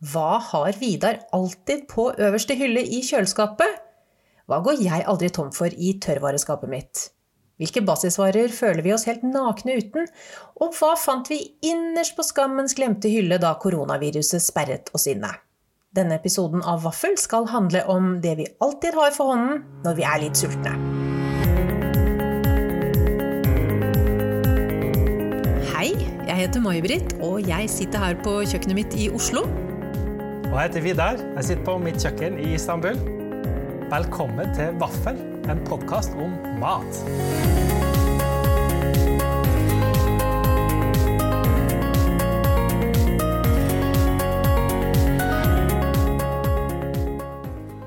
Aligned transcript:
Hva 0.00 0.38
har 0.40 0.72
Vidar 0.80 1.18
alltid 1.36 1.82
på 1.88 2.06
øverste 2.16 2.54
hylle 2.56 2.80
i 2.80 3.02
kjøleskapet? 3.04 3.82
Hva 4.48 4.62
går 4.64 4.80
jeg 4.80 5.04
aldri 5.04 5.28
tom 5.28 5.50
for 5.52 5.68
i 5.68 5.92
tørrvareskapet 6.00 6.72
mitt? 6.72 7.02
Hvilke 7.60 7.82
basisvarer 7.84 8.48
føler 8.48 8.80
vi 8.80 8.94
oss 8.96 9.04
helt 9.04 9.26
nakne 9.28 9.76
uten? 9.76 10.08
Og 10.56 10.72
hva 10.78 10.94
fant 10.96 11.28
vi 11.28 11.42
innerst 11.68 12.16
på 12.16 12.24
skammens 12.24 12.72
glemte 12.78 13.12
hylle 13.12 13.36
da 13.42 13.52
koronaviruset 13.60 14.40
sperret 14.40 14.88
oss 14.96 15.04
inne? 15.12 15.34
Denne 15.92 16.16
episoden 16.16 16.64
av 16.64 16.80
Vaffel 16.86 17.18
skal 17.20 17.50
handle 17.52 17.84
om 17.84 18.14
det 18.24 18.38
vi 18.40 18.48
alltid 18.64 18.96
har 18.96 19.12
for 19.12 19.34
hånden 19.34 19.66
når 19.84 20.00
vi 20.00 20.08
er 20.08 20.22
litt 20.24 20.40
sultne. 20.40 20.78
Hei, 25.74 25.90
jeg 26.24 26.40
heter 26.46 26.64
May-Britt, 26.64 27.18
og 27.20 27.44
jeg 27.44 27.68
sitter 27.68 28.00
her 28.00 28.16
på 28.24 28.40
kjøkkenet 28.46 28.80
mitt 28.80 28.96
i 28.96 29.12
Oslo. 29.12 29.44
Og 30.50 30.56
jeg 30.58 30.62
heter 30.66 30.80
Vidar. 30.82 31.20
Jeg 31.36 31.44
sitter 31.44 31.64
på 31.64 31.76
mitt 31.78 32.02
kjøkken 32.02 32.38
i 32.42 32.54
Istanbul. 32.56 32.96
Velkommen 33.92 34.50
til 34.56 34.74
Vaffel, 34.82 35.20
en 35.46 35.62
podkast 35.68 36.16
om 36.18 36.34
mat. 36.58 36.90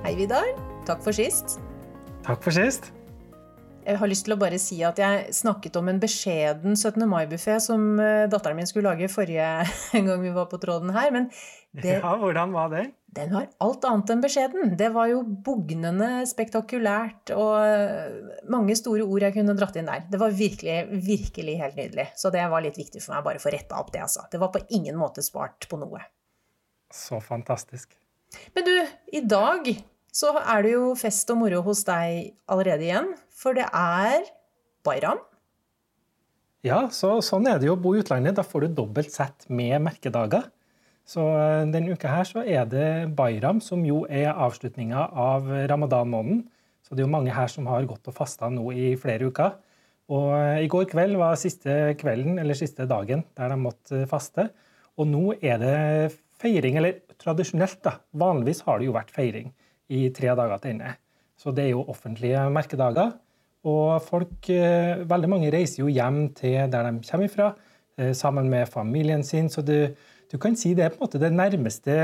Hei, 0.08 0.16
Vidar. 0.16 0.48
Takk 0.88 1.04
for 1.04 1.12
sist. 1.12 1.60
Takk 2.24 2.40
for 2.48 2.56
sist. 2.56 2.94
Jeg 3.84 4.00
har 4.00 4.08
lyst 4.08 4.24
til 4.28 4.36
å 4.36 4.40
bare 4.40 4.60
si 4.62 4.78
at 4.88 5.00
jeg 5.02 5.34
snakket 5.36 5.76
om 5.80 5.90
en 5.92 6.00
beskjeden 6.00 6.78
17. 6.78 7.04
mai-buffé 7.10 7.58
som 7.64 8.00
eh, 8.00 8.26
datteren 8.32 8.58
min 8.60 8.70
skulle 8.70 8.94
lage 8.94 9.12
forrige 9.12 9.48
gang 10.08 10.24
vi 10.24 10.32
var 10.36 10.48
på 10.52 10.60
tråden 10.62 10.94
her. 10.96 11.12
Men 11.16 11.28
det, 11.76 12.00
ja, 12.00 12.14
hvordan 12.20 12.56
var 12.56 12.72
det? 12.72 12.86
den 13.14 13.34
var 13.34 13.50
alt 13.62 13.86
annet 13.86 14.12
enn 14.14 14.24
beskjeden. 14.24 14.74
Det 14.78 14.90
var 14.96 15.10
jo 15.12 15.22
bugnende 15.46 16.24
spektakulært 16.30 17.34
og 17.36 17.54
eh, 17.62 18.34
mange 18.52 18.76
store 18.80 19.06
ord 19.06 19.28
jeg 19.28 19.36
kunne 19.38 19.56
dratt 19.58 19.78
inn 19.78 19.90
der. 19.90 20.06
Det 20.10 20.22
var 20.22 20.34
virkelig, 20.34 20.78
virkelig 21.06 21.58
helt 21.62 21.80
nydelig. 21.80 22.08
Så 22.20 22.34
det 22.34 22.46
var 22.50 22.66
litt 22.66 22.80
viktig 22.80 23.04
for 23.04 23.16
meg 23.16 23.26
bare 23.28 23.42
å 23.42 23.44
få 23.44 23.54
retta 23.54 23.80
opp 23.82 23.94
det, 23.94 24.04
altså. 24.06 24.26
Det 24.32 24.42
var 24.42 24.54
på 24.54 24.64
ingen 24.74 24.98
måte 25.00 25.26
spart 25.26 25.68
på 25.70 25.80
noe. 25.82 26.02
Så 26.94 27.22
fantastisk. 27.22 27.94
Men 28.56 28.66
du, 28.66 28.76
i 29.14 29.22
dag 29.22 29.70
så 30.14 30.34
er 30.40 30.66
det 30.66 30.74
jo 30.76 30.94
fest 30.98 31.30
og 31.34 31.40
moro 31.42 31.62
hos 31.66 31.84
deg 31.88 32.34
allerede 32.54 32.86
igjen. 32.86 33.14
For 33.44 33.56
det 33.58 33.68
er 33.76 34.24
Bayram. 34.88 35.20
Ja, 36.64 36.86
så, 36.96 37.18
sånn 37.20 37.48
er 37.52 37.58
det 37.60 37.68
jo 37.68 37.76
å 37.76 37.82
bo 37.84 37.92
i 37.92 38.00
utlandet. 38.00 38.38
Da 38.38 38.46
får 38.48 38.64
du 38.64 38.76
dobbelt 38.78 39.12
sett 39.12 39.50
med 39.52 39.82
merkedager. 39.84 40.48
Så 41.04 41.26
eh, 41.36 41.66
denne 41.68 41.92
uka 41.92 42.08
her 42.08 42.28
så 42.30 42.46
er 42.48 42.64
det 42.72 42.88
Bayram, 43.18 43.60
som 43.60 43.84
jo 43.84 44.06
er 44.08 44.32
avslutninga 44.32 45.10
av 45.12 45.50
ramadan-måneden. 45.68 46.46
Så 46.84 46.96
det 46.96 47.04
er 47.04 47.10
jo 47.10 47.16
mange 47.16 47.36
her 47.36 47.52
som 47.52 47.68
har 47.68 47.84
gått 47.88 48.08
og 48.08 48.16
fasta 48.16 48.48
nå 48.52 48.72
i 48.72 48.94
flere 49.00 49.28
uker. 49.28 49.58
Og 50.16 50.30
eh, 50.38 50.64
i 50.64 50.70
går 50.72 50.88
kveld 50.94 51.20
var 51.20 51.36
siste 51.40 51.98
kvelden, 52.00 52.40
eller 52.40 52.56
siste 52.56 52.88
dagen, 52.88 53.26
der 53.36 53.52
de 53.52 53.60
måtte 53.60 54.06
faste. 54.08 54.48
Og 54.96 55.10
nå 55.10 55.26
er 55.42 55.60
det 55.60 55.78
feiring, 56.40 56.80
eller 56.80 57.04
tradisjonelt, 57.20 57.82
da. 57.84 57.98
Vanligvis 58.24 58.64
har 58.70 58.80
det 58.80 58.88
jo 58.88 58.96
vært 58.96 59.12
feiring 59.12 59.52
i 59.92 60.08
tre 60.16 60.32
dager 60.32 60.64
til 60.64 60.78
ende. 60.78 60.96
Så 61.40 61.52
det 61.52 61.68
er 61.68 61.74
jo 61.74 61.84
offentlige 61.92 62.48
merkedager. 62.56 63.18
Og 63.64 64.02
folk, 64.04 64.50
eh, 64.52 65.04
veldig 65.08 65.30
mange 65.32 65.52
reiser 65.54 65.84
jo 65.84 65.92
hjem 65.92 66.26
til 66.36 66.68
der 66.72 66.90
de 66.90 67.00
kommer 67.08 67.30
fra, 67.32 67.54
eh, 67.98 68.12
sammen 68.12 68.50
med 68.52 68.68
familien 68.68 69.24
sin. 69.24 69.48
Så 69.50 69.64
du, 69.64 69.96
du 70.32 70.38
kan 70.38 70.56
si 70.60 70.74
det 70.74 70.86
er 70.86 70.90
på 70.90 71.00
en 71.00 71.08
måte 71.08 71.22
det 71.22 71.32
nærmeste 71.32 71.96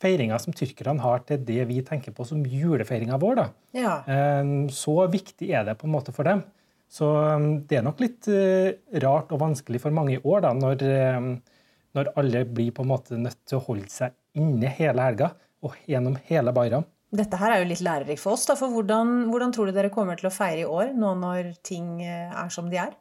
feiringa 0.00 0.38
som 0.40 0.54
tyrkerne 0.56 1.02
har 1.04 1.20
til 1.28 1.42
det 1.44 1.66
vi 1.68 1.82
tenker 1.84 2.14
på 2.16 2.24
som 2.24 2.40
julefeiringa 2.40 3.18
vår. 3.20 3.34
da. 3.36 3.46
Ja. 3.76 3.98
Eh, 4.08 4.68
Så 4.72 4.96
viktig 5.12 5.50
er 5.52 5.64
det 5.68 5.76
på 5.78 5.86
en 5.86 5.92
måte 5.92 6.14
for 6.16 6.24
dem. 6.24 6.42
Så 6.90 7.06
det 7.68 7.78
er 7.78 7.84
nok 7.86 8.00
litt 8.00 8.26
rart 8.98 9.30
og 9.30 9.38
vanskelig 9.38 9.78
for 9.78 9.94
mange 9.94 10.16
i 10.16 10.22
år, 10.24 10.40
da, 10.42 10.50
når, 10.58 10.80
når 11.94 12.08
alle 12.18 12.40
blir 12.44 12.72
på 12.74 12.82
en 12.82 12.90
måte 12.90 13.14
nødt 13.14 13.38
til 13.46 13.60
å 13.60 13.62
holde 13.68 13.86
seg 13.86 14.10
inne 14.34 14.66
hele 14.74 15.04
helga 15.04 15.28
og 15.62 15.76
gjennom 15.86 16.16
hele 16.26 16.50
Bayram. 16.50 16.82
Dette 17.10 17.38
her 17.40 17.56
er 17.56 17.62
jo 17.64 17.70
litt 17.72 17.82
lærerikt 17.82 18.22
for 18.22 18.36
oss. 18.36 18.46
Da, 18.46 18.54
for 18.58 18.70
hvordan, 18.70 19.30
hvordan 19.32 19.54
tror 19.54 19.68
du 19.68 19.74
dere 19.74 19.90
kommer 19.92 20.18
til 20.18 20.28
å 20.30 20.34
feire 20.34 20.62
i 20.62 20.68
år, 20.68 20.92
nå 20.94 21.14
når 21.18 21.54
ting 21.66 21.98
eh, 22.04 22.30
er 22.30 22.52
som 22.54 22.70
de 22.70 22.78
er? 22.78 22.94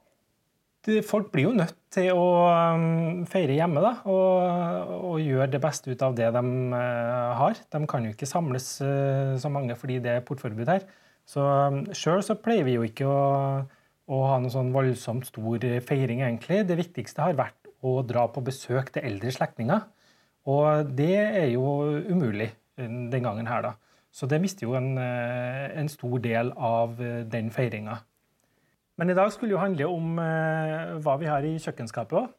Folk 1.05 1.27
blir 1.33 1.49
jo 1.49 1.51
nødt 1.53 1.75
til 1.93 2.15
å 2.15 2.29
um, 2.47 3.25
feire 3.29 3.57
hjemme 3.57 3.81
da, 3.83 3.91
og, 4.09 4.93
og 5.11 5.17
gjøre 5.21 5.49
det 5.51 5.59
beste 5.61 5.91
ut 5.91 6.05
av 6.05 6.15
det 6.17 6.29
de 6.33 6.43
eh, 6.77 7.33
har. 7.41 7.59
De 7.75 7.81
kan 7.91 8.07
jo 8.07 8.13
ikke 8.15 8.29
samles 8.29 8.69
eh, 8.85 9.35
så 9.37 9.51
mange 9.53 9.75
fordi 9.77 9.99
det 10.01 10.15
er 10.15 10.25
portforbud 10.25 10.71
her. 10.71 10.87
Så 11.29 11.43
um, 11.43 11.83
Sjøl 11.93 12.23
så 12.25 12.37
pleier 12.39 12.65
vi 12.65 12.77
jo 12.79 12.87
ikke 12.87 13.05
å, 13.05 13.19
å 14.09 14.21
ha 14.31 14.39
noen 14.39 14.55
sånn 14.55 14.71
voldsomt 14.73 15.27
stor 15.29 15.67
feiring, 15.85 16.23
egentlig. 16.23 16.63
Det 16.65 16.79
viktigste 16.79 17.27
har 17.27 17.37
vært 17.37 17.69
å 17.85 17.99
dra 18.07 18.25
på 18.31 18.41
besøk 18.47 18.89
til 18.95 19.05
eldre 19.05 19.35
slektninger. 19.35 19.85
Og 20.49 20.95
det 20.97 21.13
er 21.19 21.51
jo 21.51 21.67
umulig 22.09 22.49
den 22.79 23.21
gangen 23.21 23.51
her, 23.51 23.67
da. 23.67 23.75
Så 24.19 24.27
det 24.27 24.41
mister 24.43 24.67
jo 24.67 24.75
en, 24.75 24.97
eh, 24.99 25.69
en 25.79 25.87
stor 25.87 26.19
del 26.19 26.51
av 26.51 26.97
eh, 26.99 27.21
den 27.23 27.51
feiringa. 27.55 28.01
Men 28.99 29.13
i 29.13 29.15
dag 29.15 29.31
skulle 29.31 29.55
jo 29.55 29.61
handle 29.61 29.87
om 29.87 30.17
eh, 30.19 30.97
hva 30.99 31.15
vi 31.21 31.29
har 31.31 31.45
i 31.47 31.55
kjøkkenskapet 31.63 32.17
òg. 32.19 32.33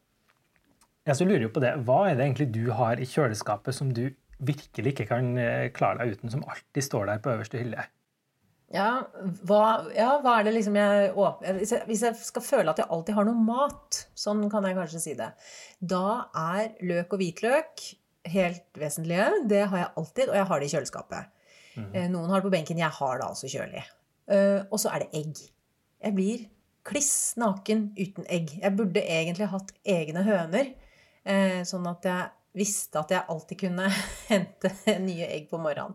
Jeg 1.08 1.16
så 1.16 1.24
lurer 1.24 1.46
jo 1.46 1.54
på 1.54 1.62
det. 1.64 1.72
Hva 1.88 2.02
er 2.10 2.18
det 2.18 2.26
egentlig 2.26 2.50
du 2.52 2.66
har 2.76 3.00
i 3.00 3.08
kjøleskapet 3.08 3.72
som 3.72 3.94
du 3.96 4.10
virkelig 4.44 4.92
ikke 4.92 5.08
kan 5.08 5.32
klare 5.76 6.02
deg 6.02 6.16
uten, 6.16 6.32
som 6.32 6.44
alltid 6.48 6.84
står 6.84 7.08
der 7.08 7.22
på 7.24 7.32
øverste 7.32 7.60
hylle? 7.60 7.86
Ja 8.70 8.90
hva, 9.48 9.88
ja, 9.96 10.12
hva 10.22 10.36
er 10.38 10.46
det 10.46 10.52
liksom 10.54 10.76
jeg 10.78 11.08
åpner 11.18 11.56
hvis, 11.58 11.72
jeg 11.74 11.88
hvis 11.88 12.04
jeg 12.06 12.18
skal 12.22 12.44
føle 12.46 12.70
at 12.70 12.78
jeg 12.78 12.86
alltid 12.94 13.16
har 13.16 13.26
noe 13.26 13.42
mat, 13.42 14.04
sånn 14.14 14.44
kan 14.52 14.68
jeg 14.68 14.76
kanskje 14.78 15.02
si 15.02 15.16
det, 15.18 15.32
da 15.80 16.28
er 16.38 16.76
løk 16.86 17.16
og 17.16 17.24
hvitløk 17.24 17.88
helt 18.30 18.78
vesentlige. 18.78 19.26
Det 19.48 19.64
har 19.72 19.86
jeg 19.86 19.92
alltid, 19.96 20.28
og 20.28 20.36
jeg 20.36 20.48
har 20.52 20.60
det 20.60 20.68
i 20.68 20.74
kjøleskapet. 20.76 21.39
Eh, 21.76 22.08
Noen 22.10 22.28
har 22.30 22.40
det 22.40 22.48
på 22.48 22.52
benken, 22.56 22.78
jeg 22.78 22.90
har 22.90 23.18
det 23.20 23.26
altså 23.26 23.46
kjølig. 23.50 23.84
Eh, 24.28 24.62
Og 24.70 24.78
så 24.82 24.90
er 24.94 25.04
det 25.04 25.10
egg. 25.14 25.36
Jeg 26.02 26.14
blir 26.16 26.46
kliss 26.84 27.34
naken 27.36 27.90
uten 27.98 28.24
egg. 28.28 28.50
Jeg 28.62 28.76
burde 28.76 29.02
egentlig 29.04 29.46
hatt 29.52 29.72
egne 29.84 30.22
høner, 30.24 30.72
eh, 31.24 31.60
sånn 31.68 31.86
at 31.90 32.02
jeg 32.08 32.30
visste 32.54 32.98
at 32.98 33.10
jeg 33.14 33.22
alltid 33.28 33.58
kunne 33.60 33.88
hente 34.30 34.70
nye 34.98 35.26
egg 35.28 35.48
på 35.50 35.60
morgenen. 35.60 35.94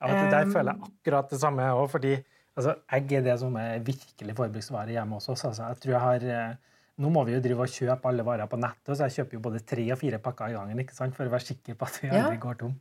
Ja, 0.00 0.26
der 0.32 0.48
føler 0.48 0.72
jeg 0.74 0.82
akkurat 0.88 1.30
det 1.30 1.38
samme 1.40 1.62
òg, 1.76 1.86
fordi 1.92 2.14
altså, 2.56 2.74
egg 2.92 3.12
er 3.12 3.22
det 3.22 3.38
som 3.40 3.56
er 3.60 3.78
virkelig 3.84 4.34
forbruksvare 4.36 4.94
hjemme 4.96 5.18
hos 5.18 5.28
oss. 5.28 5.44
Altså, 5.44 5.68
jeg 5.68 5.80
tror 5.82 5.92
jeg 5.92 6.00
har, 6.00 6.58
nå 7.00 7.10
må 7.12 7.24
vi 7.28 7.34
jo 7.36 7.40
drive 7.44 7.66
og 7.66 7.72
kjøpe 7.72 8.08
alle 8.08 8.24
varer 8.24 8.48
på 8.50 8.56
nettet, 8.60 8.94
så 8.96 9.06
jeg 9.08 9.18
kjøper 9.20 9.36
jo 9.38 9.42
både 9.44 9.60
tre 9.68 9.84
og 9.92 9.98
fire 10.00 10.18
pakker 10.24 10.52
i 10.52 10.56
gangen 10.56 10.80
ikke 10.80 10.96
sant, 10.96 11.14
for 11.16 11.28
å 11.28 11.32
være 11.32 11.46
sikker 11.52 11.76
på 11.80 11.84
at 11.88 11.98
vi 12.02 12.08
Ja. 12.08 12.24
aldri 12.24 12.40
går 12.40 12.58
tom. 12.64 12.74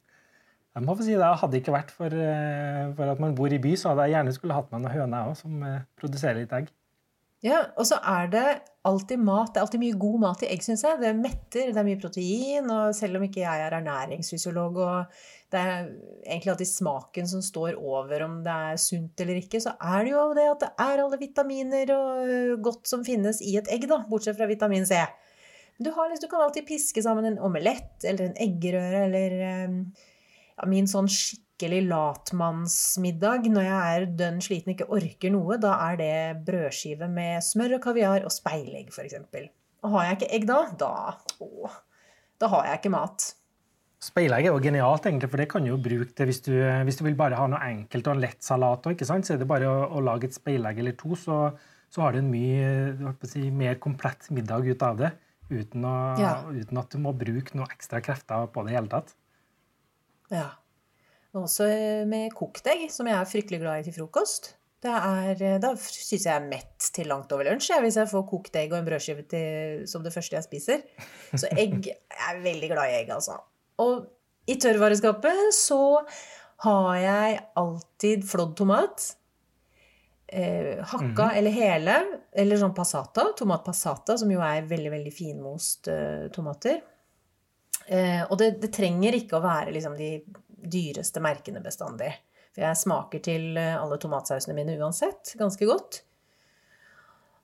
Jeg 0.80 0.88
må 0.88 0.96
få 0.96 1.04
si 1.04 1.16
det, 1.20 1.30
Hadde 1.42 1.52
det 1.52 1.60
ikke 1.64 1.76
vært 1.76 1.90
for, 1.92 2.14
eh, 2.16 2.90
for 2.96 3.12
at 3.12 3.20
man 3.20 3.36
bor 3.36 3.52
i 3.52 3.60
by, 3.62 3.76
så 3.76 3.92
hadde 3.92 4.08
jeg 4.08 4.16
gjerne 4.16 4.36
skulle 4.36 4.56
hatt 4.56 4.70
med 4.72 4.86
noen 4.86 4.96
høner 4.96 5.32
òg, 5.32 5.36
som 5.40 5.64
eh, 5.68 5.82
produserer 6.00 6.40
litt 6.40 6.56
egg. 6.56 6.70
Ja, 7.44 7.60
og 7.80 7.86
så 7.88 7.96
er 8.04 8.28
det 8.32 8.46
alltid 8.88 9.22
mat. 9.24 9.54
Det 9.54 9.60
er 9.62 9.66
alltid 9.66 9.80
mye 9.80 10.00
god 10.00 10.18
mat 10.26 10.42
i 10.44 10.50
egg, 10.52 10.64
syns 10.66 10.82
jeg. 10.84 11.00
Det 11.00 11.12
metter, 11.16 11.70
det 11.72 11.80
er 11.80 11.88
mye 11.88 12.00
protein, 12.02 12.68
og 12.74 12.96
selv 12.98 13.20
om 13.20 13.24
ikke 13.28 13.46
jeg 13.46 13.64
er 13.64 13.76
ernæringsfysiolog 13.78 14.80
og 14.84 15.22
det 15.54 15.62
er 15.62 15.88
egentlig 16.28 16.52
alltid 16.54 16.70
smaken 16.74 17.30
som 17.32 17.44
står 17.44 17.80
over 17.80 18.26
om 18.26 18.36
det 18.44 18.58
er 18.72 18.82
sunt 18.84 19.24
eller 19.24 19.40
ikke, 19.40 19.62
så 19.64 19.72
er 19.80 20.04
det 20.06 20.14
jo 20.14 20.26
det 20.36 20.50
at 20.52 20.66
det 20.66 20.72
er 20.84 21.04
alle 21.06 21.22
vitaminer 21.22 21.96
og 21.96 22.68
godt 22.68 22.92
som 22.92 23.08
finnes 23.08 23.40
i 23.42 23.56
et 23.60 23.72
egg, 23.72 23.88
da, 23.90 24.04
bortsett 24.12 24.38
fra 24.38 24.50
vitamin 24.50 24.86
C. 24.86 25.00
Du, 25.80 25.90
liksom- 25.90 26.20
du 26.22 26.28
kan 26.28 26.44
alltid 26.44 26.68
piske 26.68 27.02
sammen 27.02 27.26
en 27.26 27.40
omelett 27.40 28.04
eller 28.04 28.30
en 28.30 28.36
eggerøre 28.36 29.06
eller 29.08 29.36
ø, 29.40 29.52
ja, 29.56 29.78
min 30.68 30.88
sånn 30.90 31.08
skikkelig 31.12 31.84
latmannsmiddag 31.90 33.48
når 33.52 33.66
jeg 33.68 33.96
er 33.96 34.06
dønn 34.20 34.40
sliten 34.44 34.74
og 34.74 34.76
ikke 34.78 34.90
orker 35.00 35.34
noe, 35.34 35.58
da 35.62 35.74
er 35.90 36.00
det 36.00 36.14
brødskive 36.48 37.10
med 37.12 37.44
smør 37.46 37.78
og 37.78 37.84
kaviar 37.84 38.26
og 38.28 38.34
speilegg, 38.34 38.92
f.eks. 38.94 39.20
Og 39.84 39.94
har 39.96 40.10
jeg 40.10 40.18
ikke 40.20 40.32
egg 40.36 40.48
da, 40.50 40.60
da, 40.80 40.94
å, 41.44 41.70
da 42.42 42.50
har 42.52 42.66
jeg 42.68 42.82
ikke 42.82 42.94
mat. 42.96 43.30
Speilegg 44.00 44.46
er 44.48 44.54
jo 44.54 44.62
genialt, 44.64 45.08
egentlig, 45.10 45.28
for 45.32 45.42
det 45.42 45.50
kan 45.52 45.66
du 45.66 45.74
jo 45.74 45.80
bruke 45.84 46.14
det 46.16 46.28
hvis 46.30 46.42
du, 46.46 46.54
hvis 46.88 47.00
du 47.00 47.04
vil 47.04 47.18
bare 47.20 47.36
ha 47.36 47.48
noe 47.52 47.60
enkelt 47.68 48.08
og 48.08 48.16
en 48.16 48.22
lett 48.24 48.44
salat. 48.44 48.88
ikke 48.94 49.08
sant? 49.08 49.28
Så 49.28 49.36
er 49.36 49.42
det 49.42 49.48
bare 49.50 49.68
å, 49.68 49.82
å 50.00 50.04
lage 50.04 50.30
et 50.30 50.38
speilegg 50.38 50.80
eller 50.80 50.96
to, 51.00 51.18
så, 51.20 51.42
så 51.92 52.06
har 52.06 52.16
du 52.16 52.22
en 52.22 52.32
mye 52.32 53.16
si, 53.28 53.50
mer 53.52 53.76
komplett 53.84 54.30
middag 54.32 54.68
ut 54.72 54.86
av 54.88 55.02
det. 55.04 55.12
Uten, 55.50 55.84
å, 55.84 55.96
Ja. 56.22 56.34
uten 56.48 56.80
at 56.80 56.92
du 56.94 57.02
må 57.04 57.12
bruke 57.18 57.58
noe 57.60 57.68
ekstra 57.74 58.00
krefter 58.06 58.48
på 58.54 58.64
det 58.64 58.72
i 58.72 58.78
hele 58.78 58.92
tatt. 58.92 59.16
Ja. 60.34 60.50
Og 61.34 61.44
også 61.46 61.68
med 62.10 62.32
kokt 62.38 62.66
egg, 62.72 62.88
som 62.94 63.08
jeg 63.10 63.18
er 63.20 63.28
fryktelig 63.30 63.60
glad 63.62 63.82
i 63.82 63.90
til 63.90 63.94
frokost. 64.00 64.56
Det 64.80 64.90
er, 64.96 65.60
da 65.60 65.74
syns 65.76 66.24
jeg 66.24 66.32
er 66.32 66.46
mett 66.48 66.86
til 66.96 67.10
langt 67.12 67.32
over 67.36 67.44
lunsj, 67.50 67.74
hvis 67.84 67.98
jeg 68.00 68.08
får 68.08 68.24
kokt 68.30 68.56
egg 68.56 68.72
og 68.72 68.80
en 68.80 68.86
brødskive 68.88 69.26
til, 69.28 69.82
som 69.92 70.06
det 70.06 70.14
første 70.16 70.38
jeg 70.38 70.46
spiser. 70.48 70.86
Så 71.36 71.50
egg 71.52 71.90
jeg 71.92 71.98
er 72.30 72.40
veldig 72.46 72.70
glad 72.72 72.88
i 72.94 72.96
egg, 73.02 73.12
altså. 73.18 73.36
Og 73.84 74.08
i 74.50 74.56
tørrvareskapet 74.56 75.50
så 75.54 75.82
har 76.64 76.94
jeg 77.00 77.40
alltid 77.60 78.24
flådd 78.28 78.56
tomat. 78.64 79.10
Eh, 80.30 80.78
hakka 80.86 81.26
Mhm. 81.26 81.38
eller 81.38 81.52
hele, 81.52 81.96
eller 82.34 82.58
sånn 82.62 82.76
passata. 82.76 83.32
Tomat 83.38 83.64
passata, 83.66 84.18
som 84.18 84.30
jo 84.32 84.40
er 84.46 84.62
veldig, 84.70 84.92
veldig 84.94 85.14
finmost 85.14 85.88
eh, 85.90 86.28
tomater. 86.34 86.82
Eh, 87.90 88.22
og 88.28 88.38
det, 88.38 88.52
det 88.62 88.72
trenger 88.76 89.18
ikke 89.18 89.40
å 89.40 89.44
være 89.44 89.74
liksom 89.74 89.96
de 89.98 90.12
dyreste 90.60 91.22
merkene 91.24 91.64
bestandig. 91.64 92.12
For 92.54 92.66
jeg 92.66 92.82
smaker 92.82 93.24
til 93.26 93.58
eh, 93.58 93.78
alle 93.80 93.98
tomatsausene 94.02 94.58
mine 94.58 94.78
uansett 94.78 95.34
ganske 95.40 95.70
godt. 95.70 96.04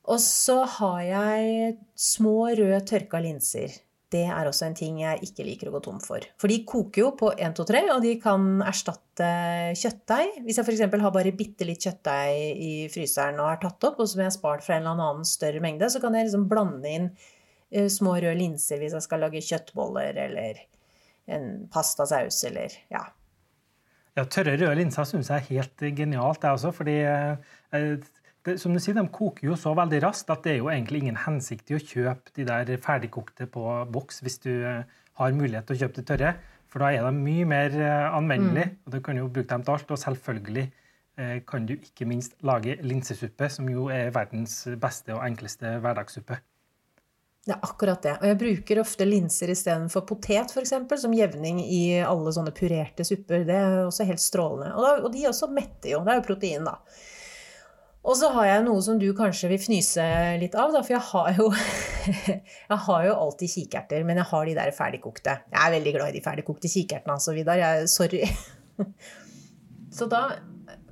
Og 0.06 0.21
så 0.21 0.59
har 0.77 1.01
jeg 1.01 1.75
små 1.97 2.51
røde 2.53 2.77
tørka 2.86 3.21
linser. 3.24 3.74
Det 4.13 4.21
er 4.30 4.47
også 4.47 4.68
en 4.68 4.75
ting 4.77 5.00
jeg 5.01 5.25
ikke 5.25 5.45
liker 5.47 5.69
å 5.69 5.74
gå 5.74 5.81
tom 5.88 5.97
for. 6.03 6.24
For 6.39 6.51
de 6.51 6.59
koker 6.68 7.01
jo 7.01 7.07
på 7.18 7.31
1, 7.33 7.56
2, 7.57 7.65
3, 7.71 7.81
og 7.95 8.03
de 8.06 8.13
kan 8.21 8.45
erstatte 8.63 9.30
kjøttdeig. 9.81 10.44
Hvis 10.45 10.59
jeg 10.62 10.68
f.eks. 10.68 10.83
har 11.01 11.15
bare 11.15 11.33
bitte 11.36 11.65
litt 11.68 11.88
kjøttdeig 11.88 12.62
i 12.62 12.74
fryseren 12.94 13.41
og 13.41 13.50
har 13.50 13.63
tatt 13.63 13.89
opp, 13.89 13.98
og 13.98 14.12
som 14.12 14.21
jeg 14.21 14.30
har 14.30 14.36
spart 14.38 14.63
fra 14.63 14.77
en 14.77 14.86
eller 14.86 15.09
annen 15.09 15.27
større 15.27 15.63
mengde, 15.63 15.89
så 15.89 16.03
kan 16.03 16.15
jeg 16.15 16.30
liksom 16.30 16.45
blande 16.51 16.94
inn 16.94 17.09
små 17.92 18.16
røde 18.18 18.38
linser 18.39 18.80
hvis 18.81 18.95
jeg 18.95 19.06
skal 19.06 19.24
lage 19.25 19.44
kjøttboller 19.44 20.18
eller 20.25 20.62
en 21.31 21.66
pastasaus 21.72 22.44
eller 22.50 22.74
ja. 22.94 23.04
Ja, 24.16 24.24
Tørre 24.24 24.56
røde 24.56 24.75
linser 24.80 25.07
syns 25.07 25.31
jeg 25.31 25.42
er 25.42 25.50
helt 25.50 25.86
genialt, 25.98 26.44
jeg 26.44 26.56
også. 26.56 26.72
fordi 26.72 27.00
eh, 27.04 27.98
det, 28.45 28.60
som 28.62 28.74
du 28.74 28.80
sier, 28.80 28.95
De 28.95 29.07
koker 29.12 29.50
jo 29.50 29.57
så 29.60 29.74
veldig 29.75 30.01
raskt 30.06 30.31
at 30.31 30.45
det 30.45 30.54
er 30.54 30.62
jo 30.62 30.69
egentlig 30.72 31.04
ingen 31.04 31.19
hensikt 31.25 31.72
i 31.72 31.75
å 31.75 31.81
kjøpe 31.81 32.31
de 32.38 32.45
der 32.48 32.72
ferdigkokte 32.81 33.50
på 33.51 33.66
boks 33.92 34.22
hvis 34.24 34.39
du 34.45 34.54
eh, 34.54 34.86
har 35.19 35.36
mulighet 35.36 35.68
til 35.68 35.75
å 35.75 35.81
kjøpe 35.83 36.00
de 36.00 36.07
tørre. 36.07 36.33
For 36.72 36.83
da 36.83 36.92
er 36.92 37.06
de 37.07 37.12
mye 37.16 37.45
mer 37.48 37.75
anvendelige, 38.12 38.72
mm. 38.74 38.80
og 38.83 38.95
du 38.95 39.00
kan 39.04 39.19
jo 39.19 39.30
bruke 39.31 39.48
dem 39.48 39.63
til 39.63 39.75
alt. 39.75 39.92
Og 39.92 40.00
selvfølgelig 40.00 40.66
eh, 41.19 41.38
kan 41.48 41.68
du 41.68 41.75
ikke 41.75 42.07
minst 42.07 42.36
lage 42.44 42.75
linsesuppe, 42.83 43.50
som 43.51 43.69
jo 43.72 43.88
er 43.92 44.12
verdens 44.16 44.62
beste 44.80 45.16
og 45.16 45.24
enkleste 45.27 45.77
hverdagssuppe. 45.83 46.39
Det 47.45 47.53
er 47.53 47.65
akkurat 47.68 48.01
det. 48.01 48.15
Og 48.18 48.25
jeg 48.25 48.38
bruker 48.42 48.80
ofte 48.81 49.06
linser 49.06 49.51
istedenfor 49.53 50.01
potet, 50.09 50.50
f.eks., 50.50 50.71
som 51.01 51.13
jevning 51.13 51.59
i 51.62 52.00
alle 52.01 52.33
sånne 52.33 52.53
purerte 52.57 53.06
supper. 53.06 53.44
Det 53.45 53.57
er 53.59 53.83
også 53.83 54.07
helt 54.09 54.24
strålende. 54.24 54.71
Og, 54.74 54.81
da, 54.81 54.94
og 55.06 55.13
de 55.13 55.27
også 55.30 55.51
metter 55.53 55.92
jo. 55.92 56.00
Det 56.01 56.15
er 56.15 56.19
jo 56.21 56.25
protein, 56.25 56.65
da. 56.65 56.80
Og 58.06 58.18
så 58.18 58.31
har 58.36 58.47
jeg 58.50 58.65
noe 58.65 58.81
som 58.86 58.97
du 59.01 59.07
kanskje 59.18 59.50
vil 59.50 59.62
fnyse 59.62 60.03
litt 60.42 60.57
av, 60.57 60.74
da, 60.74 60.81
for 60.86 60.94
jeg 60.94 61.06
har 61.12 61.39
jo 61.39 61.47
Jeg 62.71 62.81
har 62.88 63.06
jo 63.07 63.13
alltid 63.27 63.53
kikerter, 63.53 64.03
men 64.06 64.21
jeg 64.21 64.30
har 64.30 64.50
de 64.50 64.57
der 64.57 64.75
ferdigkokte. 64.77 65.38
Jeg 65.53 65.62
er 65.62 65.74
veldig 65.74 65.94
glad 65.95 66.12
i 66.12 66.18
de 66.18 66.25
ferdigkokte 66.25 66.69
kikertene, 66.69 67.18
altså, 67.18 67.33
Vidar. 67.38 67.62
Jeg, 67.62 67.89
sorry. 67.89 68.25
Så 69.98 70.09
da 70.12 70.27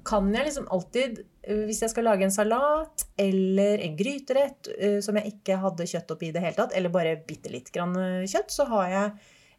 kan 0.06 0.29
jeg 0.33 0.49
liksom 0.49 0.69
alltid, 0.73 1.21
hvis 1.44 1.81
jeg 1.84 1.92
skal 1.92 2.06
lage 2.07 2.24
en 2.24 2.31
salat 2.31 3.04
eller 3.19 3.81
en 3.84 3.95
gryterett 4.00 4.69
eh, 4.78 5.00
som 5.04 5.18
jeg 5.19 5.36
ikke 5.36 5.60
hadde 5.60 5.88
kjøtt 5.90 6.13
oppi 6.16 6.30
i 6.30 6.36
det 6.36 6.44
hele 6.44 6.56
tatt, 6.56 6.75
eller 6.78 6.94
bare 6.94 7.18
bitte 7.28 7.51
litt 7.51 7.68
grann 7.75 7.98
eh, 8.00 8.24
kjøtt, 8.30 8.54
så 8.54 8.68
har 8.69 8.88
jeg 8.94 9.12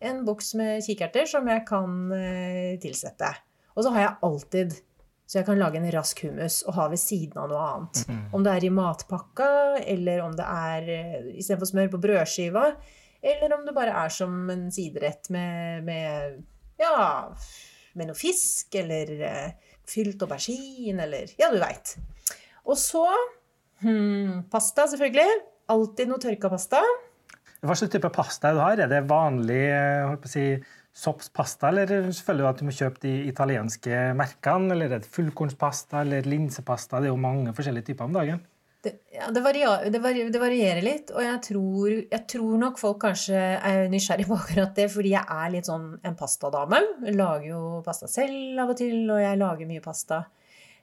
en 0.09 0.23
boks 0.25 0.55
med 0.61 0.85
kikerter 0.87 1.29
som 1.29 1.49
jeg 1.49 1.65
kan 1.69 1.99
eh, 2.17 2.75
tilsette. 2.81 3.31
Og 3.77 3.85
så 3.85 3.93
har 3.95 4.07
jeg 4.07 4.19
alltid 4.31 4.77
så 5.25 5.39
jeg 5.39 5.47
kan 5.49 5.57
lage 5.57 5.81
en 5.81 5.89
rask 5.89 6.19
hummus 6.21 6.59
og 6.69 6.77
ha 6.77 6.85
ved 6.93 7.01
siden 7.01 7.39
av 7.41 7.47
noe 7.49 7.61
annet. 7.65 8.01
Om 8.37 8.43
det 8.45 8.53
er 8.53 8.67
i 8.67 8.73
matpakka, 8.77 9.47
eller 9.81 10.21
om 10.21 10.35
det 10.37 10.45
er 10.45 10.91
istedenfor 11.33 11.71
smør 11.71 11.89
på 11.95 12.01
brødskiva, 12.03 12.67
eller 13.25 13.55
om 13.57 13.65
det 13.65 13.73
bare 13.73 13.95
er 14.05 14.13
som 14.13 14.51
en 14.53 14.67
siderett 14.73 15.31
med, 15.33 15.81
med 15.89 16.37
ja, 16.77 17.33
med 17.97 18.11
noe 18.11 18.19
fisk, 18.21 18.77
eller 18.77 19.15
fylt 19.89 20.23
aubergine, 20.25 21.07
eller 21.07 21.33
Ja, 21.41 21.51
du 21.53 21.59
veit. 21.63 21.97
Og 22.65 22.79
så 22.81 23.05
hmm, 23.83 24.47
pasta, 24.53 24.89
selvfølgelig. 24.91 25.43
Alltid 25.73 26.11
noe 26.11 26.21
tørka 26.21 26.51
pasta. 26.53 26.81
Hva 27.65 27.77
slags 27.77 27.93
type 27.95 28.11
pasta 28.13 28.53
du 28.53 28.61
har? 28.61 28.81
Er 28.85 28.91
det 28.91 29.05
vanlig 29.09 29.63
eh, 29.71 30.05
holdt 30.05 30.25
på 30.25 30.29
å 30.29 30.35
si, 30.35 30.49
soppspasta, 30.95 31.73
eller 31.73 32.11
føler 32.13 32.45
du 32.45 32.49
at 32.49 32.61
du 32.61 32.67
må 32.69 32.75
kjøpe 32.75 33.03
de 33.03 33.15
italienske 33.31 34.03
merkene? 34.19 34.75
Eller 34.77 34.93
er 34.93 35.03
det 35.03 35.11
fullkornspasta 35.11 36.05
eller 36.05 36.29
linsepasta? 36.29 37.01
Det 37.01 37.09
er 37.09 37.15
jo 37.15 37.21
mange 37.21 37.55
forskjellige 37.57 37.91
typer 37.91 38.07
om 38.07 38.19
dagen. 38.21 38.43
Det, 38.85 38.93
ja, 39.15 39.31
det, 39.33 39.41
varierer, 39.41 39.89
det, 39.89 40.01
varier, 40.05 40.29
det, 40.29 40.41
varierer, 40.43 40.83
litt, 40.85 41.11
og 41.15 41.23
jeg 41.25 41.41
tror, 41.47 41.91
jeg 42.03 42.23
tror, 42.29 42.55
nok 42.61 42.81
folk 42.81 42.99
kanskje 43.07 43.41
er 43.57 43.89
nysgjerrig 43.93 44.27
på 44.29 44.37
akkurat 44.37 44.75
det, 44.77 44.91
fordi 44.93 45.15
jeg 45.15 45.25
er 45.25 45.53
litt 45.55 45.71
sånn 45.71 45.87
en 46.05 46.17
pastadame. 46.19 46.83
Jeg 47.07 47.17
lager 47.17 47.49
jo 47.49 47.63
pasta 47.87 48.11
selv 48.11 48.61
av 48.61 48.75
og 48.75 48.81
til, 48.83 48.99
og 49.09 49.23
jeg 49.23 49.41
lager 49.41 49.71
mye 49.71 49.85
pasta. 49.85 50.21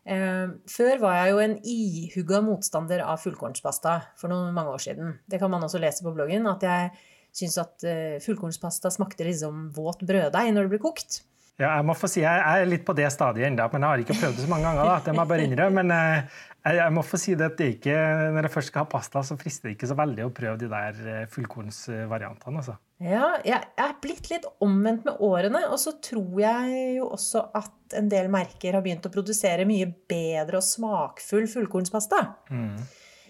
Eh, 0.02 0.54
før 0.66 1.02
var 1.04 1.20
jeg 1.20 1.34
jo 1.34 1.42
en 1.44 1.56
ihugga 1.62 2.42
motstander 2.42 3.04
av 3.06 3.22
fullkornspasta 3.22 3.98
for 4.18 4.34
noen 4.34 4.56
mange 4.56 4.74
år 4.74 4.86
siden. 4.90 5.18
Det 5.30 5.38
kan 5.42 5.54
man 5.54 5.68
også 5.68 5.82
lese 5.84 6.06
på 6.06 6.16
bloggen, 6.16 6.50
at 6.50 6.66
jeg 6.66 6.94
syns 7.36 7.58
at 7.62 7.86
uh, 7.88 8.18
fullkornspasta 8.20 8.92
smakte 8.92 9.24
liksom 9.24 9.70
våt 9.76 10.02
brøddeig 10.04 10.50
når 10.52 10.68
det 10.68 10.74
ble 10.74 10.82
kokt. 10.84 11.22
Ja, 11.60 11.76
jeg 11.76 11.86
må 11.86 11.94
få 11.98 12.08
si, 12.10 12.22
jeg 12.24 12.42
er 12.42 12.70
litt 12.70 12.86
på 12.88 12.94
det 12.98 13.10
stadiet 13.14 13.50
ennå, 13.50 13.66
men 13.74 13.84
jeg 13.84 13.92
har 13.92 14.04
ikke 14.04 14.16
prøvd 14.18 14.38
det 14.40 14.46
så 14.46 14.50
mange 14.50 14.66
ganger. 14.70 14.88
da, 14.88 14.96
det 15.06 15.14
må 15.14 15.22
jeg 15.22 15.30
bare 15.32 15.44
innrømme, 15.46 15.84
Men 15.84 15.92
uh, 15.94 16.40
jeg 16.78 16.94
må 16.96 17.04
få 17.06 17.20
si 17.22 17.36
det 17.38 17.50
at 17.52 17.58
det 17.60 17.68
ikke, 17.76 17.98
når 18.34 18.48
jeg 18.48 18.54
først 18.56 18.72
skal 18.72 18.86
ha 18.86 18.90
pasta, 18.90 19.22
så 19.28 19.38
frister 19.38 19.70
det 19.70 19.76
ikke 19.76 19.90
så 19.92 19.98
veldig 20.00 20.26
å 20.26 20.32
prøve 20.40 20.56
de 20.62 20.70
der 20.72 21.02
uh, 21.06 21.20
fullkornsvariantene. 21.34 22.64
altså. 22.64 22.78
Ja, 23.04 23.28
jeg 23.46 23.60
er 23.86 23.94
blitt 24.02 24.32
litt 24.32 24.48
omvendt 24.64 25.06
med 25.10 25.22
årene, 25.28 25.62
og 25.70 25.78
så 25.82 25.94
tror 26.02 26.42
jeg 26.42 26.82
jo 26.98 27.12
også 27.12 27.44
at 27.58 27.98
en 28.00 28.10
del 28.10 28.32
merker 28.34 28.78
har 28.78 28.86
begynt 28.86 29.06
å 29.06 29.14
produsere 29.14 29.68
mye 29.70 29.92
bedre 30.10 30.62
og 30.62 30.66
smakfull 30.66 31.46
fullkornspasta. 31.52 32.24
Mm. 32.50 32.76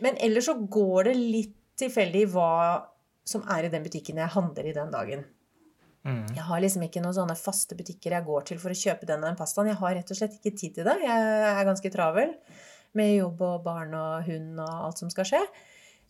Men 0.05 0.23
ellers 0.23 0.47
så 0.47 0.55
går 0.55 1.11
det 1.11 1.17
litt 1.19 1.57
tilfeldig 1.81 2.25
hva 2.31 2.53
som 3.27 3.43
er 3.51 3.67
i 3.67 3.71
den 3.73 3.83
butikken 3.85 4.19
jeg 4.21 4.35
handler 4.35 4.67
i 4.67 4.75
den 4.75 4.91
dagen. 4.93 5.23
Mm. 6.01 6.23
Jeg 6.33 6.45
har 6.47 6.61
liksom 6.63 6.85
ikke 6.87 7.01
noen 7.03 7.15
sånne 7.15 7.37
faste 7.37 7.77
butikker 7.77 8.15
jeg 8.15 8.25
går 8.25 8.45
til 8.49 8.61
for 8.61 8.73
å 8.73 8.77
kjøpe 8.77 9.05
den 9.09 9.21
og 9.21 9.29
den 9.29 9.37
pastaen. 9.39 9.69
Jeg 9.69 9.79
har 9.81 9.97
rett 9.97 10.13
og 10.13 10.17
slett 10.17 10.39
ikke 10.39 10.55
tid 10.57 10.79
til 10.79 10.87
det. 10.87 10.97
Jeg 11.03 11.35
er 11.51 11.67
ganske 11.67 11.93
travel 11.93 12.33
med 12.97 13.13
jobb 13.13 13.43
og 13.47 13.61
barn 13.65 13.93
og 13.95 14.25
hund 14.27 14.57
og 14.59 14.87
alt 14.87 15.03
som 15.03 15.11
skal 15.13 15.27
skje. 15.29 15.43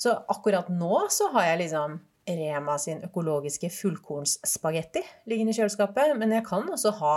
Så 0.02 0.16
akkurat 0.34 0.72
nå 0.74 1.04
så 1.14 1.30
har 1.36 1.52
jeg 1.52 1.66
liksom 1.66 2.00
Rema 2.32 2.76
sin 2.78 3.00
økologiske 3.02 3.72
fullkornsspagetti 3.74 5.02
liggende 5.32 5.56
i 5.56 5.58
kjøleskapet. 5.58 6.14
Men 6.20 6.36
jeg 6.36 6.46
kan 6.46 6.68
også 6.70 6.94
ha 7.00 7.16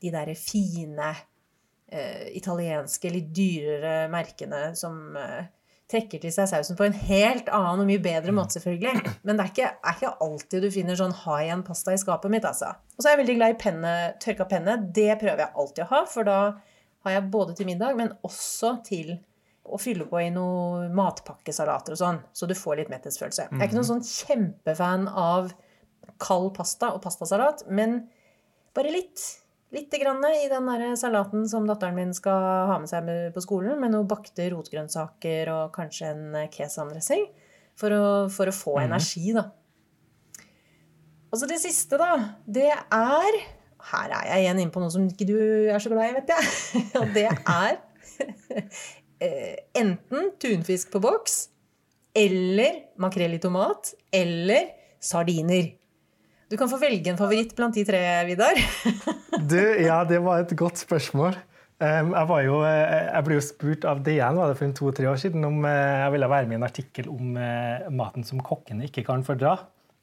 de 0.00 0.12
derre 0.14 0.34
fine 0.38 1.10
eh, 1.92 2.30
italienske, 2.38 3.12
litt 3.12 3.28
dyrere 3.36 4.08
merkene 4.12 4.70
som 4.78 5.16
eh, 5.20 5.50
trekker 5.88 6.20
til 6.20 6.32
seg 6.34 6.50
sausen 6.50 6.76
på 6.76 6.84
en 6.84 6.96
helt 7.08 7.46
annen 7.48 7.82
og 7.84 7.88
mye 7.88 8.02
bedre 8.04 8.34
måte, 8.36 8.58
selvfølgelig. 8.58 9.14
Men 9.24 9.38
det 9.38 9.44
er 9.44 9.52
ikke, 9.52 9.70
er 9.80 9.94
ikke 9.96 10.16
alltid 10.26 10.66
du 10.66 10.70
finner 10.74 10.98
sånn 11.00 11.14
ha 11.22 11.38
igjen-pasta 11.44 11.94
i 11.94 12.00
skapet 12.00 12.32
mitt, 12.32 12.44
altså. 12.44 12.74
Og 12.96 13.00
så 13.00 13.08
er 13.08 13.16
jeg 13.16 13.22
veldig 13.22 13.36
glad 13.38 13.54
i 13.54 13.58
penne, 13.62 13.94
tørka 14.20 14.48
penne. 14.50 14.76
Det 14.94 15.14
prøver 15.20 15.46
jeg 15.46 15.56
alltid 15.62 15.84
å 15.86 15.88
ha, 15.94 16.02
for 16.12 16.28
da 16.28 16.38
har 17.06 17.16
jeg 17.16 17.30
både 17.32 17.56
til 17.56 17.70
middag, 17.70 17.96
men 17.96 18.12
også 18.26 18.74
til 18.86 19.16
å 19.68 19.80
fylle 19.80 20.06
på 20.08 20.20
i 20.20 20.30
noen 20.32 20.92
matpakkesalater 20.96 21.96
og 21.96 22.00
sånn, 22.00 22.20
så 22.36 22.48
du 22.48 22.54
får 22.56 22.82
litt 22.82 22.92
metthetsfølelse. 22.92 23.48
Jeg 23.48 23.58
er 23.60 23.68
ikke 23.68 23.80
noen 23.80 23.90
sånn 23.90 24.06
kjempefan 24.06 25.08
av 25.12 25.52
kald 26.20 26.52
pasta 26.56 26.92
og 26.94 27.02
pastasalat, 27.04 27.66
men 27.68 28.00
bare 28.76 28.92
litt. 28.92 29.24
Litt 29.74 29.92
grann 30.00 30.24
i 30.24 30.46
den 30.48 30.68
der 30.70 30.94
salaten 30.96 31.44
som 31.48 31.66
datteren 31.68 31.96
min 31.98 32.14
skal 32.16 32.70
ha 32.70 32.78
med 32.80 32.88
seg 32.88 33.08
på 33.34 33.42
skolen, 33.44 33.76
med 33.80 33.92
noen 33.92 34.08
bakte 34.08 34.46
rotgrønnsaker 34.54 35.50
og 35.52 35.74
kanskje 35.74 36.12
en 36.14 36.38
kesamdressing, 36.52 37.26
for 37.78 37.92
å, 37.92 38.04
for 38.32 38.48
å 38.48 38.54
få 38.54 38.78
energi, 38.80 39.34
da. 39.36 39.50
Og 41.28 41.36
så 41.36 41.48
det 41.50 41.60
siste, 41.60 41.98
da, 42.00 42.14
det 42.48 42.70
er 42.72 43.38
Her 43.88 44.10
er 44.16 44.24
jeg 44.26 44.42
igjen 44.42 44.62
inne 44.62 44.72
på 44.74 44.80
noe 44.82 44.90
som 44.90 45.04
ikke 45.06 45.28
du 45.28 45.36
er 45.38 45.78
så 45.82 45.92
glad 45.92 46.08
i, 46.08 46.16
vet 46.16 46.32
jeg. 46.32 46.48
Og 46.98 47.12
det 47.14 47.28
er 47.28 47.76
enten 49.84 50.32
tunfisk 50.42 50.90
på 50.94 51.02
boks 51.04 51.36
eller 52.18 52.80
makrell 52.98 53.36
i 53.36 53.40
tomat 53.42 53.92
eller 54.10 54.72
sardiner. 54.98 55.77
Du 56.48 56.56
kan 56.56 56.70
få 56.70 56.78
velge 56.80 57.12
en 57.12 57.18
favoritt 57.18 57.52
blant 57.56 57.76
de 57.76 57.84
tre, 57.84 58.00
Vidar. 58.24 58.56
du, 59.52 59.60
ja, 59.84 60.00
det 60.08 60.22
var 60.24 60.40
et 60.40 60.54
godt 60.56 60.80
spørsmål. 60.80 61.36
Jeg, 61.78 62.26
var 62.26 62.40
jo, 62.42 62.62
jeg 62.66 63.24
ble 63.26 63.36
jo 63.36 63.42
spurt 63.44 63.84
av 63.86 64.00
DN 64.02 64.38
var 64.40 64.50
det 64.50 64.56
for 64.58 64.74
to-tre 64.74 65.06
år 65.06 65.20
siden 65.20 65.44
om 65.46 65.60
jeg 65.68 66.14
ville 66.14 66.30
være 66.32 66.48
med 66.48 66.56
i 66.56 66.58
en 66.58 66.66
artikkel 66.66 67.10
om 67.12 67.36
maten 67.94 68.24
som 68.26 68.40
kokkene 68.42 68.88
ikke 68.88 69.04
kan 69.06 69.22
fordra. 69.26 69.52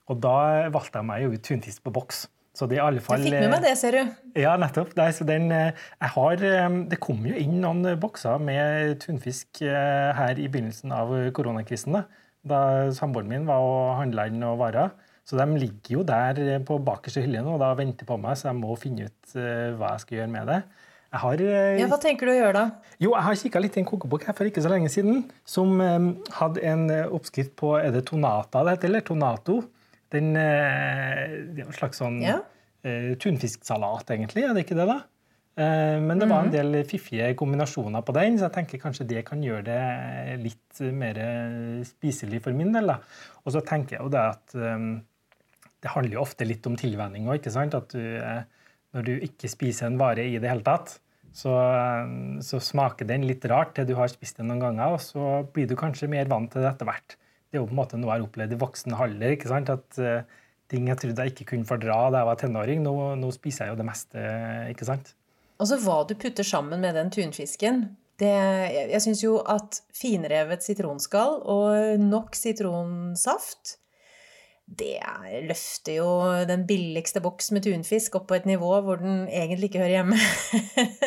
Og 0.07 0.21
da 0.21 0.69
valgte 0.71 1.01
jeg 1.01 1.07
meg 1.09 1.25
jo 1.25 1.33
ut 1.33 1.43
tunfisk 1.43 1.83
på 1.83 1.93
boks. 1.97 2.21
Så 2.55 2.69
det, 2.71 2.77
i 2.77 2.79
alle 2.79 3.01
fall, 3.03 3.19
jeg 3.19 3.33
fikk 3.33 3.41
med 3.41 3.51
meg 3.51 3.65
det, 3.65 3.73
ser 3.81 3.97
du. 3.97 4.13
Ja, 4.39 4.53
nettopp. 4.61 4.93
Det, 4.95 5.09
den, 5.27 5.49
har, 6.13 6.45
det 6.93 6.99
kom 7.03 7.25
jo 7.27 7.35
inn 7.35 7.57
noen 7.65 7.97
bokser 7.99 8.37
med 8.39 9.01
tunfisk 9.03 9.65
her 9.65 10.39
i 10.39 10.45
begynnelsen 10.45 10.93
av 10.95 11.11
koronakrisen. 11.35 11.97
Da, 11.97 12.05
da 12.47 12.61
samboeren 12.95 13.33
min 13.33 13.49
var 13.49 13.65
og 13.65 13.97
handla 13.99 14.29
inn 14.29 14.39
noen 14.45 14.61
varer. 14.61 14.93
Så 15.25 15.37
de 15.39 15.45
ligger 15.57 15.97
jo 15.97 16.03
der 16.05 16.59
på 16.65 16.77
bakerste 16.85 17.23
hylle 17.25 17.41
nå 17.41 17.55
og 17.55 17.61
da 17.63 17.71
venter 17.77 18.05
på 18.05 18.17
meg, 18.21 18.37
så 18.37 18.51
jeg 18.51 18.59
må 18.59 18.75
finne 18.77 19.07
ut 19.09 19.31
hva 19.33 19.95
jeg 19.95 20.03
skal 20.03 20.19
gjøre 20.19 20.33
med 20.35 20.51
det. 20.51 20.59
Jeg 21.15 21.21
har, 21.21 21.41
ja, 21.79 21.87
Hva 21.87 21.97
tenker 22.01 22.27
du 22.27 22.33
å 22.33 22.35
gjøre 22.35 22.53
da? 22.57 22.63
Jo, 22.99 23.13
Jeg 23.13 23.23
har 23.23 23.37
kikka 23.39 23.61
litt 23.63 23.77
i 23.77 23.81
en 23.81 23.87
kokebok 23.87 24.25
her 24.27 24.35
for 24.35 24.49
ikke 24.49 24.63
så 24.65 24.71
lenge 24.73 24.89
siden 24.91 25.23
som 25.47 25.79
hadde 25.79 26.63
en 26.67 26.89
oppskrift 26.91 27.53
på 27.55 27.71
Er 27.79 27.93
det 27.95 28.03
tonata 28.09 28.65
det 28.67 28.75
heter, 28.75 28.91
eller 28.91 29.05
tonato? 29.07 29.61
Den, 30.11 30.33
det 30.35 31.63
er 31.63 31.65
en 31.65 31.75
slags 31.75 32.01
sånn 32.03 32.19
ja. 32.23 32.37
tunfisksalat, 32.83 34.11
egentlig. 34.13 34.43
Er 34.45 34.53
det 34.55 34.65
ikke 34.65 34.77
det, 34.77 34.89
da? 34.91 34.99
Men 35.55 36.19
det 36.19 36.27
var 36.27 36.43
en 36.43 36.51
mhm. 36.51 36.53
del 36.53 36.83
fiffige 36.87 37.31
kombinasjoner 37.39 38.03
på 38.03 38.13
den, 38.17 38.35
så 38.37 38.49
jeg 38.49 38.55
tenker 38.57 38.81
kanskje 38.83 39.07
det 39.07 39.23
kan 39.27 39.43
gjøre 39.43 39.63
det 39.69 40.37
litt 40.43 40.81
mer 40.91 41.19
spiselig 41.87 42.43
for 42.43 42.55
min 42.57 42.75
del. 42.75 42.91
da. 42.91 42.99
Og 43.45 43.55
så 43.55 43.63
tenker 43.63 43.97
jeg 43.97 44.03
jo 44.03 44.11
det 44.11 44.23
at 44.35 44.57
det 45.85 45.93
handler 45.93 46.17
jo 46.17 46.25
ofte 46.25 46.47
litt 46.47 46.65
om 46.65 46.77
tilvenning 46.79 47.29
òg, 47.29 47.45
uh, 47.45 48.39
når 48.95 49.05
du 49.05 49.13
ikke 49.27 49.51
spiser 49.51 49.91
en 49.91 49.99
vare 50.01 50.25
i 50.25 50.39
det 50.41 50.49
hele 50.49 50.65
tatt, 50.65 50.97
så, 51.35 51.51
så, 52.39 52.61
smaker 52.63 53.07
den 53.09 53.25
litt 53.27 53.43
rart 53.51 53.73
til 53.75 53.89
du 53.89 53.97
har 53.99 54.07
spist 54.07 54.39
den 54.39 54.47
noen 54.47 54.63
ganger, 54.63 54.95
og 54.95 55.01
så 55.03 55.43
blir 55.51 55.67
du 55.67 55.75
kanskje 55.77 56.07
mer 56.11 56.29
vant 56.31 56.47
til 56.53 56.63
det 56.63 56.69
etter 56.69 56.87
hvert. 56.87 57.17
Det 57.19 57.59
er 57.59 57.61
jo 57.61 57.67
på 57.67 57.75
en 57.75 57.81
måte 57.81 57.99
noe 57.99 58.13
jeg 58.13 58.23
har 58.23 58.29
opplevd 58.29 58.55
i 58.55 58.59
voksen 58.61 58.95
alder. 58.95 59.35
ikke 59.35 59.51
sant? 59.51 59.71
At 59.73 59.99
uh, 59.99 60.39
ting 60.71 60.87
jeg 60.89 61.01
trodde 61.01 61.27
jeg 61.27 61.35
ikke 61.35 61.49
kunne 61.51 61.67
fordra 61.67 61.99
da 62.07 62.23
jeg 62.23 62.29
var 62.31 62.39
tenåring, 62.39 62.81
nå, 62.87 62.95
nå, 63.19 63.33
spiser 63.35 63.67
jeg 63.67 63.75
jo 63.75 63.81
det 63.81 63.89
meste. 63.91 64.25
ikke 64.71 64.87
sant? 64.87 65.11
Altså 65.59 65.77
hva 65.83 66.01
du 66.07 66.15
putter 66.19 66.47
sammen 66.47 66.81
med 66.83 66.97
den 66.97 67.11
tunfisken 67.13 67.85
det, 68.19 68.31
jeg 68.93 69.01
syns 69.03 69.21
jo 69.25 69.37
at 69.43 69.81
finrevet 69.95 70.63
sitronskall 70.63 71.41
og 71.51 71.99
nok 71.99 72.37
sitronsaft 72.39 73.75
det 74.65 74.97
løfter 75.45 75.99
jo 75.99 76.09
den 76.49 76.65
billigste 76.65 77.21
boks 77.21 77.51
med 77.53 77.63
tunfisk 77.67 78.17
opp 78.17 78.25
på 78.31 78.39
et 78.39 78.47
nivå 78.49 78.71
hvor 78.81 78.97
den 79.01 79.27
egentlig 79.29 79.69
ikke 79.69 79.83
hører 79.83 79.99
hjemme. 79.99 80.17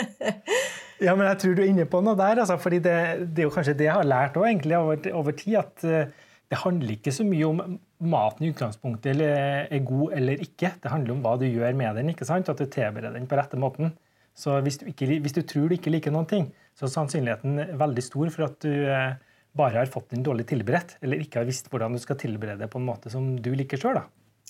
ja, 1.06 1.14
men 1.18 1.26
jeg 1.26 1.40
tror 1.42 1.56
du 1.58 1.64
er 1.64 1.72
inne 1.72 1.88
på 1.90 2.00
noe 2.04 2.14
der. 2.18 2.44
Altså, 2.44 2.58
fordi 2.62 2.78
det, 2.84 2.94
det, 3.26 3.42
er 3.42 3.48
jo 3.48 3.54
kanskje 3.56 3.74
det 3.80 3.88
jeg 3.88 3.98
har 3.98 4.06
lært 4.06 4.38
også, 4.38 4.46
egentlig, 4.52 4.78
over, 4.78 5.10
over, 5.18 5.34
tid. 5.42 5.58
At 5.58 5.86
uh, 5.90 6.30
det 6.48 6.62
handler 6.62 6.94
ikke 6.94 7.16
så 7.18 7.26
mye 7.26 7.50
om 7.50 7.62
maten 7.98 8.46
i 8.46 8.52
utgangspunktet 8.54 9.10
eller 9.16 9.34
er 9.66 9.86
god 9.90 10.14
eller 10.20 10.46
ikke. 10.46 10.76
Det 10.78 10.94
handler 10.94 11.16
om 11.16 11.24
hva 11.26 11.34
du 11.42 11.48
gjør 11.48 11.74
med 11.82 11.98
den. 11.98 12.14
ikke 12.14 12.28
sant? 12.28 12.48
At 12.48 12.62
du 12.62 12.70
tilbereder 12.70 13.18
den 13.18 13.26
på 13.26 13.40
rette 13.40 13.58
måten. 13.58 13.90
Så 14.38 14.60
hvis 14.62 14.78
du, 14.78 14.86
ikke, 14.86 15.16
hvis 15.18 15.34
du 15.34 15.42
tror 15.42 15.66
du 15.66 15.74
ikke 15.74 15.90
liker 15.90 16.14
noen 16.14 16.30
ting, 16.30 16.52
så 16.78 16.86
er 16.86 16.94
sannsynligheten 16.94 17.74
veldig 17.80 18.04
stor 18.06 18.30
for 18.30 18.46
at 18.46 18.62
du 18.62 18.70
uh, 18.86 19.18
bare 19.58 19.82
har 19.82 19.90
fått 19.90 20.14
den 20.14 20.24
dårlig 20.26 20.46
tilberedt, 20.50 20.96
eller 21.02 21.20
ikke 21.22 21.42
har 21.42 21.48
visst 21.48 21.68
hvordan 21.72 21.96
du 21.96 22.02
skal 22.02 22.18
tilberede 22.20 22.62
det 22.64 22.70
på 22.72 22.80
en 22.80 22.88
måte 22.88 23.12
som 23.12 23.34
du 23.42 23.52
liker 23.58 23.80
sjøl. 23.80 24.00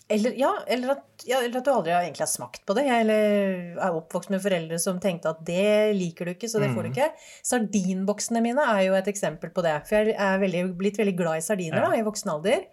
Eller, 0.08 0.32
ja, 0.40 0.54
eller 0.66 0.94
at, 0.94 1.02
ja, 1.28 1.42
eller 1.44 1.58
at, 1.58 1.66
du 1.66 1.70
aldri 1.72 1.92
egentlig 1.92 2.24
har 2.24 2.30
smakt 2.30 2.62
på 2.64 2.72
det. 2.78 2.86
Eller 2.88 3.74
er 3.76 3.96
oppvokst 3.96 4.32
med 4.32 4.40
foreldre 4.40 4.78
som 4.80 5.00
tenkte 5.02 5.34
at 5.34 5.42
det 5.44 5.92
liker 5.98 6.28
du 6.28 6.32
ikke, 6.32 6.48
så 6.48 6.62
det 6.62 6.70
får 6.72 6.86
du 6.86 6.88
mm. 6.88 6.94
ikke. 6.94 7.08
Sardinboksene 7.50 8.40
mine 8.44 8.64
er 8.72 8.86
jo 8.86 8.96
et 8.96 9.10
eksempel 9.12 9.52
på 9.52 9.64
det. 9.66 9.74
For 9.88 10.08
jeg 10.08 10.16
er 10.16 10.40
veldig, 10.40 10.62
blitt 10.80 11.00
veldig 11.00 11.16
glad 11.18 11.42
i 11.42 11.44
sardiner 11.44 11.82
ja. 11.82 11.90
da, 11.90 12.00
i 12.00 12.06
voksen 12.06 12.32
alder. 12.32 12.64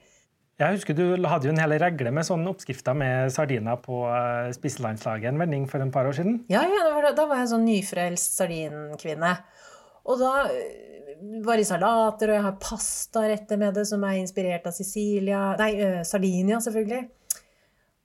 Jeg 0.55 0.77
husker 0.77 0.95
Du 0.95 1.03
hadde 1.27 1.49
jo 1.49 1.51
en 1.51 1.59
hel 1.59 1.75
regle 1.83 2.13
med 2.15 2.23
sånne 2.23 2.47
oppskrifter 2.47 2.95
med 2.95 3.33
sardiner 3.35 3.75
på 3.83 4.05
uh, 4.07 4.47
spiselandslaget 4.55 5.33
en 5.33 5.41
vending 5.41 5.65
for 5.67 5.83
en 5.83 5.91
par 5.91 6.07
år 6.07 6.15
siden. 6.15 6.39
Ja, 6.47 6.63
ja 6.63 6.85
da, 6.87 6.93
var, 6.95 7.09
da 7.17 7.27
var 7.27 7.43
jeg 7.43 7.51
sånn 7.51 7.67
nyfrelst 7.67 8.39
sardinkvinne. 8.39 9.35
Og 10.07 10.21
da 10.23 10.31
var 11.45 11.61
i 11.61 11.67
salater, 11.67 12.31
og 12.31 12.37
jeg 12.37 12.45
har 12.45 12.57
pastaretter 12.61 13.59
med 13.61 13.77
det 13.77 13.85
som 13.89 14.03
er 14.07 14.19
inspirert 14.21 14.67
av 14.69 14.75
Sicilia 14.75 15.53
Nei, 15.59 15.71
uh, 15.79 16.01
Sardinia, 16.07 16.59
selvfølgelig. 16.63 17.03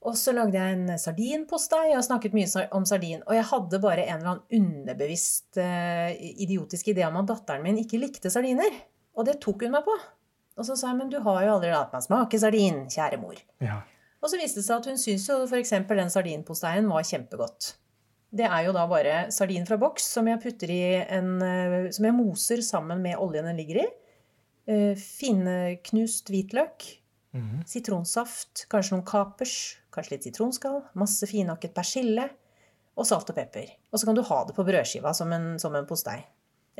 Og 0.08 0.16
så 0.16 0.32
lagde 0.32 0.56
jeg 0.56 0.76
en 0.78 0.96
sardinpostei. 0.96 1.90
Jeg 1.90 1.98
har 1.98 2.06
snakket 2.06 2.36
mye 2.36 2.62
om 2.76 2.86
sardin. 2.88 3.20
Og 3.26 3.34
jeg 3.36 3.44
hadde 3.50 3.82
bare 3.82 4.06
en 4.06 4.22
eller 4.22 4.30
annen 4.30 4.62
underbevisst 4.62 5.60
uh, 5.60 6.08
idiotisk 6.16 6.88
idé 6.94 7.04
om 7.04 7.18
at 7.20 7.28
datteren 7.28 7.66
min 7.66 7.82
ikke 7.82 8.00
likte 8.00 8.32
sardiner. 8.32 8.80
Og 9.18 9.28
det 9.28 9.36
tok 9.44 9.66
hun 9.66 9.74
meg 9.74 9.84
på. 9.84 9.96
Og 10.56 10.66
så 10.66 10.76
sa 10.76 10.90
jeg 10.90 11.00
men 11.02 11.12
du 11.12 11.18
har 11.24 11.44
jo 11.44 11.52
aldri 11.56 11.72
latt 11.72 11.92
meg 11.92 12.04
smake 12.04 12.40
sardin, 12.40 12.86
kjære 12.92 13.20
mor. 13.20 13.36
Ja. 13.64 13.82
Og 14.20 14.32
så 14.32 14.40
viste 14.40 14.60
det 14.60 14.66
seg 14.66 14.80
at 14.80 14.88
hun 14.90 15.00
syntes 15.00 15.28
jo 15.28 15.38
f.eks. 15.46 15.76
den 15.88 16.12
sardinposteien 16.12 16.88
var 16.88 17.04
kjempegodt. 17.08 17.74
Det 18.30 18.46
er 18.46 18.66
jo 18.66 18.74
da 18.74 18.84
bare 18.90 19.24
sardin 19.34 19.66
fra 19.66 19.78
boks 19.80 20.04
som 20.14 20.28
jeg 20.30 20.40
putter 20.42 20.70
i 20.70 20.82
en 21.02 21.32
eh, 21.42 21.88
Som 21.94 22.06
jeg 22.06 22.14
moser 22.14 22.62
sammen 22.62 23.02
med 23.02 23.18
oljen 23.18 23.48
den 23.50 23.58
ligger 23.58 23.82
i. 23.82 23.86
Eh, 24.70 24.92
Finknust 24.98 26.30
hvitløk. 26.30 26.86
Mm. 27.34 27.62
Sitronsaft. 27.66 28.66
Kanskje 28.70 28.96
noen 28.96 29.06
kapers. 29.06 29.56
Kanskje 29.94 30.16
litt 30.16 30.28
sitronskall. 30.28 30.82
Masse 30.98 31.26
finhakket 31.30 31.74
persille. 31.74 32.28
Og 32.98 33.08
salt 33.08 33.32
og 33.32 33.38
pepper. 33.38 33.70
Og 33.90 33.98
så 33.98 34.06
kan 34.06 34.18
du 34.18 34.22
ha 34.26 34.44
det 34.46 34.54
på 34.54 34.66
brødskiva 34.66 35.14
som 35.16 35.32
en, 35.34 35.52
som 35.62 35.74
en 35.74 35.88
postei. 35.88 36.20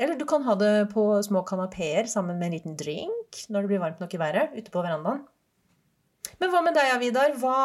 Eller 0.01 0.17
du 0.17 0.25
kan 0.29 0.43
ha 0.47 0.55
det 0.57 0.91
på 0.93 1.03
små 1.25 1.43
kanapeer 1.47 2.07
sammen 2.09 2.39
med 2.39 2.47
en 2.47 2.55
liten 2.55 2.77
drink 2.79 3.43
når 3.51 3.63
det 3.63 3.71
blir 3.71 3.81
varmt 3.83 3.99
nok 4.01 4.15
i 4.15 4.21
været 4.21 4.55
ute 4.55 4.71
på 4.73 4.83
verandaen. 4.83 5.25
Men 6.41 6.49
hva 6.49 6.61
med 6.65 6.73
deg, 6.77 6.95
Vidar? 7.01 7.35
Hva, 7.37 7.57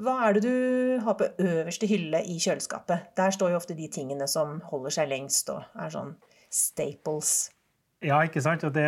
hva, 0.00 0.14
er 0.26 0.36
det 0.36 0.42
du 0.46 0.98
har 1.04 1.16
på 1.18 1.28
øverste 1.44 1.88
hylle 1.90 2.22
i 2.24 2.38
kjøleskapet? 2.40 3.12
Der 3.18 3.34
står 3.34 3.52
jo 3.52 3.60
ofte 3.60 3.76
de 3.76 3.88
tingene 3.92 4.28
som 4.30 4.58
holder 4.70 4.94
seg 4.96 5.10
lengst 5.10 5.50
og 5.52 5.64
er 5.76 5.92
sånn 5.92 6.14
staples. 6.52 7.50
Ja, 8.04 8.20
ikke 8.22 8.42
sant? 8.44 8.62
Det, 8.62 8.86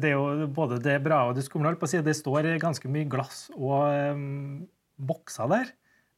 det 0.00 0.12
er 0.12 0.14
jo 0.14 0.46
både 0.54 0.78
det 0.82 1.00
bra 1.02 1.24
og 1.28 1.36
det 1.36 1.44
skumle. 1.48 1.74
på 1.76 1.88
å 1.88 1.90
si. 1.90 2.00
Det 2.04 2.14
står 2.14 2.52
ganske 2.62 2.88
mye 2.92 3.08
glass 3.10 3.48
og 3.56 3.88
um, 4.14 4.62
bokser 4.96 5.50
der. 5.50 5.72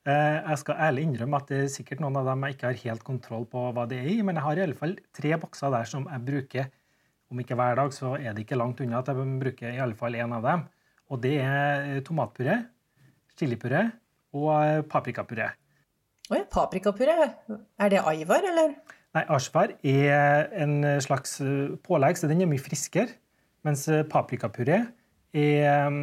Uh, 0.05 0.45
jeg 0.45 0.61
skal 0.61 0.83
ærlig 0.91 1.07
innrømme 1.09 1.41
at 1.41 1.49
det 1.49 1.61
er 1.63 1.71
sikkert 1.73 2.03
noen 2.05 2.19
av 2.21 2.29
dem 2.29 2.45
jeg 2.45 2.59
ikke 2.59 2.69
har 2.69 2.83
helt 2.83 3.07
kontroll 3.07 3.47
på 3.49 3.71
hva 3.73 3.87
det 3.89 4.03
er 4.03 4.11
i, 4.13 4.19
men 4.21 4.37
jeg 4.37 4.45
har 4.45 4.61
i 4.61 4.65
alle 4.67 4.77
fall 4.77 4.99
tre 5.17 5.33
bokser 5.41 5.73
der 5.73 5.89
som 5.89 6.05
jeg 6.11 6.27
bruker. 6.27 6.69
Om 7.33 7.41
ikke 7.41 7.57
hver 7.57 7.81
dag, 7.81 7.95
så 7.97 8.13
er 8.19 8.37
det 8.37 8.45
ikke 8.45 8.61
langt 8.61 8.83
unna 8.85 9.01
at 9.01 9.09
jeg 9.09 9.39
bruker 9.41 9.73
i 9.73 9.81
alle 9.81 9.97
fall 9.97 10.15
én 10.21 10.37
av 10.37 10.45
dem. 10.45 10.67
Og 11.15 11.21
det 11.23 11.37
er 11.39 11.85
eh, 11.95 12.01
tomatpuré, 12.03 12.59
chilipuré 13.39 13.87
og 14.35 14.51
eh, 14.57 14.81
paprikapuré. 14.91 15.53
Ja, 16.33 16.41
paprikapuré. 16.51 17.15
Er 17.79 17.93
det 17.93 18.03
aivar, 18.03 18.43
eller? 18.51 18.75
Nei, 19.15 19.23
ashvar 19.31 19.77
er 19.87 20.49
en 20.65 20.81
slags 21.05 21.39
eh, 21.45 21.77
pålegg, 21.87 22.19
så 22.19 22.31
den 22.31 22.43
er 22.43 22.51
mye 22.51 22.63
friskere. 22.63 23.15
Mens 23.65 23.87
paprikapuré 24.11 24.83
er 25.35 25.95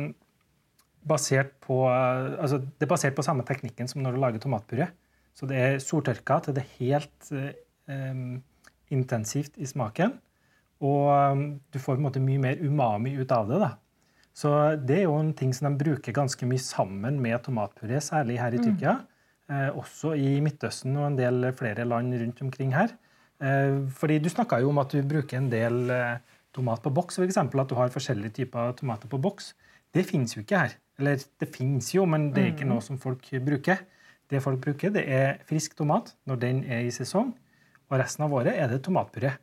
basert 1.05 1.51
på 1.61 1.75
altså 1.85 2.57
det 2.57 2.87
er 2.87 2.89
basert 2.89 3.13
på 3.17 3.25
samme 3.25 3.45
teknikken 3.45 3.89
som 3.89 4.01
når 4.01 4.15
du 4.15 4.21
lager 4.23 4.41
tomatpuré. 4.41 4.87
Så 5.37 5.45
det 5.49 5.59
er 5.59 5.77
sortørka 5.83 6.39
til 6.41 6.57
det 6.57 6.63
er 6.63 6.73
helt 6.79 7.29
um, 7.85 8.41
intensivt 8.89 9.61
i 9.61 9.69
smaken. 9.69 10.15
Og 10.81 11.45
du 11.69 11.77
får 11.77 11.93
på 11.93 11.99
en 11.99 12.07
måte 12.07 12.23
mye 12.25 12.41
mer 12.41 12.65
umami 12.65 13.13
ut 13.21 13.35
av 13.37 13.53
det. 13.53 13.61
da. 13.61 13.71
Så 14.33 14.49
det 14.79 15.01
er 15.01 15.07
jo 15.09 15.17
en 15.19 15.33
ting 15.37 15.51
som 15.53 15.67
de 15.67 15.79
bruker 15.83 16.15
ganske 16.15 16.47
mye 16.47 16.61
sammen 16.63 17.19
med 17.21 17.41
tomatpuré, 17.45 17.99
særlig 18.03 18.39
her 18.39 18.55
i 18.55 18.61
mm. 18.61 18.65
Tyrkia. 18.67 18.97
Mm. 19.01 19.07
Eh, 19.51 19.69
også 19.75 20.13
i 20.15 20.37
Midtøsten 20.43 20.95
og 20.95 21.09
en 21.09 21.17
del 21.19 21.49
flere 21.57 21.85
land 21.87 22.15
rundt 22.21 22.43
omkring 22.45 22.71
her. 22.75 22.93
Eh, 23.41 23.81
fordi 23.91 24.19
Du 24.19 24.29
snakka 24.29 24.61
jo 24.61 24.69
om 24.69 24.79
at 24.79 24.91
du 24.91 25.01
bruker 25.03 25.37
en 25.37 25.49
del 25.51 25.89
eh, 25.89 26.19
tomat 26.53 26.81
på 26.81 26.93
boks, 26.93 27.19
f.eks. 27.19 27.37
At 27.37 27.69
du 27.69 27.75
har 27.75 27.91
forskjellige 27.91 28.31
typer 28.39 28.71
tomater 28.79 29.07
på 29.11 29.19
boks. 29.19 29.53
Det 29.93 30.05
finnes 30.07 30.35
jo 30.35 30.41
ikke 30.41 30.57
her. 30.57 30.77
Eller 30.99 31.19
det 31.39 31.49
finnes 31.51 31.93
jo, 31.93 32.05
men 32.05 32.31
det 32.31 32.43
er 32.43 32.51
ikke 32.53 32.67
mm. 32.67 32.73
noe 32.75 32.81
som 32.81 32.97
folk 32.97 33.27
bruker. 33.43 33.83
Det 34.31 34.39
folk 34.39 34.61
bruker, 34.63 34.93
det 34.95 35.03
er 35.11 35.41
frisk 35.43 35.75
tomat 35.75 36.13
når 36.25 36.39
den 36.39 36.63
er 36.63 36.85
i 36.87 36.91
sesong. 36.91 37.33
Og 37.91 37.99
resten 37.99 38.23
av 38.23 38.31
året 38.31 38.55
er 38.55 38.69
det 38.71 38.83
tomatpuré. 38.85 39.33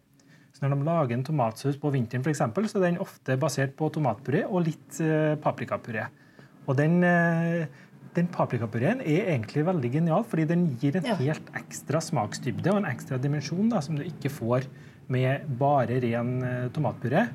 Så 0.59 0.67
når 0.67 0.75
de 0.75 0.87
lager 0.89 1.15
en 1.15 1.23
tomatsaus 1.23 1.77
på 1.79 1.91
vinteren, 1.95 2.25
for 2.25 2.33
eksempel, 2.33 2.65
så 2.67 2.81
er 2.81 2.89
den 2.89 3.03
ofte 3.03 3.37
basert 3.39 3.77
på 3.79 3.93
tomatpuré 3.95 4.41
og 4.49 4.65
litt 4.67 4.97
eh, 5.05 5.37
paprikapuré. 5.39 6.09
Og 6.67 6.75
den, 6.81 6.97
eh, 7.07 7.69
den 8.17 8.27
paprikapureen 8.35 8.99
er 9.05 9.31
egentlig 9.37 9.63
veldig 9.69 9.93
genial, 9.93 10.25
fordi 10.27 10.49
den 10.51 10.65
gir 10.83 10.99
en 10.99 11.07
ja. 11.07 11.15
helt 11.21 11.53
ekstra 11.61 12.01
smaksdybde 12.03 12.73
og 12.73 12.81
en 12.81 12.89
ekstra 12.91 13.21
dimensjon 13.23 13.71
da, 13.71 13.79
som 13.85 13.95
du 13.95 14.03
ikke 14.03 14.33
får 14.35 14.67
med 15.15 15.47
bare 15.61 16.01
ren 16.03 16.33
eh, 16.43 16.67
tomatpuré. 16.75 17.29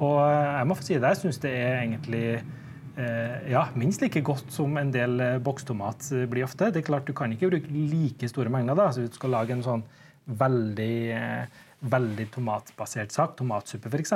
Og 0.00 0.16
jeg 0.24 0.68
må 0.70 0.76
få 0.78 0.86
si 0.86 0.96
det, 0.96 1.10
jeg 1.12 1.20
syns 1.20 1.44
det 1.44 1.52
er 1.52 1.80
egentlig 1.84 2.26
ja, 3.48 3.62
minst 3.78 4.02
like 4.04 4.20
godt 4.20 4.50
som 4.52 4.74
en 4.76 4.90
del 4.92 5.14
bokstomat 5.40 6.10
blir 6.28 6.44
ofte. 6.44 6.66
Det 6.68 6.82
er 6.82 6.84
klart 6.84 7.06
Du 7.08 7.14
kan 7.16 7.32
ikke 7.32 7.48
bruke 7.48 7.70
like 7.72 8.28
store 8.28 8.52
mengder 8.52 8.76
da, 8.76 8.90
så 8.92 9.06
du 9.06 9.14
skal 9.16 9.32
lage 9.32 9.54
en 9.54 9.64
sånn 9.64 9.84
veldig 10.26 10.98
veldig 11.82 12.28
tomatbasert 12.34 13.14
sak, 13.14 13.36
tomatsuppe 13.38 13.90
f.eks., 13.90 14.14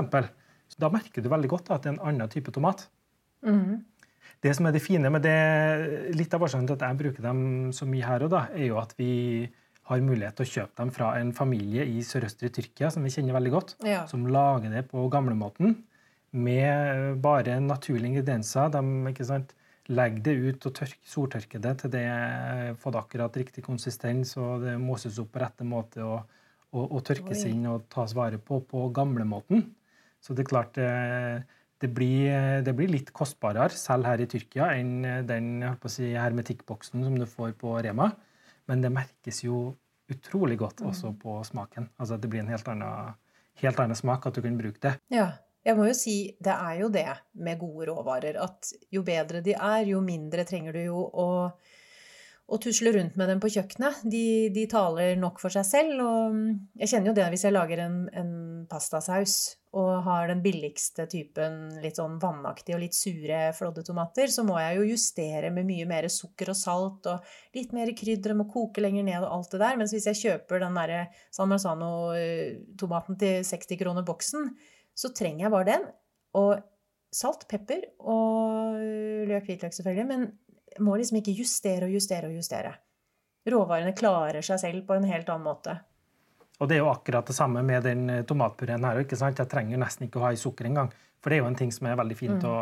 så 0.67 0.81
da 0.83 0.91
merker 0.91 1.23
du 1.23 1.29
veldig 1.31 1.51
godt 1.51 1.69
at 1.71 1.85
det 1.85 1.93
er 1.93 1.95
en 1.95 2.07
annen 2.09 2.31
type 2.31 2.51
tomat. 2.55 2.89
Mm. 3.47 3.85
Det 4.43 4.53
som 4.57 4.67
er 4.67 4.75
det 4.75 4.83
fine 4.83 5.11
med 5.13 5.23
det, 5.25 5.37
Litt 6.17 6.35
av 6.35 6.43
årsaken 6.43 6.67
til 6.67 6.77
at 6.77 6.85
jeg 6.89 6.99
bruker 7.01 7.25
dem 7.25 7.41
så 7.75 7.87
mye 7.89 8.07
her, 8.07 8.27
og 8.27 8.33
da, 8.35 8.47
er 8.55 8.69
jo 8.71 8.81
at 8.83 8.97
vi 8.99 9.47
har 9.87 10.03
mulighet 10.03 10.35
til 10.39 10.47
å 10.47 10.53
kjøpe 10.53 10.81
dem 10.81 10.91
fra 10.95 11.13
en 11.21 11.31
familie 11.35 11.85
i 11.87 12.01
sørøstre 12.03 12.51
Tyrkia 12.55 12.91
som 12.91 13.05
vi 13.07 13.13
kjenner 13.15 13.37
veldig 13.37 13.53
godt, 13.55 13.77
ja. 13.87 14.03
som 14.11 14.27
lager 14.27 14.73
det 14.75 14.89
på 14.91 15.05
gamlemåten 15.13 15.77
med 16.37 17.21
bare 17.23 17.61
naturlige 17.63 18.11
ingredienser. 18.11 18.73
De 18.75 19.47
legger 19.95 20.25
det 20.27 20.35
ut 20.35 20.67
og 20.67 20.75
tørk, 20.81 20.99
soltørke 21.07 21.61
det 21.63 21.77
til 21.83 21.93
det 21.95 22.07
får 22.83 22.99
akkurat 22.99 23.39
riktig 23.39 23.63
konsistens, 23.65 24.35
og 24.41 24.67
det 24.67 24.75
moses 24.83 25.21
opp 25.23 25.31
på 25.37 25.43
rette 25.45 25.67
måte 25.67 26.03
og, 26.03 26.25
og, 26.75 26.85
og 26.85 27.05
tørkes 27.07 27.45
Oi. 27.45 27.53
inn 27.53 27.69
og 27.71 27.87
tas 27.93 28.15
vare 28.17 28.41
på 28.43 28.61
på 28.67 28.89
gamlemåten. 28.95 29.65
Så 30.23 30.35
det 30.35 30.47
er 30.47 30.51
klart 30.51 30.75
det, 30.79 30.91
det, 31.83 31.91
blir, 31.95 32.63
det 32.67 32.75
blir 32.77 32.91
litt 32.91 33.13
kostbarere 33.15 33.77
selv 33.77 34.09
her 34.09 34.23
i 34.23 34.29
Tyrkia 34.31 34.73
enn 34.75 35.27
den 35.29 35.51
jeg 35.63 35.77
å 35.77 35.93
si, 35.93 36.11
hermetikkboksen 36.17 37.05
som 37.07 37.19
du 37.21 37.27
får 37.31 37.55
på 37.61 37.77
Rema. 37.87 38.11
Men 38.67 38.83
det 38.83 38.91
merkes 38.95 39.45
jo 39.45 39.77
utrolig 40.11 40.59
godt 40.59 40.83
også 40.87 41.13
på 41.21 41.39
smaken. 41.47 41.91
Altså 41.99 42.19
Det 42.19 42.31
blir 42.31 42.43
en 42.43 42.51
helt 42.51 42.69
annen, 42.71 43.17
helt 43.63 43.83
annen 43.83 43.99
smak 43.99 44.27
at 44.27 44.39
du 44.39 44.43
kan 44.45 44.59
bruke 44.59 44.83
det. 44.83 44.97
Ja. 45.15 45.33
Jeg 45.67 45.75
må 45.75 45.89
jo 45.89 45.95
si, 45.99 46.37
det 46.39 46.53
er 46.55 46.77
jo 46.79 46.89
det 46.95 47.09
med 47.43 47.59
gode 47.59 47.89
råvarer, 47.89 48.37
at 48.39 48.69
jo 48.95 49.01
bedre 49.03 49.41
de 49.43 49.57
er, 49.57 49.89
jo 49.91 49.99
mindre 49.99 50.45
trenger 50.47 50.77
du 50.77 50.85
jo 50.85 51.01
å, 51.11 51.25
å 52.47 52.59
tusle 52.63 52.93
rundt 52.95 53.17
med 53.19 53.27
dem 53.31 53.41
på 53.43 53.51
kjøkkenet. 53.51 54.05
De, 54.07 54.49
de 54.55 54.67
taler 54.71 55.17
nok 55.19 55.41
for 55.43 55.51
seg 55.51 55.67
selv, 55.67 56.03
og 56.05 56.37
jeg 56.79 56.93
kjenner 56.93 57.11
jo 57.11 57.17
det 57.19 57.27
hvis 57.33 57.45
jeg 57.49 57.55
lager 57.57 57.83
en, 57.83 57.97
en 58.15 58.35
pastasaus 58.71 59.57
og 59.77 60.07
har 60.07 60.31
den 60.31 60.41
billigste 60.45 61.05
typen 61.11 61.75
litt 61.83 61.99
sånn 61.99 62.17
vannaktige 62.23 62.79
og 62.79 62.85
litt 62.85 62.97
sure 62.97 63.51
flådde 63.57 63.83
tomater, 63.89 64.31
så 64.33 64.47
må 64.47 64.57
jeg 64.63 64.79
jo 64.79 64.87
justere 64.93 65.51
med 65.53 65.67
mye 65.69 65.89
mer 65.91 66.09
sukker 66.13 66.55
og 66.55 66.57
salt 66.57 67.11
og 67.11 67.59
litt 67.59 67.75
mer 67.77 67.91
krydder, 67.99 68.37
må 68.39 68.47
koke 68.53 68.85
lenger 68.85 69.05
ned 69.05 69.27
og 69.27 69.35
alt 69.41 69.53
det 69.53 69.63
der. 69.65 69.77
Mens 69.83 69.93
hvis 69.93 70.09
jeg 70.13 70.23
kjøper 70.23 70.63
den 70.63 70.79
derre 70.79 71.03
San 71.35 71.51
Marzano-tomaten 71.51 73.21
til 73.21 73.45
60 73.45 73.83
kroner 73.83 74.07
boksen, 74.07 74.49
så 74.97 75.13
trenger 75.13 75.49
jeg 75.49 75.57
bare 75.59 75.71
den. 75.75 75.87
Og 76.39 76.57
salt, 77.13 77.45
pepper 77.51 77.85
og 78.07 78.79
løk, 79.29 79.51
hvitløk 79.51 79.75
selvfølgelig, 79.77 80.09
men 80.09 80.29
jeg 80.31 80.46
må 80.83 80.97
liksom 80.99 81.21
ikke 81.21 81.35
justere 81.37 81.89
og 81.89 81.95
justere 81.97 82.31
og 82.31 82.39
justere. 82.39 82.73
Råvarene 83.47 83.95
klarer 83.97 84.43
seg 84.45 84.59
selv 84.63 84.87
på 84.89 84.97
en 84.97 85.07
helt 85.07 85.29
annen 85.31 85.47
måte. 85.47 85.77
Og 86.57 86.69
det 86.69 86.79
er 86.79 86.83
jo 86.83 86.91
akkurat 86.91 87.27
det 87.29 87.37
samme 87.37 87.63
med 87.67 87.85
den 87.85 88.09
tomatpureen 88.27 88.85
her. 88.85 89.03
ikke 89.03 89.19
sant? 89.19 89.39
Jeg 89.39 89.51
trenger 89.51 89.79
nesten 89.79 90.07
ikke 90.07 90.23
å 90.23 90.27
ha 90.27 90.33
i 90.33 90.41
sukker 90.41 90.69
engang. 90.69 90.89
For 91.21 91.31
det 91.31 91.39
er 91.39 91.45
jo 91.45 91.51
en 91.51 91.59
ting 91.59 91.73
som 91.75 91.89
er 91.89 91.99
veldig 92.01 92.17
fint 92.17 92.47
å, 92.49 92.57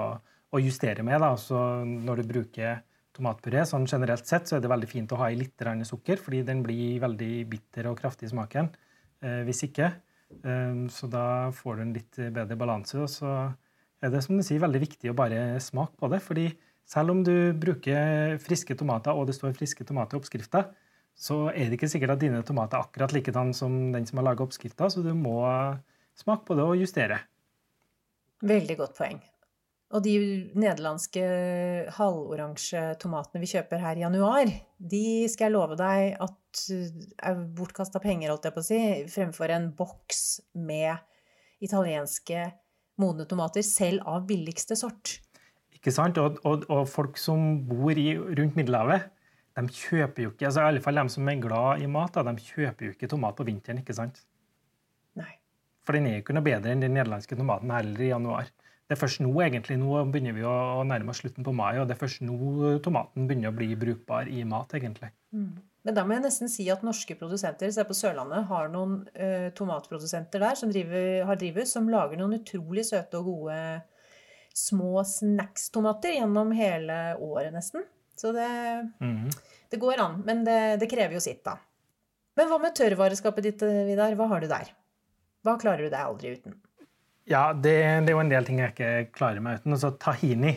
å, 0.50 0.61
justere 0.62 1.04
med. 1.06 1.21
da. 1.23 1.30
Så 1.40 1.61
når 1.85 2.23
du 2.23 2.33
bruker 2.35 2.83
tomatpuré, 3.14 3.62
sånn 3.71 3.87
generelt 3.87 4.26
sett, 4.26 4.50
så 4.50 4.56
er 4.56 4.64
det 4.64 4.73
veldig 4.73 4.90
fint 4.90 5.14
å 5.14 5.21
ha 5.21 5.30
i 5.30 5.38
litt 5.38 5.62
sukker, 5.87 6.18
fordi 6.18 6.42
den 6.42 6.64
blir 6.64 6.99
veldig 7.00 7.47
bitter 7.49 7.87
og 7.87 8.00
kraftig 8.00 8.26
i 8.26 8.35
smaken. 8.35 8.73
Eh, 9.23 9.42
hvis 9.47 9.62
ikke. 9.68 9.92
Um, 10.42 10.88
så 10.90 11.06
da 11.06 11.52
får 11.54 11.76
du 11.76 11.83
en 11.85 11.94
litt 11.94 12.18
bedre 12.35 12.56
balanse. 12.59 12.99
Og 12.99 13.09
så 13.09 13.30
er 14.02 14.11
det 14.11 14.25
som 14.25 14.37
du 14.37 14.42
sier, 14.42 14.61
veldig 14.61 14.83
viktig 14.83 15.12
å 15.12 15.16
bare 15.16 15.61
smake 15.62 15.94
på 16.00 16.11
det. 16.11 16.21
fordi 16.25 16.49
selv 16.88 17.14
om 17.14 17.23
du 17.25 17.35
bruker 17.57 18.37
friske 18.43 18.76
tomater, 18.79 19.17
og 19.17 19.29
det 19.29 19.37
står 19.37 19.57
friske 19.57 19.87
tomater 19.88 20.17
i 20.17 20.21
oppskrifta, 20.21 20.67
så 21.14 21.47
er 21.53 21.69
det 21.69 21.79
ikke 21.79 21.91
sikkert 21.91 22.17
at 22.17 22.25
dine 22.25 22.43
tomater 22.47 22.79
er 22.79 22.88
akkurat 22.88 23.14
likedan 23.14 23.55
som 23.55 23.93
den 23.95 24.07
som 24.07 24.19
har 24.21 24.29
laga 24.31 24.45
oppskrifta, 24.45 24.91
så 24.91 25.05
du 25.05 25.12
må 25.17 25.38
smake 26.19 26.45
på 26.49 26.57
det 26.59 26.67
og 26.67 26.81
justere. 26.81 27.21
Veldig 28.45 28.76
godt 28.81 28.99
poeng. 28.99 29.23
Og 29.95 30.03
de 30.03 30.14
nederlandske 30.59 31.23
halvoransje 31.95 32.83
tomatene 33.03 33.43
vi 33.45 33.50
kjøper 33.53 33.83
her 33.83 34.00
i 34.00 34.03
januar, 34.03 34.50
de 34.79 35.05
skal 35.31 35.49
jeg 35.49 35.55
love 35.55 35.79
deg 35.79 36.17
at 36.25 36.62
er 37.31 37.45
bortkasta 37.55 38.03
penger, 38.03 38.33
holdt 38.33 38.49
jeg 38.49 38.57
på 38.57 38.64
å 38.64 38.67
si, 38.67 38.81
fremfor 39.12 39.55
en 39.55 39.69
boks 39.79 40.25
med 40.59 40.99
italienske 41.62 42.49
modne 43.00 43.26
tomater, 43.31 43.62
selv 43.67 44.03
av 44.11 44.26
billigste 44.26 44.76
sort. 44.79 45.21
Ikke 45.85 45.93
sant? 45.93 46.17
Og, 46.17 46.38
og, 46.49 46.62
og 46.73 46.87
folk 46.88 47.19
som 47.21 47.59
bor 47.69 47.93
i, 47.93 48.14
rundt 48.17 48.55
Middelhavet, 48.57 49.11
de 49.55 49.69
kjøper 49.69 50.25
jo 50.25 50.31
ikke 50.33 50.49
altså 50.49 50.62
i 50.64 50.69
alle 50.71 50.81
fall 50.83 50.97
de 50.97 51.12
som 51.12 51.29
er 51.29 51.43
glad 51.43 51.83
i 51.85 51.91
mat, 51.93 52.17
da, 52.17 52.33
de 52.33 52.41
kjøper 52.41 52.88
jo 52.88 52.95
ikke 52.95 53.11
tomat 53.12 53.37
på 53.37 53.45
vinteren. 53.47 53.83
ikke 53.85 53.95
sant? 53.95 54.23
Nei. 55.20 55.29
For 55.85 55.92
den 55.92 56.09
er 56.09 56.16
jo 56.16 56.25
ikke 56.25 56.38
noe 56.38 56.47
bedre 56.47 56.73
enn 56.73 56.83
den 56.83 56.97
nederlandske 56.97 57.37
tomaten 57.37 57.70
heller 57.77 58.01
i 58.01 58.09
januar. 58.09 58.49
Det 58.88 58.97
er 58.97 59.01
først 59.03 59.20
nå 59.25 59.31
egentlig, 59.44 59.77
nå 59.81 60.01
begynner 60.09 60.35
vi 60.37 60.49
å, 60.49 60.57
nærme 60.88 61.12
oss 61.12 61.20
slutten 61.20 61.44
på 61.44 61.53
mai, 61.57 61.77
og 61.77 61.87
det 61.88 61.99
er 61.99 62.01
først 62.01 62.25
nå 62.25 62.75
tomaten 62.85 63.29
begynner 63.29 63.53
å 63.53 63.57
bli 63.61 63.70
brukbar 63.77 64.33
i 64.33 64.40
mat. 64.49 64.73
egentlig. 64.81 65.12
Mm. 65.37 65.55
Men 65.85 65.97
da 65.97 66.09
må 66.09 66.16
jeg 66.16 66.25
nesten 66.25 66.49
si 66.49 66.64
at 66.73 66.85
norske 66.85 67.16
produsenter 67.20 67.68
se 67.73 67.85
på 67.85 67.97
Sørlandet, 67.97 68.49
har 68.49 68.73
noen 68.73 69.03
eh, 69.12 69.51
tomatprodusenter 69.57 70.40
der 70.40 70.57
som 70.57 70.73
driver, 70.73 71.27
har 71.29 71.37
drivhus, 71.37 71.77
som 71.77 71.92
lager 71.92 72.16
noen 72.16 72.38
utrolig 72.40 72.87
søte 72.88 73.20
og 73.20 73.29
gode 73.29 73.59
små 74.55 75.03
snackstomater 75.09 76.14
gjennom 76.19 76.53
hele 76.55 76.99
året, 77.19 77.53
nesten. 77.55 77.85
Så 78.17 78.31
det, 78.33 78.49
Mm. 79.01 79.31
det 79.71 79.81
går 79.83 79.99
an. 80.01 80.21
Men 80.27 80.45
det, 80.47 80.81
det 80.81 80.90
krever 80.90 81.19
jo 81.19 81.23
sitt, 81.25 81.43
da. 81.45 81.59
Men 82.38 82.49
hva 82.51 82.61
med 82.62 82.75
tørrvareskapet 82.75 83.43
ditt, 83.43 83.62
Vidar? 83.62 84.14
Hva 84.19 84.29
har 84.31 84.40
du 84.43 84.47
der? 84.51 84.71
Hva 85.45 85.59
klarer 85.61 85.87
du 85.87 85.90
deg 85.90 86.01
aldri 86.01 86.37
uten? 86.38 86.55
Ja, 87.31 87.53
det, 87.53 87.75
det, 88.05 88.11
er 88.12 88.17
jo 88.17 88.23
en 88.23 88.31
del 88.33 88.47
ting 88.47 88.61
jeg 88.61 88.75
ikke 88.75 89.11
klarer 89.17 89.43
meg 89.43 89.61
uten. 89.61 89.75
Altså, 89.77 89.90
tahini 89.99 90.55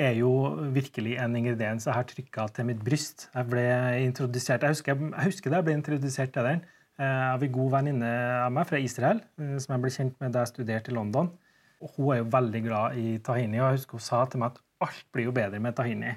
er 0.00 0.16
jo 0.18 0.30
virkelig 0.74 1.16
en 1.22 1.36
ingrediens 1.38 1.86
jeg 1.86 1.94
har 1.94 2.06
trykka 2.10 2.48
til 2.54 2.66
mitt 2.70 2.82
bryst. 2.84 3.28
Jeg 3.34 3.50
ble 3.50 3.64
introdusert, 4.02 4.66
jeg 4.66 4.74
husker, 4.74 4.98
jeg 4.98 5.30
husker 5.30 5.50
det, 5.50 5.60
jeg 5.60 5.68
ble 5.68 5.76
introdusert 5.78 6.34
til 6.34 6.48
den 6.50 6.64
eh, 6.98 7.26
av 7.30 7.42
en 7.46 7.54
god 7.54 7.70
venninne 7.78 8.10
av 8.42 8.52
meg 8.54 8.66
fra 8.68 8.80
Israel, 8.82 9.22
eh, 9.38 9.54
som 9.62 9.76
jeg 9.76 9.84
ble 9.84 9.92
kjent 9.94 10.18
med 10.22 10.34
da 10.34 10.42
jeg 10.44 10.54
studerte 10.54 10.92
i 10.92 10.98
London. 10.98 11.30
Hun 11.94 12.12
er 12.14 12.22
jo 12.22 12.28
veldig 12.32 12.60
glad 12.64 12.98
i 13.00 13.16
tahini, 13.24 13.60
og 13.60 13.66
jeg 13.66 13.78
husker 13.78 13.98
hun 13.98 14.04
sa 14.06 14.22
til 14.30 14.40
meg 14.40 14.54
at 14.54 14.62
alt 14.86 15.06
blir 15.12 15.28
jo 15.28 15.34
bedre 15.36 15.60
med 15.60 15.76
tahini. 15.76 16.12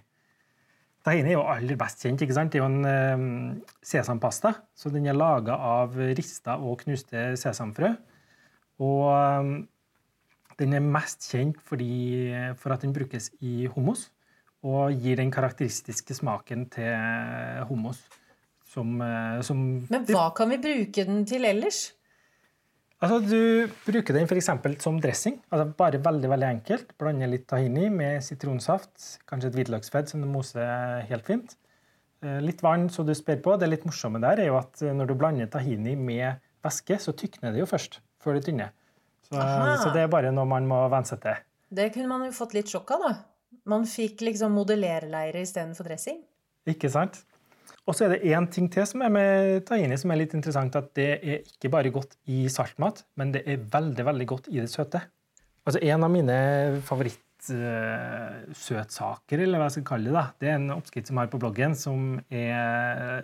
Tahini 1.04 1.32
er 1.32 1.38
jo 1.38 1.48
aller 1.48 1.80
best 1.80 2.04
kjent. 2.04 2.22
ikke 2.24 2.36
sant? 2.36 2.52
Det 2.52 2.60
er 2.60 2.64
jo 2.64 2.72
en 2.72 2.88
eh, 2.88 3.80
sesampasta, 3.86 4.54
så 4.76 4.92
den 4.92 5.08
er 5.08 5.18
laga 5.18 5.56
av 5.56 5.96
rista 6.18 6.58
og 6.60 6.82
knuste 6.84 7.30
sesamfrø. 7.40 7.94
Og 8.84 9.04
eh, 9.14 9.52
den 10.60 10.76
er 10.76 10.84
mest 10.84 11.28
kjent 11.32 11.60
fordi, 11.64 11.92
for 12.60 12.76
at 12.76 12.84
den 12.84 12.96
brukes 12.96 13.32
i 13.40 13.68
hummus 13.72 14.10
og 14.66 14.96
gir 15.00 15.20
den 15.20 15.32
karakteristiske 15.32 16.16
smaken 16.18 16.66
til 16.74 17.64
hummus. 17.70 18.02
Som, 18.68 19.00
eh, 19.02 19.42
som 19.42 19.88
Men 19.90 20.06
hva 20.10 20.30
kan 20.36 20.50
vi 20.50 20.58
bruke 20.58 21.06
den 21.08 21.26
til 21.26 21.46
ellers? 21.46 21.94
Altså, 22.98 23.20
Du 23.22 23.70
bruker 23.86 24.16
den 24.16 24.26
f.eks. 24.26 24.50
som 24.82 25.00
dressing. 25.02 25.38
altså 25.52 25.68
Bare 25.78 26.00
veldig 26.02 26.30
veldig 26.32 26.48
enkelt. 26.50 26.96
Blande 26.98 27.28
litt 27.30 27.46
tahini 27.50 27.90
med 27.94 28.24
sitronsaft, 28.26 29.20
kanskje 29.30 29.52
et 29.52 29.58
hvitløksfett 29.60 30.10
som 30.10 30.24
du 30.24 30.28
moser 30.32 31.04
helt 31.10 31.26
fint. 31.30 31.54
Eh, 32.26 32.40
Litt 32.42 32.64
vann 32.66 32.88
så 32.90 33.06
du 33.06 33.14
sper 33.14 33.38
på. 33.46 33.54
Det 33.62 33.70
litt 33.70 33.86
morsomme 33.86 34.22
der 34.24 34.42
er 34.42 34.50
jo 34.50 34.58
at 34.58 34.82
eh, 34.82 34.96
når 34.98 35.12
du 35.12 35.16
blander 35.20 35.50
tahini 35.54 35.94
med 35.96 36.42
væske, 36.66 36.98
så 37.00 37.14
tykner 37.14 37.54
det 37.54 37.62
jo 37.62 37.70
først 37.70 38.00
før 38.24 38.40
det 38.40 38.48
tynner. 38.48 38.74
Så, 39.28 39.36
så 39.84 39.92
det 39.94 40.06
er 40.06 40.10
bare 40.12 40.32
noe 40.34 40.48
man 40.50 40.66
må 40.66 40.80
venne 40.90 41.06
seg 41.06 41.20
til. 41.22 41.38
Det 41.70 41.90
kunne 41.94 42.08
man 42.10 42.24
jo 42.26 42.32
fått 42.34 42.54
litt 42.56 42.72
sjokk 42.72 42.96
av, 42.96 43.04
da. 43.04 43.14
Man 43.68 43.84
fikk 43.86 44.22
liksom 44.24 44.54
modellerleire 44.56 45.42
istedenfor 45.44 45.86
dressing. 45.90 46.22
Ikke 46.68 46.90
sant? 46.90 47.20
Og 47.88 47.96
så 47.96 48.04
er 48.06 48.10
det 48.14 48.28
én 48.36 48.46
ting 48.52 48.68
til 48.72 48.86
som 48.88 49.02
er 49.06 49.12
med 49.14 49.66
tahini 49.68 49.98
som 50.00 50.12
er 50.12 50.18
litt 50.20 50.34
interessant. 50.36 50.76
At 50.76 50.88
det 50.98 51.12
er 51.16 51.38
ikke 51.46 51.70
bare 51.72 51.90
godt 51.94 52.18
i 52.28 52.50
saltmat, 52.52 53.06
men 53.20 53.32
det 53.36 53.42
er 53.48 53.64
veldig 53.64 54.06
veldig 54.10 54.28
godt 54.28 54.48
i 54.52 54.60
det 54.60 54.70
søte. 54.72 55.02
Altså 55.68 55.80
En 55.84 56.04
av 56.04 56.12
mine 56.12 56.38
favorittsøtsaker, 56.88 59.40
eller 59.44 59.58
hva 59.60 59.66
jeg 59.68 59.76
skal 59.78 59.90
kalle 59.92 60.08
det, 60.10 60.16
da, 60.16 60.26
det 60.40 60.48
er 60.50 60.56
en 60.60 60.76
oppskrift 60.76 61.08
som 61.10 61.18
jeg 61.18 61.24
har 61.26 61.34
på 61.34 61.44
bloggen, 61.44 61.74
som 61.80 62.00
er, 62.28 63.22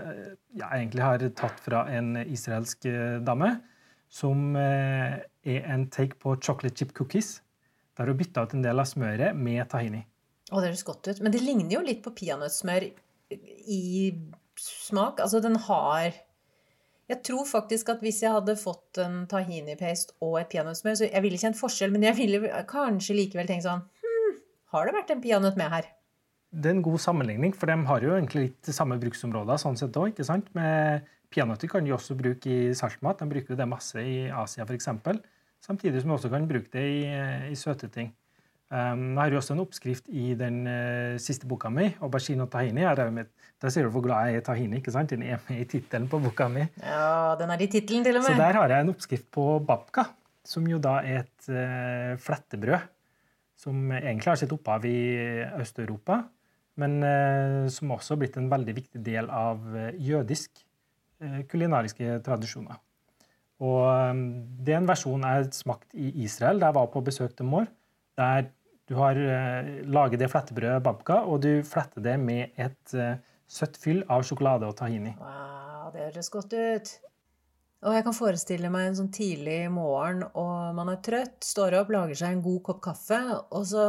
jeg 0.52 0.70
egentlig 0.70 1.04
har 1.04 1.20
tatt 1.40 1.58
fra 1.64 1.80
en 1.92 2.08
israelsk 2.24 2.86
eh, 2.92 3.20
dame. 3.24 3.50
Som 4.14 4.38
eh, 4.60 5.14
er 5.50 5.62
en 5.74 5.84
take 5.92 6.16
på 6.22 6.30
chocolate 6.38 6.78
chip 6.78 6.92
cookies. 6.96 7.30
Der 7.98 8.06
hun 8.10 8.20
bytta 8.20 8.42
ut 8.46 8.54
en 8.56 8.66
del 8.66 8.78
av 8.80 8.86
smøret 8.90 9.32
med 9.36 9.70
tahini. 9.72 10.02
Å, 10.52 10.60
det 10.60 10.68
høres 10.70 10.88
godt 10.88 11.08
ut. 11.10 11.20
Men 11.24 11.32
det 11.34 11.42
ligner 11.44 11.74
jo 11.78 11.82
litt 11.84 12.02
på 12.06 12.12
peanøttsmør 12.16 12.84
i 13.34 14.12
smak. 14.60 15.20
Altså, 15.24 15.42
den 15.44 15.56
har 15.70 16.14
Jeg 17.10 17.20
tror 17.28 17.44
faktisk 17.46 17.90
at 17.92 18.00
hvis 18.00 18.22
jeg 18.24 18.32
hadde 18.32 18.56
fått 18.56 18.98
en 19.04 19.26
tahini-paste 19.28 20.16
og 20.24 20.38
et 20.40 20.48
peanøttsmør, 20.54 20.96
så 20.96 21.10
jeg 21.10 21.22
ville 21.26 21.38
kjent 21.38 21.60
forskjell, 21.60 21.92
men 21.92 22.06
jeg 22.08 22.16
ville 22.16 22.64
kanskje 22.70 23.18
likevel 23.18 23.50
tenkt 23.50 23.68
sånn 23.68 23.84
Hm, 23.84 24.38
har 24.72 24.88
det 24.88 24.96
vært 24.96 25.12
en 25.12 25.22
peanøtt 25.22 25.60
med 25.60 25.70
her? 25.74 25.90
Det 26.54 26.70
er 26.70 26.78
en 26.78 26.86
god 26.86 27.02
sammenligning, 27.02 27.52
for 27.58 27.68
de 27.68 27.76
har 27.90 28.06
jo 28.06 28.14
egentlig 28.16 28.46
litt 28.46 28.72
samme 28.72 28.96
bruksområder. 29.02 29.60
sånn 29.60 29.78
sett 29.78 29.98
òg, 30.00 30.14
ikke 30.14 30.26
sant? 30.28 30.48
Med 30.56 31.04
Peanøtter 31.34 31.70
kan 31.72 31.86
de 31.86 31.94
også 31.96 32.16
bruke 32.18 32.50
i 32.50 32.74
saltmat. 32.78 33.20
De 33.20 33.30
bruker 33.30 33.58
det 33.58 33.70
masse 33.70 33.98
i 33.98 34.30
Asia 34.30 34.68
f.eks. 34.68 34.90
Samtidig 35.64 36.04
som 36.04 36.12
de 36.12 36.18
også 36.18 36.30
kan 36.30 36.48
bruke 36.48 36.70
det 36.76 36.84
i, 36.84 37.00
i 37.50 37.58
søte 37.58 37.90
ting. 37.90 38.12
Um, 38.74 39.12
jeg 39.14 39.20
har 39.20 39.34
jo 39.36 39.38
også 39.38 39.54
en 39.54 39.62
oppskrift 39.62 40.08
i 40.10 40.32
den 40.34 40.64
uh, 40.66 41.14
siste 41.22 41.46
boka 41.46 41.70
mi, 41.70 41.92
'Aubergine 41.94 42.48
og 42.48 42.56
tahini'. 42.56 42.82
Er 42.82 42.96
der 42.98 43.70
ser 43.70 43.86
du 43.86 43.92
hvor 43.94 44.02
glad 44.02 44.26
jeg 44.26 44.36
er 44.36 44.42
i 44.42 44.46
tahini. 44.48 44.78
ikke 44.78 44.92
sant? 44.92 45.12
Den 45.12 45.22
er 45.22 45.38
med 45.48 45.60
i 45.62 45.66
tittelen 45.70 46.08
på 46.10 46.18
boka 46.20 46.48
mi. 46.48 46.66
Ja, 46.82 47.36
den 47.38 47.52
er 47.54 47.62
i 47.62 47.68
titlen 47.68 48.04
til 48.04 48.18
og 48.18 48.24
med. 48.24 48.32
Så 48.32 48.34
der 48.40 48.58
har 48.58 48.68
jeg 48.68 48.82
en 48.82 48.90
oppskrift 48.90 49.28
på 49.32 49.60
babka, 49.68 50.08
som 50.44 50.66
jo 50.68 50.80
da 50.82 50.96
er 51.06 51.20
et 51.22 51.50
uh, 51.50 52.18
flettebrød. 52.18 52.90
Som 53.56 53.92
egentlig 53.92 54.32
har 54.32 54.42
sitt 54.42 54.52
opphav 54.52 54.86
i 54.86 54.98
Øst-Europa. 55.62 56.24
men 56.76 57.04
uh, 57.04 57.70
som 57.70 57.92
også 57.92 58.16
har 58.16 58.20
blitt 58.20 58.38
en 58.38 58.50
veldig 58.50 58.76
viktig 58.76 59.06
del 59.06 59.30
av 59.30 59.62
jødisk 60.00 60.50
kulinariske 61.48 62.20
tradisjoner. 62.26 62.82
Og 63.62 64.10
um, 64.10 64.26
Det 64.66 64.74
er 64.74 64.82
en 64.82 64.88
versjon 64.90 65.22
jeg 65.22 65.30
har 65.30 65.48
smakt 65.52 65.94
i 65.94 66.10
Israel, 66.26 66.60
da 66.60 66.72
jeg 66.72 66.76
var 66.76 66.88
på 66.88 67.06
besøk 67.06 67.38
til 67.38 67.46
mor. 67.46 67.68
Der 68.18 68.50
du 68.90 68.96
har 69.00 69.16
eh, 69.16 69.70
laget 69.88 70.20
det 70.20 70.30
flettebrødet 70.32 70.84
babka, 70.84 71.22
og 71.30 71.42
du 71.46 71.64
fletter 71.68 72.04
det 72.04 72.18
med 72.20 72.52
et 72.60 72.96
eh, 73.00 73.16
søtt 73.48 73.78
fyll 73.80 74.04
av 74.12 74.26
sjokolade 74.28 74.68
og 74.68 74.76
tahini. 74.80 75.14
Wow, 75.22 75.92
det 75.94 76.10
høres 76.10 76.32
godt 76.34 76.56
ut. 76.56 76.92
Og 77.84 77.96
jeg 77.98 78.06
kan 78.06 78.16
forestille 78.16 78.72
meg 78.72 78.90
en 78.90 78.98
sånn 79.02 79.12
tidlig 79.12 79.60
morgen, 79.72 80.24
og 80.40 80.76
man 80.76 80.92
er 80.94 81.02
trøtt, 81.04 81.40
står 81.44 81.78
opp, 81.82 81.92
lager 81.96 82.20
seg 82.20 82.36
en 82.36 82.44
god 82.44 82.62
kopp 82.70 82.84
kaffe, 82.84 83.20
og 83.52 83.66
så 83.68 83.88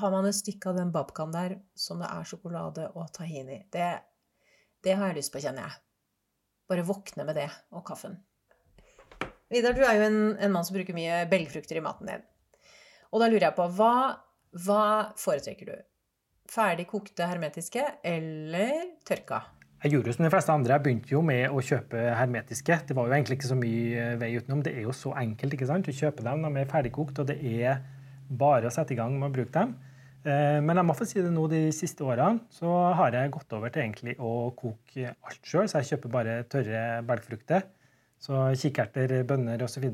har 0.00 0.12
man 0.12 0.28
et 0.28 0.36
stykke 0.36 0.70
av 0.70 0.76
den 0.78 0.92
babkaen 0.94 1.32
der 1.34 1.56
som 1.78 2.02
det 2.02 2.10
er 2.12 2.28
sjokolade 2.28 2.90
og 2.94 3.08
tahini. 3.16 3.62
Det, 3.72 3.88
det 4.84 4.96
har 4.96 5.10
jeg 5.10 5.20
lyst 5.20 5.34
på, 5.34 5.40
kjenner 5.42 5.66
jeg. 5.66 5.80
Bare 6.70 6.86
våkne 6.86 7.26
med 7.26 7.40
det 7.40 7.48
og 7.74 7.84
kaffen. 7.88 8.20
Vidar, 9.50 9.74
du 9.74 9.82
er 9.82 9.96
jo 9.98 10.04
en, 10.06 10.20
en 10.38 10.52
mann 10.54 10.66
som 10.66 10.76
bruker 10.76 10.94
mye 10.94 11.24
belgfrukter 11.32 11.80
i 11.80 11.82
maten 11.82 12.12
din. 12.12 12.28
Og 13.10 13.18
da 13.18 13.26
lurer 13.26 13.48
jeg 13.48 13.56
på, 13.56 13.66
hva, 13.74 13.94
hva 14.50 15.12
foretrekker 15.20 15.70
du? 15.70 15.78
Ferdig 16.50 16.88
kokte 16.90 17.26
hermetiske 17.30 17.84
eller 18.02 18.96
tørka? 19.06 19.44
Jeg 19.80 19.94
gjorde 19.94 20.10
jo 20.10 20.14
som 20.16 20.26
de 20.26 20.30
fleste 20.32 20.52
andre. 20.52 20.74
Jeg 20.74 20.84
begynte 20.84 21.14
jo 21.14 21.20
med 21.24 21.54
å 21.54 21.60
kjøpe 21.64 22.00
hermetiske. 22.18 22.80
Det 22.88 22.96
var 22.96 23.06
jo 23.06 23.14
egentlig 23.16 23.38
ikke 23.38 23.48
så 23.48 23.56
mye 23.56 24.08
vei 24.20 24.34
utenom. 24.36 24.64
Det 24.66 24.74
er 24.74 24.84
jo 24.84 24.92
så 24.96 25.14
enkelt 25.16 25.54
ikke 25.56 25.68
sant? 25.70 25.88
å 25.88 25.94
kjøpe 25.94 26.26
dem. 26.26 26.42
De 26.44 26.60
er 26.60 26.68
ferdigkokt, 26.68 27.22
og 27.22 27.30
det 27.30 27.38
er 27.38 27.78
bare 28.28 28.68
å 28.68 28.74
sette 28.74 28.92
i 28.92 28.98
gang 28.98 29.14
med 29.16 29.30
å 29.30 29.36
bruke 29.38 29.54
dem. 29.54 29.72
Eh, 30.20 30.58
men 30.60 30.76
jeg 30.76 30.84
må 30.84 30.96
få 30.98 31.06
si 31.08 31.22
det 31.24 31.30
nå 31.32 31.46
de 31.48 31.62
siste 31.72 32.04
årene 32.04 32.42
så 32.52 32.68
har 32.98 33.16
jeg 33.16 33.32
gått 33.32 33.54
over 33.56 33.72
til 33.72 33.86
egentlig 33.86 34.18
å 34.20 34.50
koke 34.58 35.14
alt 35.14 35.48
sjøl. 35.48 35.70
Så 35.70 35.80
jeg 35.80 35.94
kjøper 35.94 36.12
bare 36.18 36.36
tørre 36.50 36.82
belgfrukter. 37.08 37.64
Så 38.20 38.50
kikerter, 38.60 39.22
bønner 39.24 39.64
osv. 39.64 39.86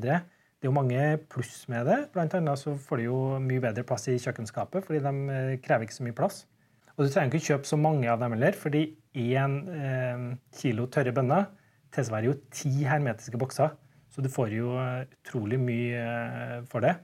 Det 0.57 0.65
er 0.65 0.71
jo 0.71 0.73
mange 0.73 1.01
pluss 1.29 1.67
med 1.69 1.85
det. 1.85 1.97
Blant 2.15 2.33
annet 2.33 2.57
så 2.57 2.71
får 2.81 2.97
du 2.97 3.03
jo 3.03 3.17
mye 3.43 3.61
bedre 3.61 3.83
plass 3.85 4.07
i 4.09 4.15
kjøkkenskapet, 4.17 4.87
fordi 4.87 5.01
de 5.05 5.11
eh, 5.29 5.57
krever 5.61 5.85
ikke 5.85 5.97
så 5.99 6.05
mye 6.07 6.15
plass. 6.17 6.39
Og 6.95 7.05
du 7.05 7.11
trenger 7.13 7.37
ikke 7.37 7.51
kjøpe 7.51 7.69
så 7.69 7.77
mange 7.77 8.09
av 8.09 8.23
dem 8.23 8.33
heller, 8.33 8.57
fordi 8.57 8.81
én 9.21 9.59
eh, 9.69 10.23
kilo 10.57 10.87
tørre 10.89 11.13
bønner 11.13 11.45
tilsvarer 11.93 12.31
jo 12.31 12.33
ti 12.49 12.71
hermetiske 12.89 13.37
bokser. 13.37 13.75
Så 14.09 14.25
du 14.25 14.31
får 14.33 14.55
jo 14.55 14.73
eh, 14.81 15.03
utrolig 15.19 15.59
mye 15.61 16.63
for 16.71 16.85
det. 16.85 16.95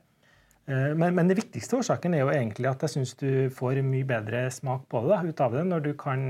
Men, 0.65 1.11
men 1.11 1.27
det 1.27 1.35
viktigste 1.35 1.75
årsaken 1.75 2.13
er 2.15 2.21
jo 2.21 2.29
egentlig 2.31 2.69
at 2.69 2.85
jeg 2.85 2.93
syns 2.93 3.17
du 3.19 3.49
får 3.51 3.81
mye 3.83 4.07
bedre 4.07 4.45
smak 4.55 4.85
på 4.87 5.01
det 5.03 5.09
da, 5.11 5.17
ut 5.27 5.41
av 5.43 5.57
det 5.57 5.63
når 5.67 5.81
du 5.83 5.89
kan 5.99 6.21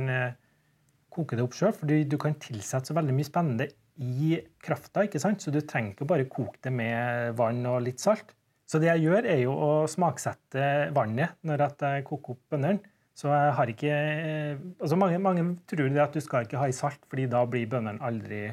koke 1.13 1.37
det 1.37 1.45
opp 1.45 1.53
sjøl. 1.53 1.69
For 1.77 1.85
du, 1.85 2.17
kan 2.17 2.33
tilsette 2.41 2.89
så 2.89 2.97
veldig 2.97 3.13
mye 3.13 3.29
spennende 3.29 3.67
i 4.01 4.37
krafta, 4.63 5.03
ikke 5.05 5.21
sant? 5.21 5.43
så 5.43 5.51
du 5.53 5.59
trenger 5.61 5.93
ikke 5.93 6.07
bare 6.09 6.29
koke 6.29 6.57
det 6.63 6.73
med 6.73 7.35
vann 7.37 7.61
og 7.69 7.83
litt 7.85 8.01
salt. 8.01 8.33
Så 8.65 8.79
det 8.81 8.89
jeg 8.89 9.05
gjør, 9.05 9.27
er 9.29 9.41
jo 9.43 9.53
å 9.53 9.71
smaksette 9.91 10.93
vannet 10.95 11.35
når 11.45 11.67
jeg 11.67 12.05
koker 12.07 12.35
opp 12.35 12.55
bønnene. 12.55 12.81
Så 13.13 13.29
jeg 13.29 13.51
har 13.53 13.69
ikke 13.69 13.97
altså 14.81 14.97
mange, 14.97 15.19
mange 15.21 15.43
tror 15.69 15.91
det 15.93 16.01
at 16.01 16.15
du 16.15 16.23
skal 16.23 16.47
ikke 16.47 16.57
ha 16.57 16.69
i 16.69 16.73
salt, 16.73 17.03
fordi 17.11 17.27
da 17.29 17.43
blir 17.45 17.69
bønnene 17.69 18.01
aldri 18.01 18.47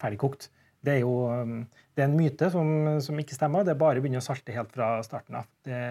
ferdigkokt. 0.00 0.48
Det 0.80 0.94
er 0.94 1.02
jo 1.02 1.12
det 1.98 2.04
er 2.04 2.06
en 2.06 2.16
myte 2.16 2.48
som, 2.54 2.70
som, 3.04 3.18
ikke 3.20 3.36
stemmer. 3.36 3.66
Det 3.66 3.74
er 3.74 3.82
bare 3.82 4.00
å 4.00 4.04
begynne 4.04 4.22
å 4.22 4.24
salte 4.24 4.54
helt 4.54 4.72
fra 4.72 4.94
starten 5.04 5.36
av. 5.40 5.50
Det, 5.66 5.82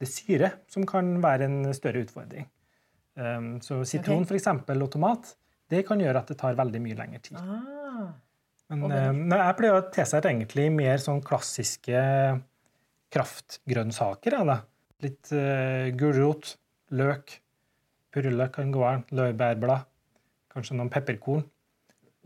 det 0.00 0.08
er 0.08 0.10
syre 0.10 0.50
som 0.72 0.88
kan 0.88 1.14
være 1.22 1.46
en 1.46 1.70
større 1.76 2.02
utfordring. 2.02 2.48
Um, 3.14 3.54
så 3.60 3.82
sitron 3.84 4.22
okay. 4.22 4.30
for 4.30 4.40
eksempel, 4.40 4.82
og 4.82 4.90
tomat 4.94 5.34
det 5.72 5.84
kan 5.88 6.00
gjøre 6.00 6.24
at 6.24 6.32
det 6.32 6.38
tar 6.40 6.56
veldig 6.56 6.80
mye 6.84 6.96
lengre 6.96 7.20
tid. 7.24 7.38
Ah. 7.38 8.10
Men 8.72 8.88
um, 8.88 9.22
jeg 9.36 9.56
pleier 9.58 9.76
å 9.76 9.86
tilsette 9.92 10.30
egentlig 10.30 10.68
mer 10.72 11.00
sånn 11.02 11.22
klassiske 11.24 12.02
kraftgrønnsaker. 13.12 14.38
Ja, 14.38 14.60
Litt 15.02 15.32
uh, 15.34 15.90
gulrot, 15.98 16.56
løk, 16.94 17.38
Purre 18.12 18.46
kan 18.52 18.72
gå 18.72 18.82
an. 18.84 19.06
Laurbærblad. 19.16 19.86
Kanskje 20.52 20.76
noen 20.76 20.90
pepperkorn. 20.92 21.46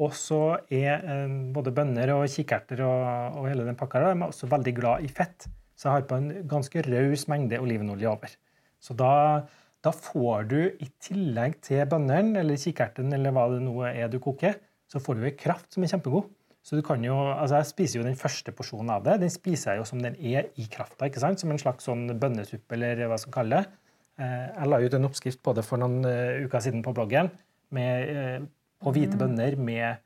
Og 0.02 0.12
så 0.18 0.58
er 0.74 1.04
uh, 1.06 1.36
både 1.54 1.72
bønner 1.74 2.12
og 2.16 2.26
kikerter 2.30 2.82
og, 2.84 3.04
og, 3.38 3.46
hele 3.50 3.66
den 3.68 3.78
pakka 3.78 4.02
der, 4.02 4.16
er 4.16 4.26
også 4.26 4.50
veldig 4.50 4.74
glad 4.76 5.06
i 5.06 5.10
fett. 5.12 5.46
Så 5.76 5.88
jeg 5.88 5.94
har 5.94 6.08
på 6.10 6.18
en 6.18 6.28
ganske 6.48 6.82
raus 6.88 7.26
mengde 7.30 7.60
olivenolje 7.62 8.10
over. 8.10 8.34
Så 8.82 8.96
da, 8.98 9.44
da, 9.84 9.92
får 9.92 10.48
du 10.50 10.58
i 10.68 10.88
tillegg 11.02 11.58
til 11.64 11.84
bønnene 11.88 12.42
eller 12.42 12.60
kikerten 12.60 13.12
eller 13.14 13.34
hva 13.34 13.46
det 13.52 13.62
nå 13.64 13.76
er 13.88 14.10
du 14.12 14.18
koker, 14.22 14.58
så 14.90 15.02
får 15.02 15.18
du 15.18 15.26
ei 15.28 15.36
kraft 15.38 15.74
som 15.74 15.84
er 15.84 15.92
kjempegod. 15.92 16.28
Så 16.66 16.74
du 16.74 16.82
kan 16.82 17.02
jo, 17.04 17.14
altså 17.30 17.60
Jeg 17.60 17.70
spiser 17.70 18.00
jo 18.00 18.06
den 18.08 18.18
første 18.18 18.50
porsjonen 18.50 18.90
av 18.96 19.04
det. 19.06 19.20
Den 19.22 19.30
spiser 19.30 19.72
jeg 19.72 19.84
jo 19.84 19.86
som 19.86 20.02
den 20.02 20.16
er 20.18 20.48
i 20.58 20.66
krafta. 20.70 21.06
ikke 21.06 21.22
sant? 21.22 21.38
Som 21.38 21.52
en 21.54 21.62
slags 21.62 21.86
sånn 21.86 22.08
bønnesuppe 22.18 22.74
eller 22.74 23.06
hva 23.06 23.18
skal 23.22 23.34
kalle 23.36 23.60
det. 23.60 23.82
Eh, 24.18 24.46
jeg 24.50 24.70
la 24.72 24.80
ut 24.82 24.94
en 24.96 25.06
oppskrift 25.06 25.42
på 25.46 25.52
det 25.54 25.62
for 25.66 25.78
noen 25.78 26.00
eh, 26.08 26.42
uker 26.42 26.64
siden 26.64 26.82
på 26.82 26.94
bloggen 26.96 27.28
med, 27.76 28.08
eh, 28.10 28.40
på 28.82 28.92
hvite 28.96 29.14
mm. 29.14 29.20
bønner 29.20 29.56
med 29.60 30.00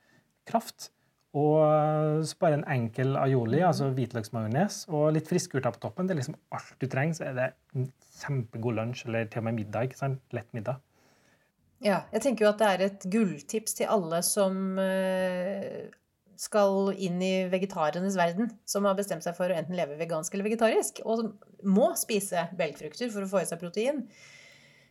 kraft. 0.45 0.91
Og 1.33 2.27
så 2.27 2.37
bare 2.43 2.57
en 2.59 2.67
enkel 2.67 3.15
aioli, 3.15 3.61
mm. 3.61 3.67
altså 3.69 3.87
hvitløksmajones, 3.95 4.81
og 4.91 5.13
litt 5.15 5.29
friskkurter 5.31 5.73
på 5.73 5.81
toppen. 5.87 6.09
Det 6.09 6.13
er 6.13 6.19
liksom 6.19 6.35
alt 6.53 6.75
du 6.77 6.85
trenger. 6.91 7.17
Så 7.17 7.25
er 7.29 7.37
det 7.39 7.47
en 7.73 7.87
kjempegod 8.19 8.77
lunsj, 8.77 9.05
eller 9.07 9.31
til 9.31 9.41
og 9.41 9.47
med 9.47 9.57
middag. 9.63 9.87
ikke 9.87 10.01
sant? 10.03 10.21
Lett 10.35 10.51
middag. 10.53 10.83
Ja, 11.81 12.03
jeg 12.11 12.21
tenker 12.27 12.45
jo 12.45 12.51
at 12.51 12.61
det 12.61 12.69
er 12.69 12.85
et 12.85 13.09
gulltips 13.15 13.79
til 13.79 13.89
alle 13.89 14.19
som 14.27 14.75
skal 16.41 16.91
inn 16.97 17.21
i 17.21 17.33
vegetarenes 17.51 18.17
verden, 18.17 18.49
som 18.65 18.87
har 18.89 18.97
bestemt 18.97 19.25
seg 19.25 19.35
for 19.37 19.51
å 19.51 19.57
enten 19.57 19.77
leve 19.77 19.99
vegansk 19.99 20.33
eller 20.33 20.49
vegetarisk, 20.49 21.03
og 21.05 21.35
må 21.61 21.91
spise 21.99 22.47
belgfrukter 22.57 23.11
for 23.13 23.25
å 23.25 23.29
få 23.29 23.43
i 23.43 23.49
seg 23.49 23.61
protein, 23.61 24.07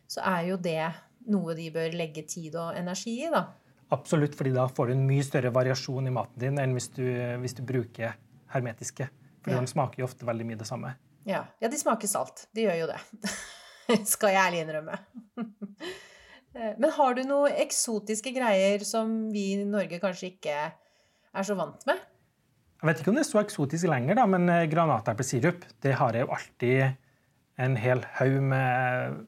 så 0.07 0.23
er 0.31 0.51
jo 0.51 0.59
det 0.59 0.93
noe 1.31 1.55
de 1.57 1.67
bør 1.73 1.93
legge 1.95 2.23
tid 2.27 2.55
og 2.59 2.77
energi 2.79 3.17
i, 3.25 3.31
da. 3.31 3.49
Absolutt, 3.91 4.37
fordi 4.39 4.53
da 4.55 4.69
får 4.71 4.87
du 4.87 4.93
en 4.95 5.07
mye 5.07 5.23
større 5.27 5.51
variasjon 5.51 6.07
i 6.07 6.13
maten 6.15 6.39
din 6.39 6.59
enn 6.61 6.75
hvis 6.77 6.87
du, 6.95 7.03
hvis 7.43 7.57
du 7.57 7.65
bruker 7.67 8.15
hermetiske. 8.53 9.09
For 9.43 9.51
ja. 9.51 9.59
de 9.59 9.67
smaker 9.67 10.01
jo 10.01 10.07
ofte 10.07 10.27
veldig 10.27 10.47
mye 10.47 10.59
det 10.61 10.67
samme. 10.69 10.93
Ja. 11.27 11.43
ja, 11.59 11.67
de 11.67 11.77
smaker 11.77 12.07
salt. 12.07 12.45
De 12.55 12.63
gjør 12.63 12.79
jo 12.85 12.87
det. 12.93 13.01
Skal 14.13 14.31
jeg 14.31 14.45
ærlig 14.45 14.63
innrømme. 14.63 14.95
Men 16.81 16.91
har 16.95 17.15
du 17.15 17.25
noen 17.27 17.59
eksotiske 17.59 18.31
greier 18.35 18.83
som 18.87 19.11
vi 19.31 19.51
i 19.57 19.67
Norge 19.67 19.99
kanskje 20.03 20.33
ikke 20.33 20.55
er 21.35 21.47
så 21.47 21.57
vant 21.57 21.85
med. 21.89 21.99
Jeg 22.81 22.89
vet 22.89 23.01
ikke 23.01 23.11
om 23.11 23.17
det 23.19 23.23
er 23.23 23.29
så 23.29 23.41
eksotisk 23.43 23.89
lenger, 23.91 24.17
da, 24.17 24.25
men 24.29 24.49
eh, 24.49 24.67
granateplesirup 24.71 25.67
det 25.85 25.93
har 25.99 26.17
jeg 26.17 26.25
jo 26.25 26.33
alltid 26.37 27.61
en 27.61 27.75
hel 27.77 28.01
haug 28.17 28.39
med 28.51 29.19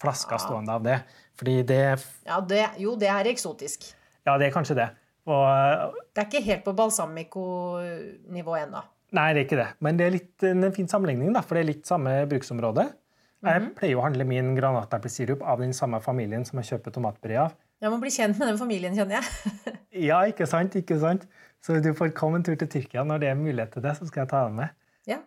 flasker 0.00 0.38
ja. 0.38 0.44
stående 0.44 0.76
av 0.76 0.84
det. 0.86 1.00
Fordi 1.40 1.56
det 1.66 1.82
Ja, 2.28 2.38
det, 2.40 2.62
jo, 2.78 2.94
det 3.00 3.10
er 3.10 3.30
eksotisk. 3.32 3.90
Ja, 4.28 4.36
det 4.38 4.48
er 4.48 4.54
kanskje 4.54 4.78
det. 4.78 4.88
Og, 5.26 5.42
eh, 5.42 6.00
det 6.14 6.22
er 6.22 6.30
ikke 6.30 6.46
helt 6.46 6.64
på 6.68 6.76
balsamico-nivå 6.78 8.56
ennå. 8.60 8.84
Nei, 9.16 9.26
det 9.34 9.40
er 9.40 9.46
ikke 9.48 9.58
det. 9.58 9.68
Men 9.82 9.98
det 9.98 10.06
er 10.06 10.14
litt 10.14 10.46
en 10.46 10.70
fin 10.74 10.88
sammenligning, 10.88 11.32
da, 11.34 11.42
for 11.42 11.58
det 11.58 11.64
er 11.64 11.70
litt 11.72 11.90
samme 11.90 12.14
bruksområde. 12.30 12.86
Jeg 13.40 13.60
mm 13.60 13.66
-hmm. 13.66 13.74
pleier 13.74 13.96
å 13.96 14.02
handle 14.04 14.24
min 14.24 14.54
granateplesirup 14.54 15.42
av 15.42 15.58
den 15.58 15.72
samme 15.72 16.00
familien 16.00 16.44
som 16.44 16.58
jeg 16.58 16.66
kjøper 16.66 16.90
tomatpuré 16.90 17.38
av. 17.40 17.54
Jeg 17.80 17.90
må 17.90 17.98
bli 17.98 18.10
kjent 18.10 18.38
med 18.38 18.48
den 18.48 18.58
familien, 18.58 18.94
kjenner 18.94 19.16
jeg. 19.16 19.24
ja, 20.10 20.22
ikke 20.22 20.46
sant? 20.46 20.74
ikke 20.74 20.98
sant? 21.00 21.26
Så 21.60 21.76
du 21.84 21.90
får 21.96 22.14
komme 22.16 22.40
en 22.40 22.46
tur 22.46 22.56
til 22.56 22.70
Tyrkia 22.72 23.04
når 23.04 23.20
det 23.22 23.28
er 23.30 23.38
mulighet 23.38 23.74
til 23.76 23.84
det, 23.84 23.92
så 23.98 24.08
skal 24.08 24.24
jeg 24.24 24.32
ta 24.32 24.46
deg 24.46 24.56
med. 24.56 24.72
Ja, 25.08 25.20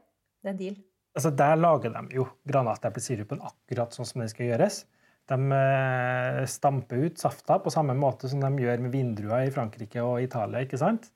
det 0.43 0.53
er 0.53 0.57
deal. 0.59 0.79
Altså, 1.13 1.29
Der 1.37 1.59
lager 1.59 1.93
de 1.93 2.17
jo 2.17 2.25
granateplesirupen 2.49 3.43
akkurat 3.45 3.93
sånn 3.93 4.09
som 4.09 4.23
den 4.23 4.31
skal 4.31 4.49
gjøres. 4.49 4.83
De 5.29 5.37
eh, 5.55 6.41
stamper 6.49 7.05
ut 7.05 7.21
safta 7.21 7.59
på 7.63 7.71
samme 7.71 7.93
måte 7.95 8.27
som 8.31 8.41
de 8.43 8.65
gjør 8.65 8.81
med 8.83 8.91
vindruer 8.91 9.45
i 9.45 9.53
Frankrike 9.53 10.01
og 10.03 10.23
Italia. 10.25 10.65
ikke 10.65 10.81
sant? 10.81 11.11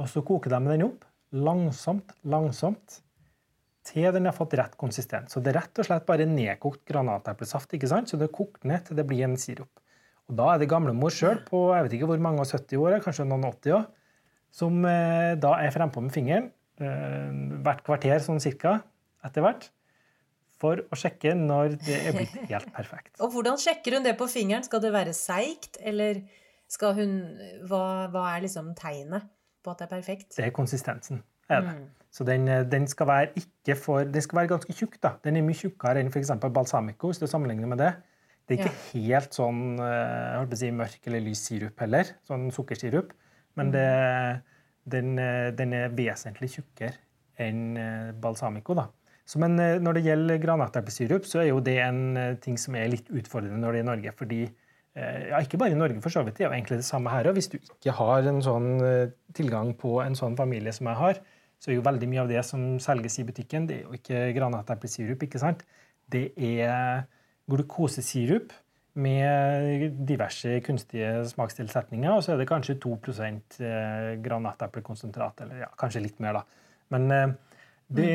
Og 0.00 0.08
så 0.08 0.24
koker 0.26 0.50
de 0.50 0.72
den 0.72 0.88
opp 0.88 1.04
langsomt, 1.36 2.16
langsomt, 2.24 3.02
til 3.86 4.10
den 4.12 4.26
har 4.28 4.34
fått 4.36 4.56
rett 4.58 4.74
konsistens. 4.80 5.32
Så 5.32 5.40
det 5.40 5.52
er 5.52 5.60
rett 5.60 5.78
og 5.80 5.86
slett 5.86 6.08
bare 6.08 6.26
nedkokt 6.28 6.82
granateplesaft. 6.88 7.72
ikke 7.74 7.88
sant? 7.88 8.10
Så 8.10 8.18
det 8.18 8.28
er 8.28 8.34
kokt 8.34 8.64
ned 8.68 8.84
til 8.86 8.98
det 8.98 9.06
blir 9.08 9.24
en 9.24 9.38
sirup. 9.40 9.70
Og 10.28 10.36
Da 10.36 10.54
er 10.54 10.58
det 10.58 10.68
gamlemor 10.70 11.10
sjøl 11.10 11.40
på 11.46 11.74
jeg 11.74 11.86
vet 11.86 11.96
ikke 11.96 12.10
hvor 12.12 12.22
mange 12.22 12.40
og 12.44 12.50
70 12.50 12.76
år, 12.78 13.00
kanskje 13.04 13.26
noen 13.26 13.46
80 13.48 13.76
år, 13.78 13.86
som 14.54 14.84
eh, 14.86 15.36
da 15.40 15.54
er 15.62 15.74
frempå 15.74 16.02
med 16.04 16.14
fingeren 16.14 16.50
eh, 16.82 17.60
hvert 17.64 17.84
kvarter 17.86 18.22
sånn 18.24 18.42
cirka 18.42 18.80
etter 19.26 19.44
hvert. 19.44 19.68
For 20.60 20.82
å 20.92 20.98
sjekke 20.98 21.32
når 21.38 21.78
det 21.86 21.96
er 22.02 22.16
blitt 22.16 22.34
helt 22.50 22.68
perfekt. 22.74 23.14
Og 23.24 23.32
hvordan 23.32 23.56
sjekker 23.60 23.96
hun 23.96 24.04
det 24.04 24.16
på 24.20 24.28
fingeren? 24.28 24.66
Skal 24.66 24.82
det 24.84 24.92
være 24.92 25.14
seigt, 25.16 25.80
eller 25.80 26.20
skal 26.70 26.94
hun 26.98 27.14
hva, 27.68 28.10
hva, 28.12 28.26
er 28.34 28.44
liksom 28.44 28.74
tegnet 28.78 29.24
på 29.64 29.72
at 29.72 29.80
det 29.80 29.88
er 29.88 29.94
perfekt? 29.94 30.28
Det 30.36 30.44
er 30.46 30.54
konsistensen. 30.54 31.24
Er 31.50 31.64
det. 31.64 31.72
Mm. 31.78 31.88
Så 32.10 32.26
den, 32.26 32.46
eh, 32.50 32.66
den, 32.66 32.86
skal 32.90 33.08
være 33.08 33.32
ikke 33.40 33.78
for, 33.78 34.04
den 34.04 34.26
skal 34.26 34.42
være 34.42 34.52
ganske 34.56 34.76
tjukk. 34.76 35.00
da. 35.02 35.16
Den 35.24 35.40
er 35.40 35.46
mye 35.46 35.58
tjukkere 35.58 36.02
enn 36.02 36.12
f.eks. 36.12 36.34
balsamico, 36.50 37.10
hvis 37.10 37.22
du 37.22 37.28
sammenligner 37.30 37.70
med 37.70 37.80
det. 37.80 37.94
Det 38.50 38.56
er 38.56 38.66
ikke 38.66 38.98
helt 38.98 39.36
sånn 39.36 39.58
jeg 39.78 40.38
håper 40.40 40.56
å 40.56 40.58
si, 40.58 40.70
mørk 40.74 41.04
eller 41.06 41.22
lys 41.22 41.42
sirup 41.46 41.82
heller, 41.84 42.08
sånn 42.26 42.48
sukkersirup. 42.50 43.12
Men 43.58 43.72
det, 43.74 43.86
den, 44.92 45.14
den, 45.58 45.74
er 45.76 45.94
vesentlig 45.96 46.52
tjukkere 46.54 46.94
enn 47.40 47.74
balsamico. 48.22 48.76
da. 48.78 48.86
Så, 49.26 49.40
men 49.42 49.56
når 49.56 49.96
det 49.96 50.04
gjelder 50.06 50.42
granateplesirup, 50.42 51.26
så 51.28 51.42
er 51.42 51.50
jo 51.50 51.62
det 51.64 51.78
en 51.82 52.02
ting 52.42 52.58
som 52.60 52.76
er 52.78 52.90
litt 52.92 53.10
utfordrende 53.10 53.60
når 53.62 53.72
det 53.72 53.80
er 53.80 53.86
i 53.86 53.88
Norge. 53.90 54.14
fordi 54.18 54.40
ja, 54.94 55.38
Ikke 55.38 55.58
bare 55.60 55.72
i 55.74 55.78
Norge, 55.78 56.00
for 56.02 56.12
så 56.12 56.24
vidt. 56.26 56.36
Det 56.36 56.44
er 56.44 56.48
jo 56.48 56.56
egentlig 56.56 56.80
det 56.80 56.88
samme 56.88 57.12
her. 57.14 57.30
Og 57.30 57.38
hvis 57.38 57.48
du 57.52 57.58
ikke 57.60 57.94
har 57.96 58.26
en 58.28 58.42
sånn 58.44 58.70
tilgang 59.36 59.70
på 59.78 60.00
en 60.02 60.18
sånn 60.18 60.36
familie 60.38 60.74
som 60.74 60.90
jeg 60.90 61.00
har, 61.00 61.20
så 61.60 61.70
er 61.70 61.76
jo 61.76 61.84
veldig 61.84 62.08
mye 62.08 62.22
av 62.24 62.30
det 62.32 62.42
som 62.48 62.64
selges 62.80 63.18
i 63.20 63.26
butikken, 63.28 63.68
det 63.68 63.76
er 63.76 63.82
jo 63.84 63.98
ikke 63.98 64.24
granateplesirup. 64.36 65.22
ikke 65.26 65.40
sant? 65.42 65.62
Det 66.10 66.30
er 66.34 67.04
glukosesirup 67.50 68.54
med 69.00 70.00
diverse 70.08 70.58
kunstige 70.64 71.12
smakstilsetninger. 71.30 72.12
Og 72.12 72.24
så 72.24 72.34
er 72.34 72.40
det 72.40 72.48
kanskje 72.50 72.78
2 72.82 72.96
eh, 73.20 74.16
granateplekonsentrат, 74.24 75.44
eller 75.44 75.64
ja, 75.64 75.70
kanskje 75.80 76.04
litt 76.04 76.20
mer, 76.22 76.40
da. 76.40 76.68
Men 76.94 77.10
eh, 77.14 77.32
det, 77.86 78.10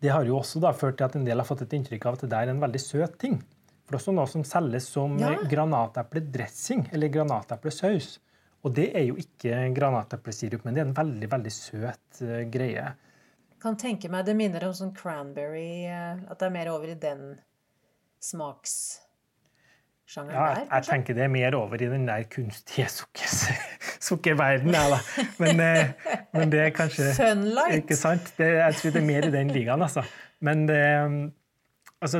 det 0.00 0.12
har 0.12 0.26
jo 0.28 0.38
også 0.40 0.62
da 0.62 0.72
ført 0.76 0.98
til 1.00 1.08
at 1.08 1.16
en 1.18 1.26
del 1.28 1.40
har 1.40 1.48
fått 1.48 1.64
et 1.66 1.76
inntrykk 1.78 2.06
av 2.06 2.18
at 2.18 2.24
det 2.26 2.32
der 2.34 2.48
er 2.48 2.54
en 2.54 2.62
veldig 2.62 2.82
søt 2.82 3.18
ting. 3.22 3.38
For 3.82 3.94
det 3.94 3.98
er 3.98 4.02
også 4.02 4.16
noe 4.16 4.30
som 4.30 4.44
selges 4.46 4.90
som 4.92 5.16
ja. 5.20 5.34
Eh, 5.34 5.46
granatepledressing 5.50 6.88
eller 6.92 7.12
granateplesaus. 7.12 8.16
Og 8.62 8.74
det 8.76 8.92
er 8.94 9.08
jo 9.08 9.16
ikke 9.18 9.56
granateplesirup, 9.74 10.62
men 10.62 10.76
det 10.76 10.84
er 10.84 10.86
en 10.86 10.94
veldig, 10.94 11.28
veldig 11.32 11.50
søt 11.50 12.20
greie. 12.52 12.92
Kan 13.62 13.74
tenke 13.78 14.06
meg 14.10 14.26
det 14.26 14.36
minner 14.38 14.68
om 14.68 14.74
sånn 14.74 14.92
cranberry 14.94 15.86
At 15.90 16.38
det 16.38 16.46
er 16.46 16.54
mer 16.54 16.70
over 16.70 16.92
i 16.94 16.98
den 16.98 17.32
smaks 18.22 19.02
ja, 20.16 20.24
der? 20.28 20.62
Jeg 20.66 20.86
tenker 20.88 21.16
det 21.16 21.24
er 21.24 21.32
mer 21.32 21.54
over 21.56 21.80
i 21.80 21.90
den 21.90 22.08
der 22.08 22.24
kunstige 22.30 22.88
sukker, 22.92 23.28
sukkerverdenen, 24.08 24.74
ja, 24.74 24.88
da. 24.92 25.28
Men, 25.38 25.62
uh, 25.62 26.16
men, 26.34 26.52
det 26.52 26.64
er 26.66 26.74
kanskje 26.76 27.12
Sunlight! 27.20 27.78
Ikke 27.82 27.96
sant? 27.96 28.34
Det, 28.38 28.50
jeg 28.58 28.80
tror 28.80 28.96
det 28.96 29.02
er 29.02 29.06
mer 29.06 29.28
i 29.28 29.32
den 29.34 29.54
ligaen, 29.54 29.82
altså. 29.82 30.04
Men 30.40 30.66
det 30.68 30.82
Altså, 32.02 32.18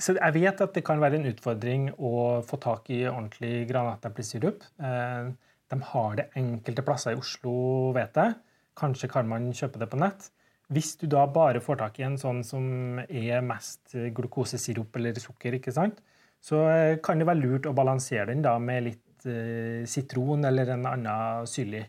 så 0.00 0.14
jeg 0.16 0.34
vet 0.38 0.60
at 0.64 0.70
det 0.72 0.82
kan 0.86 1.02
være 1.02 1.18
en 1.18 1.28
utfordring 1.28 1.90
å 2.00 2.40
få 2.48 2.56
tak 2.62 2.86
i 2.94 3.02
ordentlig 3.10 3.66
granateplesirup. 3.68 4.64
Eh, 4.80 5.28
de 5.68 5.78
har 5.90 6.14
det 6.16 6.30
enkelte 6.40 6.84
plasser 6.86 7.12
i 7.12 7.20
Oslo, 7.20 7.52
vet 7.96 8.16
jeg. 8.16 8.38
Kanskje 8.80 9.10
kan 9.12 9.28
man 9.28 9.50
kjøpe 9.52 9.82
det 9.82 9.90
på 9.92 10.00
nett. 10.00 10.30
Hvis 10.72 10.94
du 11.00 11.04
da 11.12 11.26
bare 11.28 11.60
får 11.64 11.80
tak 11.82 12.00
i 12.00 12.06
en 12.08 12.16
sånn 12.20 12.40
som 12.44 13.02
er 13.04 13.44
mest 13.44 13.92
glukosesirup 14.16 14.96
eller 14.96 15.20
sukker, 15.20 15.58
ikke 15.60 15.76
sant? 15.76 16.00
Så 16.40 16.62
eh, 16.70 16.96
kan 17.04 17.20
det 17.20 17.26
være 17.28 17.42
lurt 17.42 17.68
å 17.68 17.76
balansere 17.76 18.30
den 18.30 18.44
da 18.44 18.54
med 18.62 18.86
litt 18.86 19.26
eh, 19.28 19.86
sitron 19.88 20.46
eller 20.48 20.74
en 20.74 20.86
annen 20.88 21.48
syrlig 21.50 21.84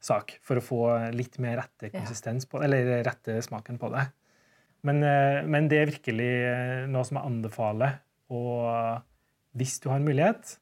sak 0.00 0.38
for 0.44 0.58
å 0.58 0.64
få 0.64 0.80
litt 1.12 1.36
mer 1.42 1.58
rette 1.60 1.90
konsistens 1.92 2.48
på, 2.48 2.62
eller 2.64 3.02
rette 3.04 3.36
smaken 3.44 3.78
på 3.80 3.92
det. 3.92 4.06
Men, 4.88 5.02
eh, 5.04 5.42
men 5.44 5.68
det 5.68 5.78
er 5.80 5.92
virkelig 5.92 6.30
eh, 6.48 6.88
noe 6.90 7.04
som 7.06 7.20
jeg 7.20 7.28
anbefaler. 7.28 7.98
Og 8.32 9.58
hvis 9.58 9.78
du 9.82 9.90
har 9.90 10.00
en 10.00 10.06
mulighet, 10.06 10.56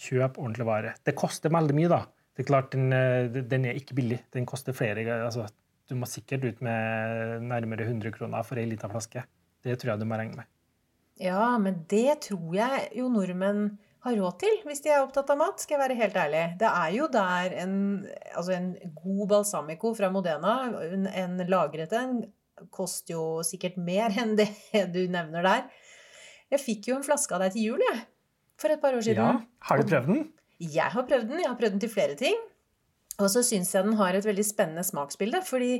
kjøp 0.00 0.38
ordentlig 0.38 0.68
vare. 0.68 0.94
Det 1.04 1.16
koster 1.18 1.52
veldig 1.52 1.76
mye, 1.76 1.90
da. 1.90 2.04
Det 2.36 2.44
er 2.44 2.48
klart, 2.52 2.70
Den, 2.72 2.92
eh, 2.94 3.26
den 3.26 3.66
er 3.66 3.78
ikke 3.78 3.96
billig. 3.98 4.20
Den 4.30 4.46
koster 4.46 4.76
flere 4.76 5.02
altså, 5.24 5.48
Du 5.90 5.96
må 5.98 6.06
sikkert 6.06 6.44
ut 6.44 6.60
med 6.62 7.42
nærmere 7.42 7.82
100 7.82 8.12
kroner 8.14 8.44
for 8.46 8.60
ei 8.62 8.68
lita 8.70 8.86
flaske. 8.88 9.24
Det 9.64 9.74
tror 9.76 9.92
jeg 9.92 10.00
du 10.00 10.06
må 10.06 10.14
regne 10.14 10.36
med. 10.38 10.46
Ja, 11.20 11.52
men 11.60 11.84
det 11.90 12.22
tror 12.26 12.54
jeg 12.56 12.90
jo 12.96 13.08
nordmenn 13.12 13.78
har 14.06 14.16
råd 14.16 14.38
til, 14.40 14.54
hvis 14.64 14.80
de 14.80 14.92
er 14.94 15.02
opptatt 15.02 15.28
av 15.34 15.36
mat, 15.42 15.60
skal 15.60 15.76
jeg 15.76 15.82
være 15.82 15.98
helt 15.98 16.14
ærlig. 16.16 16.44
Det 16.62 16.68
er 16.70 16.92
jo 16.96 17.08
der 17.12 17.56
en, 17.60 17.74
altså 18.32 18.54
en 18.56 18.70
god 18.96 19.26
balsamico 19.28 19.92
fra 19.98 20.08
Modena, 20.12 20.54
en, 20.86 21.04
en 21.04 21.42
lagret 21.52 21.92
en, 21.98 22.22
koster 22.72 23.14
jo 23.14 23.24
sikkert 23.44 23.76
mer 23.80 24.12
enn 24.22 24.36
det 24.40 24.48
du 24.94 25.02
nevner 25.12 25.44
der. 25.44 25.68
Jeg 26.50 26.64
fikk 26.64 26.90
jo 26.90 26.96
en 26.96 27.04
flaske 27.06 27.36
av 27.36 27.44
deg 27.44 27.54
til 27.54 27.68
jul, 27.70 27.84
jeg 27.84 28.00
for 28.60 28.72
et 28.72 28.82
par 28.82 28.96
år 28.96 29.04
siden. 29.04 29.24
Ja, 29.24 29.40
Har 29.68 29.80
du 29.80 29.88
prøvd 29.88 30.12
den? 30.12 30.22
Jeg 30.60 30.92
har 30.92 31.06
prøvd 31.08 31.28
den. 31.30 31.40
Jeg 31.40 31.48
har 31.48 31.58
prøvd 31.58 31.76
den 31.76 31.82
til 31.84 31.92
flere 31.92 32.16
ting. 32.20 32.36
Og 33.20 33.28
så 33.32 33.42
syns 33.44 33.72
jeg 33.74 33.86
den 33.86 33.96
har 34.00 34.16
et 34.16 34.26
veldig 34.26 34.44
spennende 34.44 34.84
smaksbilde. 34.84 35.40
Fordi 35.46 35.72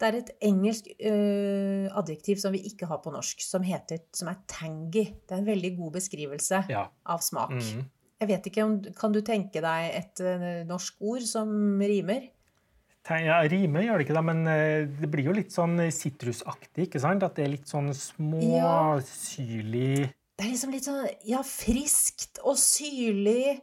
det 0.00 0.08
er 0.08 0.16
et 0.16 0.30
engelsk 0.48 0.86
øh, 0.96 1.86
adjektiv 2.00 2.40
som 2.40 2.54
vi 2.56 2.62
ikke 2.70 2.88
har 2.88 2.98
på 3.04 3.12
norsk, 3.12 3.42
som, 3.44 3.62
heter, 3.66 3.98
som 4.16 4.30
er 4.32 4.38
tangy. 4.48 5.04
Det 5.12 5.36
er 5.36 5.42
en 5.42 5.48
veldig 5.48 5.76
god 5.76 5.92
beskrivelse 5.98 6.62
ja. 6.72 6.86
av 7.04 7.20
smak. 7.24 7.52
Mm. 7.52 7.82
Jeg 8.20 8.28
vet 8.28 8.46
ikke 8.50 8.64
om, 8.66 8.76
Kan 8.96 9.12
du 9.12 9.20
tenke 9.24 9.60
deg 9.64 9.80
et 9.96 10.20
uh, 10.24 10.64
norsk 10.68 10.94
ord 11.00 11.24
som 11.28 11.48
rimer? 11.80 12.30
Ja, 13.10 13.40
Rimer 13.48 13.80
gjør 13.86 13.96
det 13.96 14.04
ikke, 14.04 14.16
da, 14.18 14.22
men 14.24 14.40
uh, 14.44 14.84
det 15.00 15.08
blir 15.12 15.24
jo 15.30 15.36
litt 15.36 15.52
sånn 15.54 15.76
sitrusaktig. 15.92 16.88
ikke 16.88 17.00
sant? 17.02 17.24
At 17.24 17.36
det 17.36 17.44
er 17.46 17.54
litt 17.56 17.68
sånn 17.70 17.92
småsyrlig 17.96 19.92
ja. 20.04 20.10
Det 20.40 20.46
er 20.46 20.52
liksom 20.54 20.72
litt 20.72 20.86
sånn 20.88 21.04
ja, 21.28 21.42
friskt 21.44 22.38
og 22.48 22.56
syrlig 22.56 23.60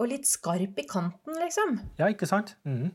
og 0.00 0.08
litt 0.08 0.24
skarp 0.24 0.78
i 0.80 0.84
kanten, 0.88 1.36
liksom. 1.36 1.76
Ja, 1.98 2.08
ikke 2.08 2.28
sant? 2.28 2.54
Mm. 2.64 2.94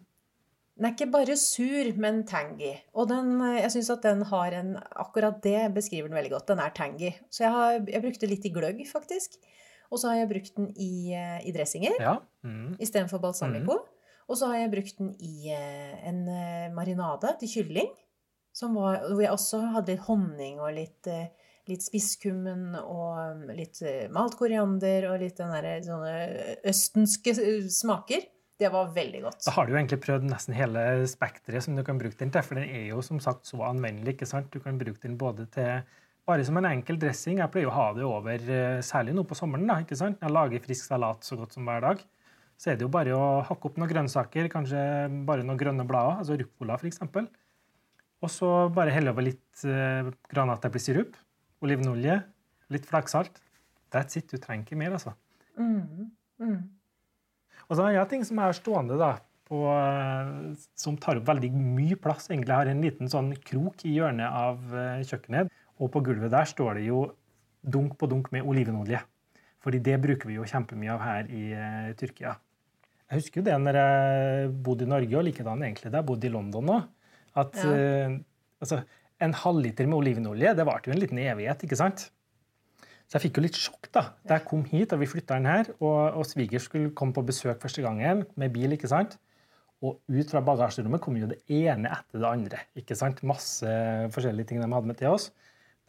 Den 0.80 0.88
er 0.88 0.94
ikke 0.96 1.10
bare 1.12 1.36
sur, 1.36 1.92
men 2.00 2.22
tangy. 2.28 2.72
Og 2.96 3.10
den, 3.12 3.34
jeg 3.58 3.72
syns 3.74 3.92
at 3.92 4.06
den 4.08 4.24
har 4.30 4.56
en 4.56 4.78
Akkurat 4.80 5.42
det 5.44 5.68
beskriver 5.76 6.08
den 6.08 6.16
veldig 6.16 6.32
godt. 6.38 6.48
Den 6.48 6.62
er 6.64 6.72
tangy. 6.76 7.12
Så 7.28 7.44
jeg, 7.44 7.52
har, 7.52 7.80
jeg 7.84 8.04
brukte 8.06 8.30
litt 8.32 8.48
i 8.48 8.54
gløgg, 8.56 8.80
faktisk. 8.88 9.36
Og 9.92 10.00
så 10.00 10.12
har 10.12 10.22
jeg 10.22 10.30
brukt 10.32 10.56
den 10.56 10.70
i, 10.80 11.12
eh, 11.18 11.40
i 11.50 11.52
dressinger 11.52 11.98
ja. 12.00 12.16
mm. 12.46 12.78
istedenfor 12.80 13.20
balsamico. 13.20 13.76
Mm. 13.82 14.24
Og 14.30 14.38
så 14.38 14.52
har 14.52 14.62
jeg 14.62 14.72
brukt 14.72 15.02
den 15.02 15.12
i 15.20 15.52
eh, 15.52 15.98
en 16.08 16.24
eh, 16.32 16.72
marinade 16.72 17.36
til 17.42 17.52
kylling. 17.58 17.92
Var, 18.60 19.04
hvor 19.14 19.22
jeg 19.24 19.32
også 19.32 19.60
hadde 19.76 19.94
litt 19.94 20.08
honning 20.08 20.58
og 20.60 20.74
litt 20.76 21.08
litt 21.70 21.86
spisskummen 21.86 22.74
og 22.80 23.20
um, 23.20 23.46
litt 23.56 23.82
eh, 23.86 24.08
malt 24.14 24.38
koriander 24.40 25.10
og 25.12 25.22
litt 25.24 25.40
den 25.40 25.54
der, 25.54 25.70
sånne 25.86 26.58
østenske 26.70 27.36
smaker. 27.74 28.26
Det 28.60 28.70
var 28.74 28.92
veldig 28.96 29.22
godt. 29.24 29.46
Da 29.46 29.54
har 29.56 29.66
du 29.66 29.72
jo 29.72 29.80
egentlig 29.80 30.02
prøvd 30.04 30.28
nesten 30.28 30.58
hele 30.58 30.84
spekteret 31.08 31.64
som 31.64 31.78
du 31.78 31.84
kan 31.88 32.00
bruke 32.02 32.18
den 32.20 32.32
til. 32.34 32.44
For 32.44 32.60
den 32.60 32.68
er 32.68 32.90
jo 32.90 33.02
som 33.06 33.22
sagt 33.24 33.48
så 33.48 33.62
anvendelig. 33.70 34.18
ikke 34.18 34.28
sant? 34.28 34.52
Du 34.52 34.60
kan 34.60 34.80
bruke 34.80 35.00
den 35.06 35.16
både 35.20 35.46
til 35.54 35.86
bare 36.28 36.46
som 36.46 36.60
en 36.60 36.68
enkel 36.68 37.00
dressing. 37.00 37.40
Jeg 37.40 37.52
pleier 37.54 37.72
å 37.72 37.78
ha 37.78 37.88
det 37.96 38.04
over, 38.06 38.36
eh, 38.36 38.82
særlig 38.86 39.16
nå 39.16 39.24
på 39.24 39.38
sommeren. 39.40 39.68
da, 39.68 39.80
ikke 39.80 39.98
sant? 39.98 40.20
Jeg 40.22 40.36
lager 40.36 40.60
frisk 40.60 40.86
salat 40.86 41.24
så 41.24 41.38
godt 41.40 41.54
som 41.56 41.66
hver 41.66 41.82
dag. 41.82 42.04
Så 42.60 42.72
er 42.72 42.76
det 42.76 42.84
jo 42.84 42.92
bare 42.92 43.16
å 43.16 43.42
hakke 43.48 43.66
opp 43.66 43.78
noen 43.78 43.90
grønnsaker, 43.90 44.52
kanskje 44.52 45.26
bare 45.26 45.44
noen 45.48 45.58
grønne 45.58 45.88
blader, 45.88 46.20
altså 46.20 46.38
ruccola 46.38 46.76
f.eks. 46.76 47.00
Og 48.22 48.30
så 48.30 48.74
bare 48.76 48.92
helle 48.92 49.12
over 49.16 49.24
litt 49.24 49.64
eh, 49.64 50.12
granateplesirup 50.28 51.16
olivenolje, 51.64 52.18
litt 52.74 52.86
flaksalt. 52.88 53.42
That's 53.92 54.18
it. 54.20 54.30
Du 54.30 54.38
trenger 54.38 54.68
ikke 54.68 54.80
mer, 54.80 54.96
altså. 54.98 55.16
Mm. 55.58 56.12
Mm. 56.40 56.60
Og 57.70 57.78
så 57.78 57.86
har 57.86 57.96
jeg 57.96 58.10
ting 58.12 58.26
som 58.26 58.42
er 58.42 58.56
stående 58.58 58.98
da, 58.98 59.14
på, 59.50 59.62
eh, 59.70 60.34
som 60.78 60.98
tar 61.02 61.20
opp 61.20 61.30
veldig 61.30 61.52
mye 61.54 61.98
plass. 62.02 62.30
Egentlig 62.30 62.58
har 62.58 62.70
en 62.70 62.84
liten 62.86 63.12
sånn 63.12 63.32
krok 63.46 63.86
i 63.86 63.94
hjørnet 63.98 64.26
av 64.26 64.74
eh, 64.74 65.06
kjøkkenet. 65.06 65.54
Og 65.80 65.92
på 65.94 66.02
gulvet 66.06 66.34
der 66.34 66.50
står 66.50 66.80
det 66.80 66.90
jo 66.90 67.06
dunk 67.62 67.96
på 68.00 68.10
dunk 68.10 68.30
med 68.36 68.48
olivenolje. 68.48 69.02
Fordi 69.64 69.82
det 69.84 69.98
bruker 70.02 70.30
vi 70.30 70.38
jo 70.38 70.48
kjempemye 70.48 70.94
av 70.94 71.02
her 71.04 71.32
i 71.36 71.42
uh, 71.52 71.90
Tyrkia. 72.00 72.38
Jeg 73.10 73.20
husker 73.20 73.42
jo 73.42 73.48
det 73.50 73.58
når 73.60 73.80
jeg 73.80 74.52
bodde 74.64 74.86
i 74.86 74.92
Norge, 74.92 75.18
og 75.20 75.26
likedan 75.28 75.66
egentlig 75.66 75.92
da 75.92 76.00
jeg 76.00 76.08
bodde 76.08 76.30
i 76.30 76.32
London 76.32 76.72
òg. 76.78 76.86
At 77.40 77.60
ja. 77.60 77.74
uh, 77.74 78.16
altså, 78.64 78.80
en 79.20 79.36
halvliter 79.36 79.90
med 79.90 80.00
olivenolje 80.00 80.56
det 80.56 80.68
varte 80.68 80.92
jo 80.92 80.96
en 80.96 81.04
liten 81.04 81.20
evighet. 81.20 81.68
ikke 81.68 81.80
sant? 81.80 82.08
Så 83.10 83.18
jeg 83.18 83.26
fikk 83.26 83.40
jo 83.40 83.44
litt 83.48 83.58
sjokk 83.58 83.90
da 83.96 84.04
da 84.28 84.38
jeg 84.38 84.46
kom 84.46 84.62
hit 84.70 84.94
og 84.94 85.02
vi 85.02 85.10
flytta 85.10 85.40
inn 85.40 85.50
her, 85.50 85.72
og, 85.82 86.20
og 86.20 86.28
sviger 86.30 86.62
skulle 86.62 86.94
komme 86.94 87.16
på 87.16 87.26
besøk 87.26 87.58
første 87.64 87.82
gangen 87.82 88.22
med 88.38 88.54
bil. 88.54 88.76
ikke 88.78 88.90
sant? 88.92 89.18
Og 89.82 89.98
ut 90.12 90.30
fra 90.32 90.42
bagasjerommet 90.44 91.02
kom 91.02 91.16
jo 91.18 91.30
det 91.32 91.40
ene 91.48 91.90
etter 91.96 92.20
det 92.20 92.28
andre. 92.30 92.66
ikke 92.78 92.98
sant? 93.00 93.24
Masse 93.24 93.70
forskjellige 94.14 94.52
ting 94.52 94.62
de 94.62 94.68
hadde 94.68 94.92
med 94.92 95.00
til 95.00 95.14
oss. 95.14 95.30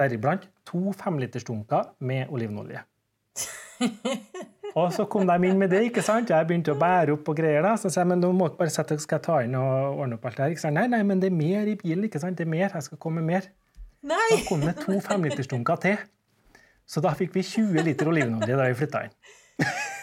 Deriblant 0.00 0.46
to 0.64 0.94
femlitersdunker 0.96 1.90
med 2.08 2.30
olivenolje. 2.32 2.84
Og 4.78 4.92
så 4.94 5.04
kom 5.10 5.26
de 5.26 5.34
inn 5.48 5.58
med 5.58 5.72
det. 5.74 5.82
ikke 5.88 6.04
sant? 6.06 6.30
Jeg 6.30 6.46
begynte 6.46 6.72
å 6.72 6.78
bære 6.78 7.16
opp 7.16 7.28
og 7.32 7.36
greier. 7.36 7.64
da, 7.66 7.74
Så 7.74 7.90
sa 7.90 8.04
jeg 8.04 8.12
men 8.12 8.22
nå 8.22 8.30
må 8.36 8.46
dere 8.48 8.60
bare 8.60 8.72
sette, 8.72 8.96
skal 9.02 9.18
jeg 9.18 9.26
ta 9.26 9.40
inn 9.42 9.58
og 9.58 9.98
ordne 10.04 10.16
opp 10.16 10.28
alt 10.30 10.38
det 10.38 10.44
her. 10.44 10.54
Ikke 10.54 10.62
sant? 10.62 10.78
Nei, 10.78 10.86
nei, 10.92 11.02
men 11.04 11.20
det 11.20 11.32
er 11.32 11.36
mer 11.36 11.66
i 11.66 11.74
bilen. 11.80 12.06
ikke 12.06 12.22
sant? 12.22 12.38
Det 12.38 12.46
er 12.46 12.52
mer. 12.52 12.70
Jeg 12.70 12.86
skal 12.86 13.00
komme 13.02 13.20
med 13.20 13.34
mer. 13.34 13.50
Nei. 14.06 14.28
Da 14.30 14.38
kom 14.46 14.62
det 14.62 14.76
to 14.78 15.00
femlitersdunker 15.10 15.82
til. 15.82 15.98
Så 16.90 17.02
da 17.04 17.12
fikk 17.14 17.36
vi 17.36 17.44
20 17.46 17.84
liter 17.86 18.08
olivenolje 18.10 18.56
da 18.58 18.66
vi 18.66 18.78
flytta 18.78 19.04
inn. 19.06 19.12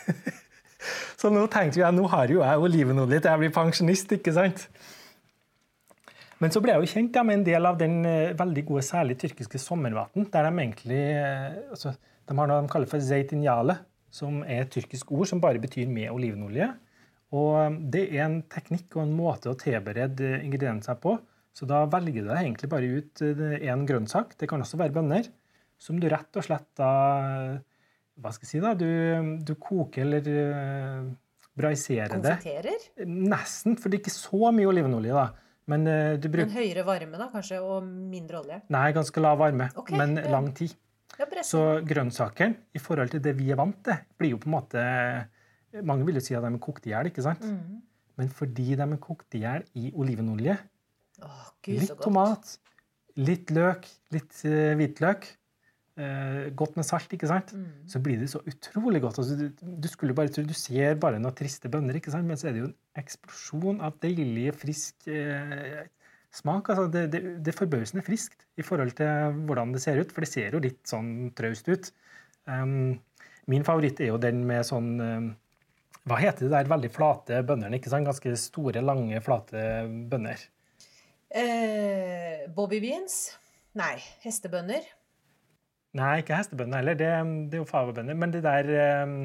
så 1.19 1.31
nå 1.33 1.43
tenkte 1.51 1.81
jeg 1.81 1.95
nå 1.95 2.05
har 2.13 2.31
jo 2.31 2.43
jeg 2.45 2.63
olivenolje 2.63 3.19
til 3.19 3.33
jeg 3.33 3.41
blir 3.41 3.55
pensjonist, 3.55 4.13
ikke 4.15 4.33
sant? 4.35 4.67
Men 6.39 6.53
så 6.53 6.61
ble 6.61 6.75
jeg 6.75 6.85
jo 6.85 6.91
kjent 6.93 7.17
med 7.25 7.39
en 7.39 7.45
del 7.47 7.67
av 7.67 7.79
den 7.79 7.97
uh, 8.05 8.35
veldig 8.37 8.63
gode, 8.69 8.85
særlig 8.85 9.17
tyrkiske 9.19 9.59
sommervann, 9.59 10.29
der 10.31 10.47
de 10.47 10.51
egentlig 10.53 11.01
uh, 11.17 11.73
altså, 11.73 11.95
De 12.27 12.35
har 12.37 12.49
noe 12.49 12.63
de 12.63 12.71
kaller 12.71 12.91
for 12.91 13.03
zeitinjale, 13.03 13.77
som 14.13 14.43
er 14.45 14.63
et 14.63 14.71
tyrkisk 14.71 15.11
ord 15.15 15.27
som 15.29 15.41
bare 15.43 15.59
betyr 15.63 15.89
med 15.91 16.11
olivenolje. 16.13 16.69
Og 17.35 17.81
Det 17.91 18.05
er 18.13 18.27
en 18.27 18.41
teknikk 18.47 18.95
og 18.95 19.03
en 19.03 19.15
måte 19.17 19.51
å 19.51 19.59
tilberede 19.59 20.37
ingredienser 20.43 20.99
på. 21.03 21.17
Så 21.55 21.67
da 21.67 21.81
velger 21.89 22.23
du 22.23 22.31
egentlig 22.31 22.69
bare 22.69 22.99
ut 22.99 23.23
én 23.23 23.85
grønnsak, 23.89 24.35
det 24.39 24.47
kan 24.47 24.61
også 24.61 24.77
være 24.79 24.93
bønner, 24.93 25.25
som 25.81 25.99
du 26.01 26.07
rett 26.09 26.39
og 26.39 26.45
slett 26.45 26.67
da 26.79 26.91
Hva 28.17 28.33
skal 28.33 28.47
jeg 28.47 28.49
si, 28.49 28.61
da? 28.63 28.73
Du, 28.77 28.87
du 29.45 29.53
koker 29.61 30.05
eller 30.05 30.29
uh, 30.33 31.09
braiserer 31.57 32.17
det. 32.21 32.37
Konfiterer? 32.41 32.87
Nesten, 33.05 33.77
for 33.77 33.89
det 33.89 33.99
er 33.99 34.05
ikke 34.05 34.15
så 34.15 34.51
mye 34.55 34.69
olivenolje, 34.69 35.13
da. 35.13 35.27
Men 35.69 35.85
uh, 35.89 36.15
du 36.17 36.29
bruker 36.33 36.49
En 36.49 36.57
høyere 36.57 36.85
varme, 36.87 37.19
da, 37.19 37.29
kanskje, 37.33 37.61
og 37.61 37.85
mindre 37.85 38.41
olje? 38.41 38.59
Nei, 38.73 38.87
ganske 38.95 39.23
lav 39.23 39.39
varme, 39.41 39.69
okay, 39.77 39.97
men 39.99 40.17
ja. 40.21 40.27
lang 40.33 40.49
tid. 40.57 40.73
Ja. 41.17 41.27
Så 41.45 41.61
grønnsakene, 41.87 42.67
i 42.77 42.81
forhold 42.81 43.13
til 43.13 43.21
det 43.23 43.33
vi 43.37 43.51
er 43.53 43.57
vant 43.57 43.77
til, 43.85 44.01
blir 44.19 44.35
jo 44.35 44.41
på 44.41 44.49
en 44.49 44.57
måte 44.57 44.83
Mange 45.85 46.05
vil 46.07 46.17
jo 46.17 46.23
si 46.23 46.33
at 46.33 46.45
de 46.45 46.49
er 46.49 46.61
kokt 46.63 46.85
i 46.87 46.93
hjel, 46.93 47.09
ikke 47.09 47.23
sant? 47.25 47.43
Mm. 47.43 47.81
Men 48.17 48.29
fordi 48.33 48.71
de 48.77 48.85
er 48.85 48.99
kokt 49.03 49.35
i 49.37 49.41
hjel 49.43 49.65
i 49.77 49.91
olivenolje, 49.93 50.55
Åh, 51.25 51.45
Gud, 51.65 51.81
litt 51.81 51.93
tomat, 52.01 52.53
litt 53.17 53.51
løk, 53.53 53.87
litt 54.13 54.39
eh, 54.45 54.73
hvitløk, 54.77 55.25
eh, 56.01 56.47
godt 56.57 56.77
med 56.79 56.85
salt, 56.87 57.11
ikke 57.13 57.29
sant? 57.29 57.53
Mm. 57.53 57.67
så 57.89 58.01
blir 58.03 58.21
det 58.21 58.29
så 58.31 58.41
utrolig 58.47 59.01
godt. 59.03 59.19
Altså, 59.23 59.37
du, 59.37 59.67
du 59.83 59.87
skulle 59.91 60.15
bare 60.17 60.31
tro, 60.33 60.45
du 60.47 60.55
ser 60.57 60.97
bare 61.01 61.19
noen 61.21 61.35
triste 61.37 61.71
bønner, 61.73 61.99
ikke 61.99 62.13
sant? 62.13 62.27
men 62.29 62.39
så 62.39 62.49
er 62.49 62.55
det 62.55 62.63
jo 62.63 62.71
en 62.71 63.01
eksplosjon 63.01 63.81
av 63.85 63.97
deilig, 64.03 64.49
frisk 64.57 65.09
eh, 65.11 65.85
smak. 66.35 66.69
Altså, 66.73 66.87
det, 66.93 67.07
det, 67.13 67.23
det 67.45 67.53
er 67.53 67.57
forbausende 67.57 68.05
friskt 68.05 68.47
i 68.57 68.65
forhold 68.65 68.93
til 68.97 69.41
hvordan 69.47 69.73
det 69.75 69.83
ser 69.83 70.01
ut, 70.01 70.13
for 70.13 70.25
det 70.25 70.31
ser 70.31 70.55
jo 70.55 70.63
litt 70.63 70.83
sånn 70.89 71.31
traust 71.37 71.69
ut. 71.71 71.91
Um, 72.47 72.95
min 73.51 73.65
favoritt 73.67 73.99
er 74.03 74.13
jo 74.13 74.21
den 74.21 74.45
med 74.47 74.63
sånn 74.67 74.93
um, 75.03 75.25
Hva 76.07 76.19
heter 76.21 76.45
det 76.45 76.53
der 76.53 76.69
veldig 76.71 76.91
flate 76.95 77.41
bønnene? 77.47 77.79
ikke 77.79 77.91
sant? 77.91 78.07
Ganske 78.07 78.35
store, 78.39 78.83
lange, 78.83 79.19
flate 79.23 79.63
bønner. 80.11 80.45
Eh, 81.27 82.47
Bobby 82.55 82.79
beans? 82.79 83.35
Nei, 83.75 83.97
hestebønner. 84.23 84.85
Nei, 85.97 86.13
ikke 86.21 86.37
hestebønner 86.37 86.81
heller. 86.81 86.97
Det, 86.99 87.11
det 87.51 87.57
er 87.57 87.63
jo 87.63 87.67
favabønner. 87.69 88.17
Men 88.17 88.33
det 88.33 88.43
der 88.45 88.71
um, 89.03 89.19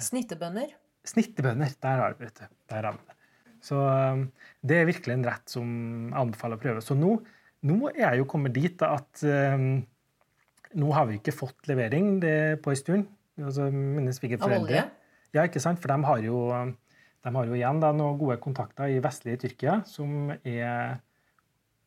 Snittebønner. 0.00 0.72
Snittebønner, 1.08 1.72
der 1.82 2.04
har 2.04 2.16
vi 2.18 2.28
det. 2.28 2.48
Der 2.70 2.88
har 2.88 2.96
vi 2.96 3.04
det. 3.08 3.16
Så 3.64 3.76
um, 3.76 4.26
det 4.64 4.78
er 4.80 4.88
virkelig 4.88 5.18
en 5.18 5.26
rett 5.28 5.52
som 5.52 5.70
jeg 6.08 6.18
anbefaler 6.22 6.60
å 6.60 6.62
prøve. 6.62 6.84
Så 6.84 6.96
nå, 6.96 7.14
nå 7.68 7.78
er 7.92 8.04
jeg 8.06 8.22
jo 8.22 8.28
kommet 8.32 8.56
dit 8.56 8.76
da, 8.80 8.94
at 9.00 9.24
um, 9.56 9.72
nå 10.80 10.92
har 10.96 11.08
vi 11.10 11.18
ikke 11.20 11.36
fått 11.36 11.68
levering 11.68 12.14
det, 12.22 12.36
på 12.64 12.72
en 12.72 12.80
stund. 12.80 13.10
Altså, 13.40 13.68
mine 13.72 14.12
svigerforeldre. 14.14 14.86
Ja, 15.34 15.44
ikke 15.46 15.62
sant? 15.62 15.80
For 15.82 15.92
de 15.92 16.06
har 16.06 16.24
jo, 16.24 16.40
de 17.24 17.32
har 17.36 17.48
jo 17.48 17.56
igjen 17.56 17.80
da, 17.82 17.92
noen 17.96 18.18
gode 18.20 18.38
kontakter 18.42 18.90
i 18.92 19.00
vestlige 19.02 19.44
Tyrkia, 19.44 19.80
som 19.88 20.32
er 20.40 21.00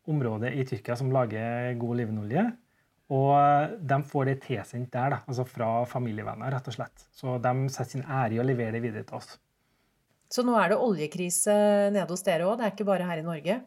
området 0.10 0.52
i 0.58 0.65
Tyrkia 0.67 0.98
som 1.00 1.12
lager 1.13 1.74
god 1.80 1.96
olivenolje. 1.96 2.46
Og 3.13 3.73
de 3.78 3.97
får 4.10 4.30
det 4.30 4.38
tilsendt 4.47 4.93
der, 4.93 5.13
da, 5.13 5.19
altså 5.30 5.45
fra 5.45 5.69
familievenner, 5.89 6.54
rett 6.56 6.69
og 6.71 6.78
slett. 6.78 7.06
Så 7.13 7.38
de 7.43 7.54
setter 7.69 7.91
sin 7.91 8.08
ære 8.08 8.38
i 8.38 8.41
å 8.41 8.47
levere 8.47 8.78
det 8.78 8.82
videre 8.86 9.06
til 9.08 9.19
oss. 9.19 9.36
Så 10.34 10.41
nå 10.45 10.56
er 10.58 10.71
det 10.71 10.82
oljekrise 10.82 11.54
nede 11.93 12.10
hos 12.10 12.26
dere 12.26 12.47
òg, 12.47 12.58
det 12.58 12.65
er 12.65 12.73
ikke 12.73 12.88
bare 12.89 13.06
her 13.06 13.21
i 13.21 13.26
Norge? 13.28 13.60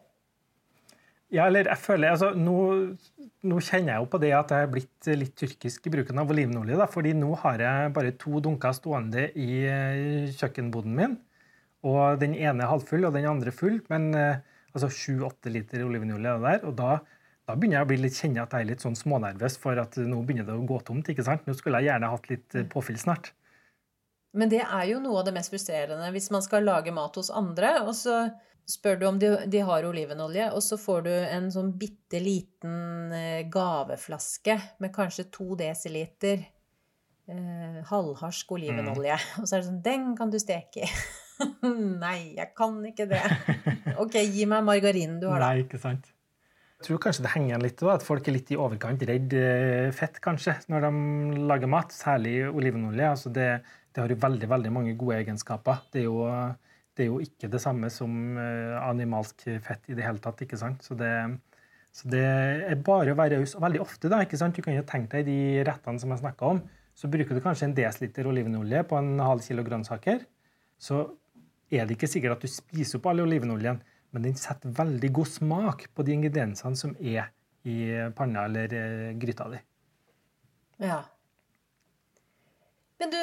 Ja, 1.27 1.45
eller 1.49 1.67
jeg 1.67 1.79
føler, 1.83 2.13
altså, 2.13 2.31
nå, 2.39 2.57
nå 3.47 3.59
kjenner 3.59 3.93
jeg 3.93 4.03
jo 4.03 4.09
på 4.13 4.19
det 4.23 4.29
at 4.35 4.51
jeg 4.55 4.63
er 4.63 4.69
blitt 4.71 5.09
litt 5.19 5.33
tyrkisk 5.35 5.89
i 5.89 5.91
bruken 5.97 6.21
av 6.21 6.29
olivenolje. 6.31 6.77
Da, 6.79 6.87
fordi 6.91 7.11
nå 7.19 7.33
har 7.43 7.63
jeg 7.63 7.93
bare 7.95 8.13
to 8.19 8.39
dunker 8.43 8.75
stående 8.75 9.25
i 9.35 9.49
eh, 9.67 10.29
kjøkkenboden 10.37 10.95
min. 10.95 11.17
Og 11.87 12.19
den 12.21 12.35
ene 12.35 12.63
er 12.63 12.71
halvfull, 12.71 13.03
og 13.09 13.15
den 13.15 13.27
andre 13.27 13.51
full. 13.55 13.81
Men 13.91 14.07
eh, 14.15 14.39
altså 14.71 14.87
sju-åtte 14.93 15.51
liter 15.51 15.83
olivenolje 15.83 16.31
er 16.31 16.39
det 16.39 16.47
der. 16.47 16.63
Og 16.69 16.79
da, 16.79 16.93
da 17.47 17.55
begynner 17.55 17.79
jeg 17.79 17.87
å 17.87 17.89
bli 17.93 17.99
litt 18.01 18.17
kjenne 18.19 18.43
at 18.43 18.53
jeg 18.53 18.65
er 18.65 18.69
litt 18.73 18.83
sånn 18.83 18.97
smånervøs 18.99 19.55
for 19.61 19.79
at 19.79 19.95
nå 20.03 20.19
begynner 20.27 20.47
det 20.47 20.55
å 20.57 20.65
gå 20.67 20.81
tomt. 20.87 21.07
ikke 21.07 21.23
sant? 21.23 21.45
Nå 21.47 21.55
skulle 21.55 21.79
jeg 21.79 21.93
gjerne 21.93 22.09
hatt 22.11 22.27
litt 22.31 22.57
eh, 22.59 22.67
påfyll 22.67 22.99
snart. 22.99 23.31
Men 24.37 24.51
det 24.51 24.65
er 24.65 24.89
jo 24.89 24.99
noe 24.99 25.21
av 25.21 25.29
det 25.29 25.33
mest 25.37 25.53
frustrerende 25.53 26.09
hvis 26.13 26.27
man 26.33 26.43
skal 26.43 26.67
lage 26.67 26.91
mat 26.93 27.15
hos 27.15 27.31
andre, 27.31 27.77
og 27.85 27.93
så 27.95 28.25
spør 28.67 28.99
du 28.99 29.05
om 29.07 29.21
de, 29.21 29.29
de 29.47 29.61
har 29.63 29.87
olivenolje, 29.87 30.49
og 30.51 30.59
så 30.65 30.75
får 30.81 31.05
du 31.05 31.13
en 31.13 31.47
sånn 31.53 31.71
bitte 31.79 32.19
liten 32.19 33.15
eh, 33.15 33.45
gaveflaske 33.47 34.57
med 34.83 34.91
kanskje 34.95 35.29
to 35.31 35.55
desiliter 35.55 36.43
eh, 36.43 37.79
halvharsk 37.87 38.51
olivenolje. 38.57 39.15
Og 39.39 39.47
så 39.47 39.55
er 39.55 39.63
det 39.63 39.69
sånn 39.69 39.81
Den 39.87 40.11
kan 40.19 40.35
du 40.35 40.39
steke 40.43 40.83
i. 40.83 40.91
Nei, 42.03 42.35
jeg 42.35 42.51
kan 42.57 42.75
ikke 42.91 43.07
det. 43.07 43.23
Ok, 44.03 44.19
gi 44.19 44.43
meg 44.45 44.67
margarinen 44.67 45.17
du 45.23 45.29
har, 45.31 45.39
da. 45.39 45.55
Nei, 45.55 45.63
ikke 45.63 45.79
sant. 45.81 46.11
Jeg 46.77 46.91
tror 46.91 46.99
kanskje 47.01 47.23
det 47.25 47.31
henger 47.33 47.49
igjen 47.49 47.63
litt, 47.65 47.81
at 47.89 48.03
folk 48.05 48.27
er 48.29 48.35
litt 48.35 48.51
i 48.53 48.57
overkant 48.61 49.01
redd 49.09 49.33
eh, 49.33 49.87
fett 49.97 50.19
kanskje, 50.21 50.53
når 50.69 50.85
de 50.85 50.91
lager 51.49 51.71
mat. 51.73 51.93
Særlig 51.95 52.35
olivenolje. 52.51 53.07
Altså 53.09 53.31
det, 53.33 53.47
det 53.89 54.03
har 54.03 54.13
jo 54.13 54.19
veldig 54.21 54.49
veldig 54.51 54.71
mange 54.75 54.93
gode 54.99 55.17
egenskaper. 55.23 55.81
Det 55.89 56.03
er 56.03 56.05
jo, 56.05 56.27
det 56.93 57.05
er 57.05 57.09
jo 57.09 57.17
ikke 57.25 57.49
det 57.49 57.63
samme 57.63 57.89
som 57.93 58.37
eh, 58.37 58.77
animalsk 58.77 59.47
fett 59.65 59.89
i 59.89 59.97
det 59.97 60.05
hele 60.05 60.21
tatt. 60.21 60.45
ikke 60.45 60.61
sant? 60.61 60.85
Så 60.85 60.93
det, 60.99 61.09
så 61.97 62.13
det 62.13 62.23
er 62.69 62.85
bare 62.85 63.15
å 63.15 63.17
være 63.17 63.41
raus. 63.41 63.57
Veldig 63.57 63.81
ofte, 63.81 64.13
da, 64.13 64.21
ikke 64.21 64.37
sant? 64.37 64.53
du 64.53 64.61
kan 64.61 64.77
jo 64.77 64.85
tenke 64.85 65.17
deg 65.17 65.31
de 65.31 65.65
rettene 65.65 65.97
som 66.03 66.13
jeg 66.13 66.21
snakka 66.21 66.53
om, 66.53 66.61
så 66.97 67.09
bruker 67.09 67.33
du 67.33 67.41
kanskje 67.41 67.71
en 67.71 67.77
desiliter 67.77 68.29
olivenolje 68.29 68.85
på 68.85 69.01
en 69.01 69.15
halv 69.21 69.41
kilo 69.45 69.65
grønnsaker. 69.65 70.21
Så 70.77 71.07
er 71.73 71.89
det 71.89 71.97
ikke 71.97 72.09
sikkert 72.09 72.37
at 72.37 72.45
du 72.45 72.53
spiser 72.53 73.01
opp 73.01 73.09
all 73.09 73.25
olivenoljen, 73.25 73.81
men 74.15 74.27
den 74.27 74.37
setter 74.39 74.71
veldig 74.73 75.09
god 75.13 75.29
smak 75.29 75.87
på 75.95 76.05
de 76.07 76.15
ingrediensene 76.15 76.79
som 76.79 76.95
er 76.99 77.27
i 77.67 77.77
panna 78.15 78.45
eller 78.47 78.73
eh, 78.73 79.11
gryta 79.19 79.49
di. 79.51 79.59
Ja. 80.77 81.01
Men 82.97 83.11
du, 83.13 83.21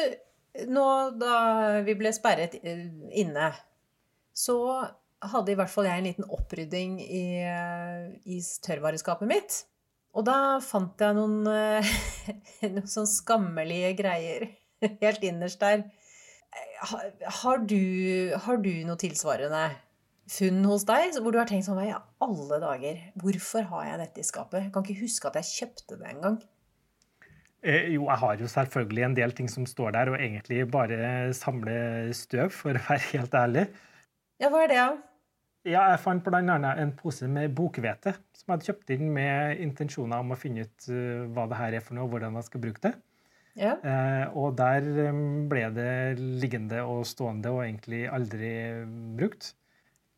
nå 0.71 0.87
da 1.19 1.37
vi 1.87 1.97
ble 1.99 2.13
sperret 2.15 2.59
eh, 2.61 2.85
inne, 3.23 3.53
så 4.35 4.59
hadde 5.25 5.55
i 5.55 5.57
hvert 5.57 5.73
fall 5.73 5.89
jeg 5.89 6.03
en 6.03 6.09
liten 6.11 6.29
opprydding 6.37 6.99
i, 7.01 7.25
eh, 7.49 8.11
i 8.29 8.41
tørrvareskapet 8.67 9.31
mitt. 9.31 9.63
Og 10.15 10.27
da 10.29 10.61
fant 10.63 11.01
jeg 11.01 11.17
noen, 11.17 11.41
noen 12.77 12.91
sånn 12.91 13.09
skammelige 13.11 13.95
greier 13.99 14.51
helt 15.03 15.25
innerst 15.27 15.63
der. 15.65 15.89
Har, 16.85 17.09
har, 17.41 17.65
du, 17.67 17.81
har 18.45 18.61
du 18.63 18.71
noe 18.87 19.01
tilsvarende 19.01 19.65
funn 20.31 20.65
hos 20.69 20.87
deg 20.89 21.19
hvor 21.21 21.35
du 21.35 21.39
har 21.41 21.49
tenkt 21.49 21.67
sånn 21.69 21.83
i 21.85 21.93
alle 21.93 22.59
dager, 22.63 23.01
hvorfor 23.21 23.69
har 23.71 23.87
jeg 23.91 24.03
dette 24.03 24.23
i 24.23 24.27
skapet? 24.27 24.67
Jeg 24.67 24.75
kan 24.75 24.85
ikke 24.87 25.05
huske 25.05 25.31
at 25.31 25.41
jeg 25.41 25.51
kjøpte 25.51 25.99
det 26.01 26.11
engang. 26.15 26.39
Eh, 27.65 27.89
jo, 27.95 28.05
jeg 28.11 28.21
har 28.21 28.41
jo 28.41 28.51
selvfølgelig 28.53 29.07
en 29.07 29.17
del 29.17 29.33
ting 29.37 29.49
som 29.49 29.65
står 29.69 29.97
der, 29.97 30.13
og 30.13 30.21
egentlig 30.21 30.67
bare 30.69 31.33
samler 31.37 32.13
støv, 32.17 32.53
for 32.53 32.77
å 32.77 32.85
være 32.91 33.09
helt 33.15 33.37
ærlig. 33.41 33.67
Ja, 34.43 34.51
hva 34.53 34.65
er 34.65 34.73
det, 34.73 34.81
da? 34.83 34.93
Ja, 35.65 35.87
jeg 35.95 36.03
fant 36.03 36.27
bl.a. 36.27 36.43
en 36.77 36.93
pose 36.93 37.25
med 37.31 37.55
bokhvete 37.57 38.13
som 38.37 38.51
jeg 38.51 38.53
hadde 38.53 38.67
kjøpt 38.69 38.91
inn 38.93 39.07
med 39.15 39.63
intensjoner 39.65 40.21
om 40.21 40.35
å 40.35 40.37
finne 40.37 40.67
ut 40.67 40.89
uh, 40.93 41.25
hva 41.33 41.47
det 41.49 41.57
her 41.57 41.77
er 41.79 41.85
for 41.85 41.97
noe, 41.97 42.05
og 42.05 42.13
hvordan 42.13 42.37
jeg 42.37 42.49
skal 42.51 42.65
bruke 42.67 42.85
det. 42.85 42.93
Ja. 43.55 43.77
Eh, 43.87 44.35
og 44.35 44.57
der 44.59 44.83
um, 45.15 45.47
ble 45.49 45.69
det 45.77 46.19
liggende 46.19 46.81
og 46.91 47.05
stående 47.07 47.53
og 47.55 47.63
egentlig 47.63 48.03
aldri 48.11 48.51
brukt. 49.17 49.53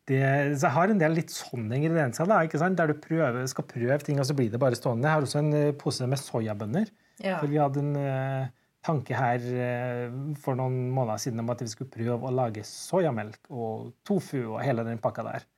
Det, 0.06 0.20
så 0.54 0.68
jeg 0.68 0.74
har 0.76 0.92
en 0.92 1.00
del 1.00 1.16
litt 1.18 1.32
sånne 1.34 1.80
ingredienser 1.80 2.28
da, 2.30 2.38
der 2.46 2.92
du 2.92 3.00
prøver, 3.02 3.40
skal 3.50 3.66
prøve 3.66 3.98
ting, 4.06 4.20
og 4.22 4.28
så 4.28 4.36
blir 4.38 4.52
det 4.52 4.60
bare 4.62 4.78
stående. 4.78 5.08
Jeg 5.08 5.18
har 5.18 5.26
også 5.26 5.40
en 5.40 5.56
uh, 5.56 5.72
pose 5.78 6.06
med 6.06 6.20
soyabønner. 6.22 6.92
Ja. 7.24 7.40
For 7.40 7.50
vi 7.50 7.58
hadde 7.58 7.82
en 7.82 7.96
uh, 7.98 8.46
tanke 8.86 9.18
her 9.18 9.42
uh, 9.42 10.14
for 10.42 10.58
noen 10.58 10.92
måneder 10.94 11.18
siden 11.24 11.42
om 11.42 11.50
at 11.50 11.64
vi 11.64 11.72
skulle 11.72 11.90
prøve 11.90 12.30
å 12.30 12.34
lage 12.34 12.62
soyamelk 12.68 13.50
og 13.50 13.90
tofu 14.06 14.38
og 14.44 14.60
hele 14.62 14.86
den 14.86 15.02
pakka 15.02 15.26
der. 15.26 15.48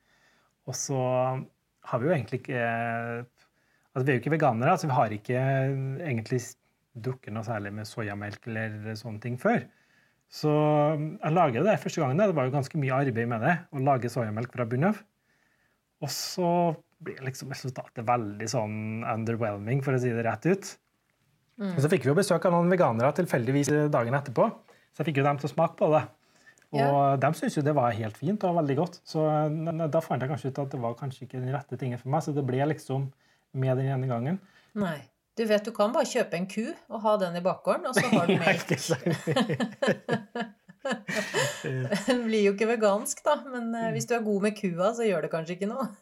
Og 0.68 0.77
så 0.77 1.03
har 1.89 2.01
vi 2.01 2.09
jo 2.09 2.14
egentlig 2.16 2.41
ikke 2.43 2.62
altså 2.64 4.05
Vi 4.05 4.12
er 4.12 4.16
jo 4.16 4.22
ikke 4.22 4.37
veganere, 4.37 4.79
så 4.79 4.89
vi 4.89 4.97
har 4.97 5.12
ikke 5.12 5.45
egentlig 6.07 6.41
drukket 7.05 7.35
noe 7.35 7.45
særlig 7.47 7.72
med 7.75 7.89
soyamelk 7.89 8.49
eller 8.49 8.95
sånne 8.97 9.20
ting 9.22 9.37
før. 9.41 9.64
Så 10.29 10.51
jeg 10.53 11.33
lager 11.33 11.64
det 11.64 11.79
første 11.81 12.03
gangen. 12.03 12.20
Det 12.20 12.37
var 12.37 12.49
jo 12.49 12.53
ganske 12.53 12.81
mye 12.81 12.99
arbeid 13.01 13.31
med 13.31 13.45
det, 13.45 13.55
å 13.72 13.85
lage 13.85 14.11
soyamelk 14.12 14.53
fra 14.53 14.66
bunnen 14.68 14.93
av. 14.93 15.01
Og 16.05 16.12
så 16.12 16.51
blir 17.03 17.22
liksom 17.24 17.51
resultatet 17.55 18.05
veldig 18.07 18.49
sånn 18.51 18.76
underwhelming, 19.07 19.81
for 19.87 19.97
å 19.97 20.03
si 20.03 20.12
det 20.12 20.26
rett 20.26 20.47
ut. 20.51 20.70
Og 21.59 21.81
så 21.83 21.91
fikk 21.91 22.05
vi 22.05 22.12
jo 22.12 22.18
besøk 22.18 22.45
av 22.47 22.55
noen 22.55 22.70
veganere 22.70 23.11
tilfeldigvis 23.16 23.72
dagen 23.91 24.14
etterpå. 24.14 24.47
Så 24.93 25.03
jeg 25.03 25.11
fikk 25.11 25.20
jo 25.20 25.26
dem 25.26 25.41
til 25.41 25.49
å 25.49 25.53
smake 25.53 25.79
på 25.79 25.91
det. 25.95 26.05
Og 26.68 26.83
yeah. 26.83 27.14
de 27.16 27.29
syntes 27.33 27.57
jo 27.57 27.64
det 27.64 27.72
var 27.79 27.95
helt 27.97 28.18
fint 28.20 28.43
og 28.45 28.59
veldig 28.59 28.76
godt. 28.79 28.99
Så 29.09 29.24
da 29.89 30.03
fant 30.05 30.22
jeg 30.22 30.31
kanskje 30.31 30.53
ut 30.53 30.61
at 30.62 30.74
det 30.74 30.81
var 30.83 30.99
kanskje 30.99 31.24
ikke 31.24 31.41
den 31.41 31.55
rette 31.55 31.79
tingen 31.81 32.01
for 32.01 32.12
meg. 32.12 32.24
Så 32.26 32.35
det 32.37 32.45
ble 32.47 32.61
liksom 32.74 33.09
med 33.59 33.81
den 33.81 33.89
ene 33.95 34.11
gangen. 34.11 34.43
Nei. 34.79 34.99
Du 35.39 35.45
vet 35.47 35.64
du 35.64 35.70
kan 35.74 35.93
bare 35.95 36.07
kjøpe 36.09 36.34
en 36.34 36.47
ku 36.51 36.64
og 36.66 37.03
ha 37.05 37.12
den 37.22 37.36
i 37.39 37.43
bakgården, 37.45 37.86
og 37.86 37.95
så 37.95 38.03
har 38.11 38.26
du 38.26 38.34
melk. 38.43 38.72
Den 42.09 42.22
blir 42.24 42.43
jo 42.47 42.53
ikke 42.55 42.68
vegansk, 42.70 43.20
da, 43.26 43.34
men 43.51 43.74
eh, 43.76 43.91
hvis 43.95 44.07
du 44.09 44.14
er 44.16 44.22
god 44.24 44.41
med 44.47 44.57
kua, 44.57 44.93
så 44.97 45.03
gjør 45.07 45.26
det 45.26 45.30
kanskje 45.32 45.55
ikke 45.59 45.70
noe. 45.70 45.86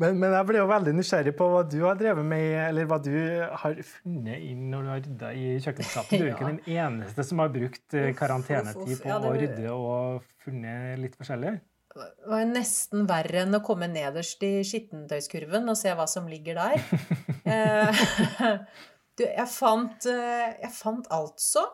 Men, 0.00 0.14
men 0.16 0.32
jeg 0.32 0.46
ble 0.48 0.56
jo 0.56 0.62
veldig 0.64 0.92
nysgjerrig 0.96 1.34
på 1.36 1.44
hva 1.52 1.58
du 1.68 1.74
har 1.82 1.98
drevet 2.00 2.24
med, 2.24 2.54
eller 2.70 2.86
hva 2.88 2.96
du 3.04 3.12
har 3.60 3.74
funnet 3.84 4.46
inn 4.46 4.70
når 4.72 4.86
du 4.86 4.88
har 4.88 5.02
rydda 5.02 5.32
i 5.36 5.50
kjøkkenskapet. 5.60 6.14
Du 6.14 6.22
er 6.22 6.30
jo 6.30 6.36
ikke 6.38 6.52
den 6.54 6.62
eneste 6.72 7.26
som 7.28 7.42
har 7.44 7.50
brukt 7.52 7.96
eh, 8.00 8.08
karantenetid 8.16 8.94
på 9.02 9.18
å 9.18 9.34
rydde 9.34 9.74
og 9.74 10.22
funnet 10.40 10.96
litt 11.02 11.18
forskjellig. 11.20 11.52
Var 11.96 12.42
jo 12.44 12.48
nesten 12.52 13.06
verre 13.10 13.42
enn 13.42 13.56
å 13.56 13.62
komme 13.66 13.88
nederst 13.90 14.42
i 14.46 14.60
skittentøyskurven 14.66 15.66
og 15.72 15.78
se 15.78 15.94
hva 15.96 16.06
som 16.10 16.30
ligger 16.30 16.60
der. 16.60 16.80
Eh, 17.50 18.00
du, 19.18 19.22
jeg 19.24 19.46
fant, 19.50 20.04
eh, 20.06 20.50
jeg 20.60 20.68
fant 20.76 21.06
altså 21.10 21.64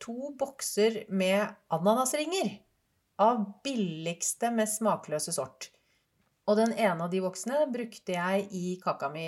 to 0.00 0.30
bokser 0.38 1.02
med 1.12 1.42
ananasringer. 1.74 2.54
Av 3.20 3.42
billigste, 3.66 4.48
mest 4.54 4.78
smakløse 4.80 5.34
sort. 5.34 5.68
Og 6.46 6.56
den 6.60 6.72
ene 6.78 7.04
av 7.04 7.10
de 7.12 7.20
boksene 7.20 7.66
brukte 7.74 8.14
jeg 8.14 8.46
i 8.54 8.76
kaka 8.80 9.10
mi 9.12 9.26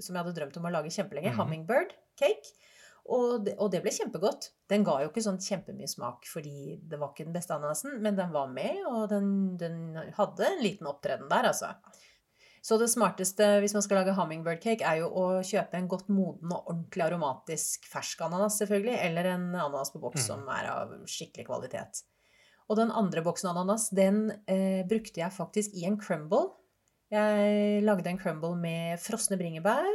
som 0.00 0.16
jeg 0.16 0.22
hadde 0.22 0.34
drømt 0.40 0.58
om 0.58 0.66
å 0.66 0.72
lage 0.74 0.90
kjempelenge. 0.96 1.34
mm. 1.36 1.38
Hummingbird 1.38 1.94
cake. 2.18 2.56
Og 3.04 3.44
det, 3.44 3.58
og 3.60 3.68
det 3.72 3.82
ble 3.84 3.92
kjempegodt. 3.92 4.46
Den 4.72 4.84
ga 4.86 4.94
jo 5.02 5.10
ikke 5.10 5.20
sånn 5.24 5.40
kjempemye 5.42 5.88
smak 5.90 6.24
fordi 6.24 6.78
det 6.80 6.96
var 6.96 7.10
ikke 7.12 7.26
den 7.26 7.34
beste 7.36 7.52
ananasen, 7.52 7.98
men 8.00 8.16
den 8.16 8.32
var 8.32 8.48
med, 8.48 8.80
og 8.88 9.10
den, 9.12 9.28
den 9.60 9.98
hadde 10.16 10.46
en 10.48 10.62
liten 10.64 10.88
opptreden 10.88 11.28
der, 11.28 11.50
altså. 11.50 11.74
Så 12.64 12.78
det 12.80 12.88
smarteste 12.88 13.44
hvis 13.60 13.74
man 13.76 13.84
skal 13.84 13.98
lage 14.00 14.14
hummingbird 14.16 14.62
cake, 14.62 14.86
er 14.88 15.02
jo 15.02 15.10
å 15.20 15.24
kjøpe 15.44 15.76
en 15.76 15.88
godt 15.92 16.08
moden 16.08 16.48
og 16.48 16.70
ordentlig 16.72 17.04
aromatisk 17.04 17.84
fersk 17.92 18.22
ananas, 18.24 18.56
selvfølgelig, 18.62 18.96
eller 19.04 19.28
en 19.34 19.44
ananas 19.52 19.92
på 19.92 20.00
boks 20.00 20.22
Mm. 20.22 20.26
som 20.30 20.48
er 20.48 20.70
av 20.72 20.94
skikkelig 21.04 21.44
kvalitet. 21.50 22.00
Og 22.70 22.78
den 22.80 22.90
andre 22.90 23.20
boksen 23.20 23.50
ananas, 23.50 23.90
den 23.92 24.30
eh, 24.48 24.80
brukte 24.88 25.20
jeg 25.20 25.36
faktisk 25.36 25.76
i 25.76 25.84
en 25.84 25.98
crumble. 26.00 26.54
Jeg 27.12 27.82
lagde 27.84 28.08
en 28.08 28.18
crumble 28.18 28.56
med 28.56 28.96
frosne 28.98 29.36
bringebær. 29.36 29.92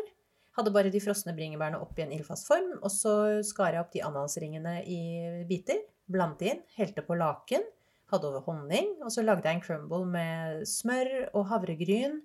Hadde 0.60 0.74
bare 0.76 0.92
de 0.92 1.00
frosne 1.00 1.32
bringebærene 1.38 1.80
oppi 1.80 2.04
en 2.04 2.12
ildfast 2.12 2.50
form. 2.50 2.74
Og 2.84 2.92
så 2.92 3.14
skar 3.48 3.76
jeg 3.76 3.84
opp 3.84 3.94
de 3.94 4.04
ananasringene 4.04 4.80
i 4.92 5.02
biter. 5.48 5.86
Blandet 6.12 6.50
inn. 6.52 6.64
Helte 6.76 7.06
på 7.06 7.16
laken. 7.16 7.64
Hadde 8.12 8.28
over 8.28 8.44
honning. 8.50 8.98
Og 9.06 9.14
så 9.16 9.24
lagde 9.24 9.48
jeg 9.48 9.60
en 9.60 9.64
crumble 9.64 10.04
med 10.10 10.66
smør 10.68 11.14
og 11.30 11.48
havregryn. 11.54 12.20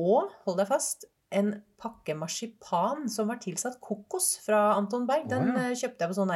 Og, 0.00 0.32
hold 0.46 0.56
deg 0.62 0.70
fast, 0.70 1.04
en 1.34 1.52
pakke 1.80 2.14
marsipan 2.16 3.04
som 3.10 3.28
var 3.28 3.40
tilsatt 3.42 3.76
kokos 3.84 4.38
fra 4.44 4.70
Anton 4.78 5.04
Berg. 5.08 5.28
Den 5.28 5.52
ja. 5.52 5.68
eh, 5.68 5.76
kjøpte 5.76 6.06
jeg 6.06 6.14
på 6.14 6.16
sånn 6.16 6.32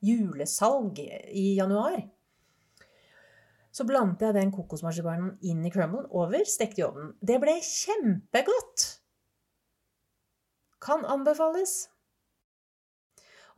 julesalg 0.00 1.02
i 1.04 1.50
januar. 1.58 2.00
Så 3.70 3.84
blandet 3.86 4.24
jeg 4.24 4.38
den 4.38 4.54
kokosmarsipanen 4.54 5.36
inn 5.46 5.60
i 5.66 5.70
crumblen 5.70 6.08
over, 6.10 6.42
stekte 6.48 6.82
i 6.82 6.86
ovnen. 6.88 7.12
Det 7.22 7.36
ble 7.42 7.60
kjempegodt! 7.62 8.89
Kan 10.80 11.04
anbefales. 11.04 11.90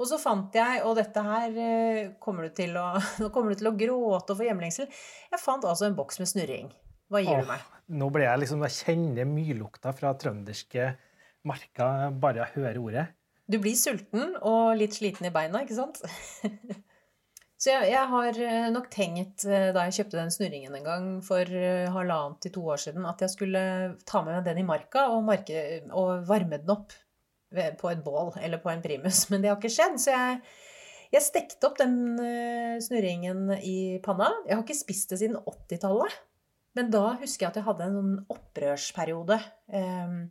Og 0.00 0.08
så 0.10 0.18
fant 0.18 0.54
jeg, 0.56 0.82
og 0.86 0.96
dette 0.98 1.22
her 1.22 1.56
eh, 1.62 2.12
kommer 2.22 2.48
du 2.48 2.56
til 2.56 2.76
å, 2.80 2.88
nå 3.22 3.30
kommer 3.34 3.52
du 3.52 3.62
til 3.62 3.70
å 3.70 3.76
gråte 3.78 4.34
og 4.34 4.40
få 4.40 4.48
hjemlengsel, 4.48 4.88
jeg 5.30 5.42
fant 5.42 5.66
altså 5.68 5.88
en 5.88 5.98
boks 5.98 6.22
med 6.22 6.30
snurring. 6.30 6.70
Hva 7.12 7.20
gir 7.22 7.42
du 7.42 7.48
meg? 7.50 7.64
Nå 7.92 8.08
ble 8.12 8.24
jeg 8.24 8.40
liksom, 8.40 8.62
jeg 8.66 8.78
kjenner 8.78 9.28
myrlukta 9.28 9.92
fra 9.94 10.14
trønderske 10.18 10.94
marka 11.46 11.88
bare 12.22 12.40
jeg 12.40 12.56
hører 12.56 12.80
ordet. 12.80 13.04
Du 13.50 13.58
blir 13.60 13.76
sulten 13.76 14.38
og 14.48 14.78
litt 14.80 14.96
sliten 14.96 15.28
i 15.28 15.34
beina, 15.34 15.60
ikke 15.62 15.76
sant? 15.76 16.00
Så 17.62 17.70
jeg, 17.70 17.92
jeg 17.92 18.06
har 18.10 18.38
eh, 18.42 18.68
nok 18.74 18.88
tenkt, 18.90 19.44
eh, 19.46 19.68
da 19.76 19.84
jeg 19.86 20.00
kjøpte 20.00 20.18
den 20.18 20.32
snurringen 20.34 20.74
en 20.74 20.86
gang 20.88 21.04
for 21.22 21.46
halvannet 21.46 22.40
til 22.42 22.56
to 22.56 22.64
år 22.74 22.80
siden, 22.88 23.06
at 23.06 23.22
jeg 23.22 23.36
skulle 23.36 23.62
ta 24.08 24.24
med 24.24 24.34
meg 24.34 24.48
den 24.48 24.64
i 24.64 24.66
marka 24.66 25.04
og, 25.12 25.20
marke, 25.28 25.60
og 25.94 26.24
varme 26.26 26.58
den 26.58 26.74
opp 26.74 26.96
på 27.78 27.90
et 27.92 28.02
bål 28.04 28.34
eller 28.40 28.60
på 28.62 28.72
en 28.72 28.82
primus. 28.84 29.24
Men 29.30 29.42
det 29.42 29.52
har 29.52 29.60
ikke 29.60 29.72
skjedd, 29.72 29.98
så 30.02 30.14
jeg, 30.14 30.42
jeg 31.14 31.26
stekte 31.28 31.68
opp 31.68 31.80
den 31.80 31.96
eh, 32.22 32.76
snurringen 32.84 33.56
i 33.60 33.78
panna. 34.04 34.30
Jeg 34.48 34.56
har 34.58 34.66
ikke 34.66 34.82
spist 34.82 35.14
det 35.14 35.22
siden 35.22 35.40
80-tallet. 35.40 36.20
Men 36.78 36.88
da 36.92 37.10
husker 37.20 37.44
jeg 37.44 37.50
at 37.52 37.58
jeg 37.60 37.66
hadde 37.66 37.88
en 37.88 37.98
sånn 37.98 38.14
opprørsperiode. 38.32 39.36
Eh, 39.76 40.22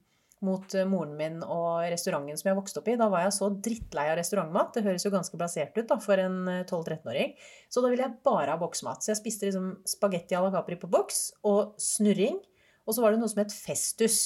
mot 0.45 0.74
eh, 0.76 0.88
moren 0.89 1.13
min 1.17 1.39
og 1.45 1.86
restauranten 1.91 2.39
som 2.39 2.49
jeg 2.49 2.57
vokste 2.57 2.82
opp 2.82 2.89
i. 2.89 2.97
Da 2.99 3.07
var 3.13 3.26
jeg 3.26 3.36
så 3.38 3.49
drittlei 3.53 4.07
av 4.09 4.17
restaurantmat. 4.19 4.74
Det 4.76 4.86
høres 4.88 5.05
jo 5.05 5.13
ganske 5.13 5.38
blasert 5.39 5.78
ut 5.78 5.88
da, 5.89 5.97
for 6.01 6.22
en 6.22 6.39
eh, 6.49 6.63
12-13-åring. 6.65 7.36
Så 7.72 7.84
da 7.84 7.91
ville 7.91 8.07
jeg 8.07 8.22
bare 8.26 8.55
ha 8.55 8.61
boksmat. 8.61 9.03
Så 9.03 9.13
jeg 9.13 9.22
spiste 9.22 9.49
liksom 9.49 9.74
spagetti 9.88 10.38
à 10.38 10.43
la 10.43 10.53
Capri 10.53 10.80
på 10.82 10.89
boks 10.91 11.24
og 11.47 11.76
snurring. 11.82 12.41
Og 12.88 12.97
så 12.97 13.03
var 13.03 13.13
det 13.13 13.22
noe 13.22 13.32
som 13.32 13.43
het 13.43 13.53
Festus. 13.53 14.22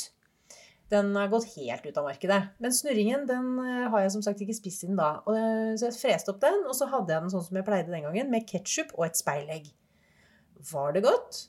Den 0.93 1.15
har 1.17 1.31
gått 1.31 1.47
helt 1.55 1.85
ut 1.87 1.97
av 1.97 2.05
markedet. 2.05 2.41
Men 2.61 2.73
snurringen 2.75 3.25
den 3.29 3.47
eh, 3.63 3.87
har 3.89 4.03
jeg 4.03 4.13
som 4.13 4.23
sagt 4.25 4.43
ikke 4.45 4.57
spist 4.57 4.83
siden 4.83 4.99
da. 4.99 5.15
Eh, 5.31 5.73
så 5.79 5.89
jeg 5.89 5.97
freste 5.97 6.33
opp 6.33 6.43
den, 6.43 6.61
og 6.69 6.77
så 6.77 6.87
hadde 6.91 7.15
jeg 7.15 7.25
den 7.25 7.33
sånn 7.33 7.45
som 7.47 7.57
jeg 7.57 7.65
pleide 7.65 7.89
den 7.89 8.05
gangen, 8.05 8.29
med 8.33 8.45
ketsjup 8.49 8.93
og 8.99 9.07
et 9.07 9.17
speilegg. 9.17 9.71
Var 10.69 10.93
det 10.95 11.05
godt? 11.05 11.47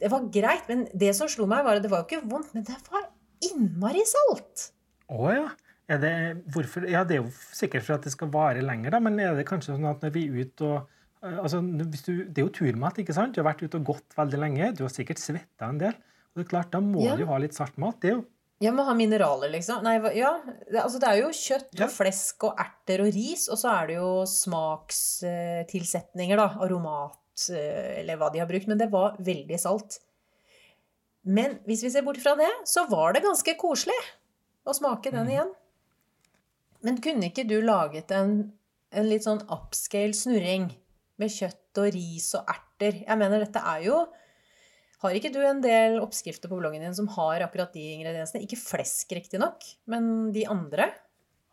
Det 0.00 0.10
var 0.12 0.26
greit, 0.32 0.66
men 0.68 0.84
det 0.92 1.12
som 1.16 1.30
slo 1.30 1.46
meg, 1.48 1.62
var 1.64 1.78
at 1.78 1.86
det 1.86 1.92
var 1.92 2.02
jo 2.02 2.08
ikke 2.10 2.28
vondt, 2.28 2.50
men 2.56 2.66
det 2.66 2.76
var 2.90 3.06
innmari 3.46 4.02
salt. 4.08 4.70
Å 5.12 5.30
ja. 5.32 5.46
Er 5.86 6.02
det, 6.02 6.12
hvorfor? 6.50 6.82
Ja, 6.90 7.04
det 7.06 7.14
er 7.14 7.22
jo 7.22 7.30
sikkert 7.54 7.86
for 7.86 7.94
at 7.94 8.06
det 8.06 8.10
skal 8.10 8.30
vare 8.34 8.64
lenger, 8.64 8.96
da, 8.96 9.00
men 9.02 9.20
er 9.22 9.38
det 9.38 9.46
kanskje 9.46 9.76
sånn 9.76 9.86
at 9.86 10.02
når 10.02 10.12
vi 10.16 10.24
er 10.26 10.40
ute 10.42 10.66
og 10.66 10.78
eh, 11.22 11.38
altså, 11.38 11.62
du, 11.62 11.86
Det 11.86 12.42
er 12.42 12.42
jo 12.42 12.54
turmat, 12.58 12.98
ikke 12.98 13.14
sant? 13.14 13.36
Du 13.36 13.40
har 13.40 13.52
vært 13.52 13.62
ute 13.62 13.78
og 13.78 13.92
gått 13.94 14.18
veldig 14.18 14.42
lenge. 14.42 14.72
Du 14.74 14.82
har 14.82 14.92
sikkert 14.92 15.22
svetta 15.22 15.70
en 15.70 15.78
del. 15.80 15.94
Og 16.36 16.42
det 16.42 16.46
er 16.46 16.50
klart, 16.52 16.70
Da 16.70 16.80
må 16.84 17.00
Ja. 17.02 17.14
du 17.16 17.22
jo 17.24 17.30
ha 17.32 17.38
litt 17.38 17.54
saltmat. 17.56 18.00
Det 18.00 18.10
er 18.10 18.14
jo 18.18 18.24
Jeg 18.60 18.72
må 18.72 18.84
ha 18.86 18.94
mineraler, 18.94 19.50
liksom. 19.52 19.82
Nei, 19.82 19.98
ja. 20.16 20.38
Altså, 20.80 20.98
det 21.00 21.08
er 21.08 21.16
jo 21.20 21.28
kjøtt 21.28 21.74
Ja. 21.78 21.84
og 21.84 21.90
flesk 21.92 22.42
og 22.44 22.56
erter 22.56 23.00
og 23.04 23.12
ris, 23.12 23.48
og 23.50 23.56
så 23.58 23.68
er 23.82 23.86
det 23.88 23.96
jo 23.96 24.24
smakstilsetninger, 24.24 26.36
da. 26.36 26.48
Aromat, 26.64 27.50
eh, 27.50 28.00
eller 28.00 28.16
hva 28.16 28.30
de 28.32 28.38
har 28.40 28.46
brukt. 28.48 28.66
Men 28.66 28.78
det 28.78 28.90
var 28.90 29.16
veldig 29.18 29.58
salt. 29.60 29.98
Men 31.24 31.58
hvis 31.66 31.82
vi 31.82 31.90
ser 31.90 32.02
bort 32.06 32.18
fra 32.22 32.34
det, 32.38 32.48
så 32.64 32.86
var 32.88 33.12
det 33.12 33.22
ganske 33.24 33.56
koselig 33.58 33.98
å 34.66 34.72
smake 34.74 35.10
den 35.10 35.26
Mhm. 35.26 35.30
igjen. 35.32 35.52
Men 36.82 36.98
kunne 37.00 37.24
ikke 37.32 37.46
du 37.48 37.60
laget 37.62 38.10
en, 38.12 38.52
en 38.92 39.08
litt 39.08 39.22
sånn 39.24 39.42
upscale 39.48 40.14
snurring 40.14 40.70
med 41.18 41.30
kjøtt 41.30 41.78
og 41.78 41.92
ris 41.92 42.34
og 42.34 42.46
erter? 42.46 43.04
Jeg 43.06 43.18
mener, 43.18 43.40
dette 43.44 43.60
er 43.64 43.82
jo 43.82 44.06
Har 45.06 45.14
ikke 45.14 45.30
du 45.30 45.38
en 45.46 45.60
del 45.62 46.00
oppskrifter 46.02 46.50
på 46.50 46.58
bloggen 46.58 46.82
din 46.82 46.94
som 46.96 47.06
har 47.14 47.44
akkurat 47.44 47.70
de 47.76 47.82
ingrediensene? 47.94 48.42
Ikke 48.42 48.58
flesk, 48.58 49.12
riktignok, 49.14 49.62
men 49.86 50.32
de 50.34 50.42
andre? 50.50 50.88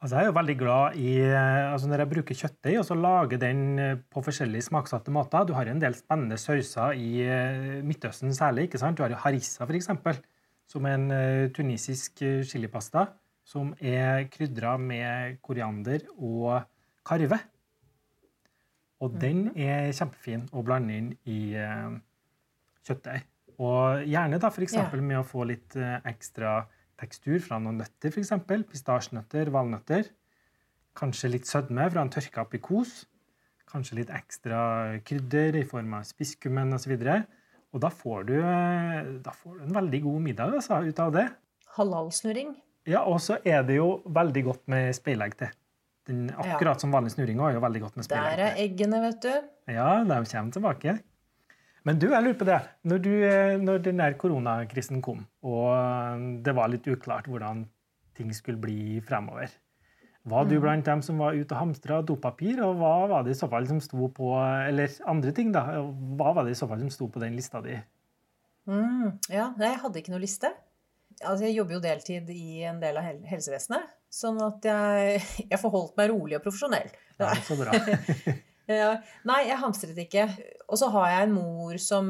Altså, 0.02 0.18
jeg 0.18 0.26
er 0.26 0.30
jo 0.32 0.36
veldig 0.36 0.56
glad 0.60 0.96
i 1.00 1.12
eh, 1.24 1.72
altså 1.72 1.88
Når 1.88 2.02
jeg 2.02 2.12
bruker 2.12 2.36
kjøttdeig 2.40 2.80
og 2.82 2.88
så 2.88 2.96
lager 2.98 3.40
den 3.40 3.62
eh, 3.80 4.00
på 4.12 4.24
forskjellige 4.26 4.66
smaksatte 4.66 5.14
måter 5.16 5.46
Du 5.48 5.54
har 5.56 5.70
en 5.72 5.80
del 5.80 5.96
spennende 5.96 6.36
sauser 6.42 6.98
i 7.00 7.22
eh, 7.24 7.78
Midtøsten 7.86 8.34
særlig. 8.36 8.68
ikke 8.68 8.82
sant? 8.82 8.98
Du 8.98 9.06
har 9.06 9.14
jo 9.14 9.22
harissa, 9.22 9.64
f.eks., 9.64 10.20
som 10.74 10.88
er 10.90 10.98
en 10.98 11.52
tunisisk 11.54 12.24
chilipasta 12.48 13.06
som 13.46 13.74
er 13.84 14.24
krydra 14.32 14.78
med 14.80 15.38
koriander 15.44 16.08
og 16.16 16.64
karve. 17.06 17.38
Og 19.04 19.20
den 19.20 19.50
er 19.54 19.92
kjempefin 19.92 20.48
å 20.56 20.64
blande 20.66 20.96
inn 20.96 21.12
i 21.28 21.42
kjøttdeig. 22.88 23.28
Og 23.60 24.04
gjerne 24.10 24.40
da 24.42 24.50
f.eks. 24.50 24.74
Ja. 24.78 24.88
med 24.96 25.20
å 25.20 25.26
få 25.28 25.46
litt 25.50 25.76
eh, 25.76 26.00
ekstra 26.10 26.64
tekstur 27.00 27.40
fra 27.44 27.60
noen 27.62 27.82
nøtter, 27.82 28.14
f.eks. 28.14 28.34
Pistasjenøtter, 28.72 29.52
valnøtter. 29.54 30.10
Kanskje 30.98 31.32
litt 31.34 31.50
sødme 31.50 31.88
fra 31.92 32.04
en 32.06 32.12
tørka 32.14 32.46
aprikos. 32.46 33.04
Kanskje 33.70 33.98
litt 34.02 34.12
ekstra 34.14 35.00
krydder 35.06 35.58
i 35.62 35.66
form 35.66 35.96
av 35.98 36.06
spisskummen 36.06 36.76
osv. 36.78 36.94
Og 37.74 37.82
da 37.82 37.90
får, 37.90 38.28
du, 38.30 38.36
eh, 38.38 39.14
da 39.26 39.34
får 39.34 39.58
du 39.58 39.64
en 39.66 39.80
veldig 39.80 40.04
god 40.04 40.22
middag 40.28 40.60
altså, 40.60 40.84
ut 40.86 41.00
av 41.02 41.16
det. 41.16 41.28
Halalsnurring? 41.78 42.54
Ja, 42.86 43.06
Og 43.08 43.22
så 43.24 43.40
er 43.48 43.64
det 43.64 43.78
jo 43.80 44.02
veldig 44.06 44.44
godt 44.50 44.68
med 44.70 44.94
speilegg 44.96 45.38
til. 45.40 45.50
Den, 46.06 46.28
Ja. 46.28 46.56
akkurat 46.56 46.82
som 46.82 46.92
vanlig 46.92 47.14
snurring 47.16 47.40
er 47.40 47.54
jo 47.54 47.62
veldig 47.64 47.82
godt 47.82 47.96
med 47.96 48.08
Der 48.10 48.40
er 48.40 48.56
eggene, 48.60 49.00
vet 49.02 49.22
du. 49.22 49.34
Ja, 49.72 50.04
de 50.04 50.26
kommer 50.26 50.52
tilbake. 50.52 51.00
Men 51.84 51.98
du, 52.00 52.06
jeg 52.12 52.24
lurer 52.24 52.38
på 52.40 52.46
det. 52.48 52.60
Når, 52.88 53.00
du, 53.04 53.12
eh, 53.28 53.58
når 53.60 53.82
den 53.84 53.98
der 54.00 54.14
koronakrisen 54.20 55.02
kom, 55.04 55.26
og 55.44 55.66
eh, 55.76 56.24
det 56.46 56.54
var 56.56 56.72
litt 56.72 56.88
uklart 56.88 57.28
hvordan 57.28 57.66
ting 58.16 58.30
skulle 58.36 58.62
bli 58.62 59.02
fremover, 59.04 59.52
var 60.24 60.46
du 60.48 60.54
Mm. 60.56 60.62
blant 60.64 60.86
dem 60.88 61.02
som 61.04 61.18
var 61.20 61.36
ute 61.36 61.52
og 61.52 61.60
hamstra 61.60 61.98
dopapir, 62.08 62.62
og 62.64 62.78
hva 62.80 62.94
var 63.12 63.24
det 63.28 63.34
i 63.34 63.40
så 63.42 63.50
fall 63.52 63.66
som 63.68 63.82
sto 63.84 64.08
på 64.08 64.30
Eller 64.70 64.88
andre 65.12 65.34
ting, 65.36 65.52
da. 65.52 65.66
Hva 66.16 66.32
var 66.38 66.46
det 66.48 66.54
i 66.56 66.60
så 66.62 66.70
fall 66.70 66.80
som 66.80 66.90
sto 66.94 67.10
på 67.12 67.20
den 67.20 67.36
lista 67.36 67.60
di? 67.62 67.76
Mm, 68.66 69.20
ja, 69.28 69.50
jeg 69.60 69.82
hadde 69.82 70.00
ikke 70.00 70.14
noe 70.14 70.24
liste. 70.24 70.54
Altså, 71.20 71.44
jeg 71.44 71.58
jobber 71.58 71.76
jo 71.76 71.82
deltid 71.84 72.30
i 72.32 72.64
en 72.64 72.80
del 72.80 72.96
av 72.98 73.04
helsevesenet, 73.28 73.92
sånn 74.10 74.40
at 74.42 74.64
jeg, 74.64 75.20
jeg 75.52 75.60
forholdt 75.60 75.98
meg 76.00 76.14
rolig 76.14 76.40
og 76.40 76.46
profesjonell. 76.48 76.88
Ja, 77.20 77.34
så 77.44 77.60
bra. 77.60 77.76
Nei, 79.28 79.40
jeg 79.50 79.60
hamstret 79.60 79.98
ikke. 80.06 80.24
Og 80.72 80.80
så 80.80 80.88
har 80.94 81.10
jeg 81.12 81.28
en 81.28 81.34
mor 81.36 81.80
som 81.82 82.06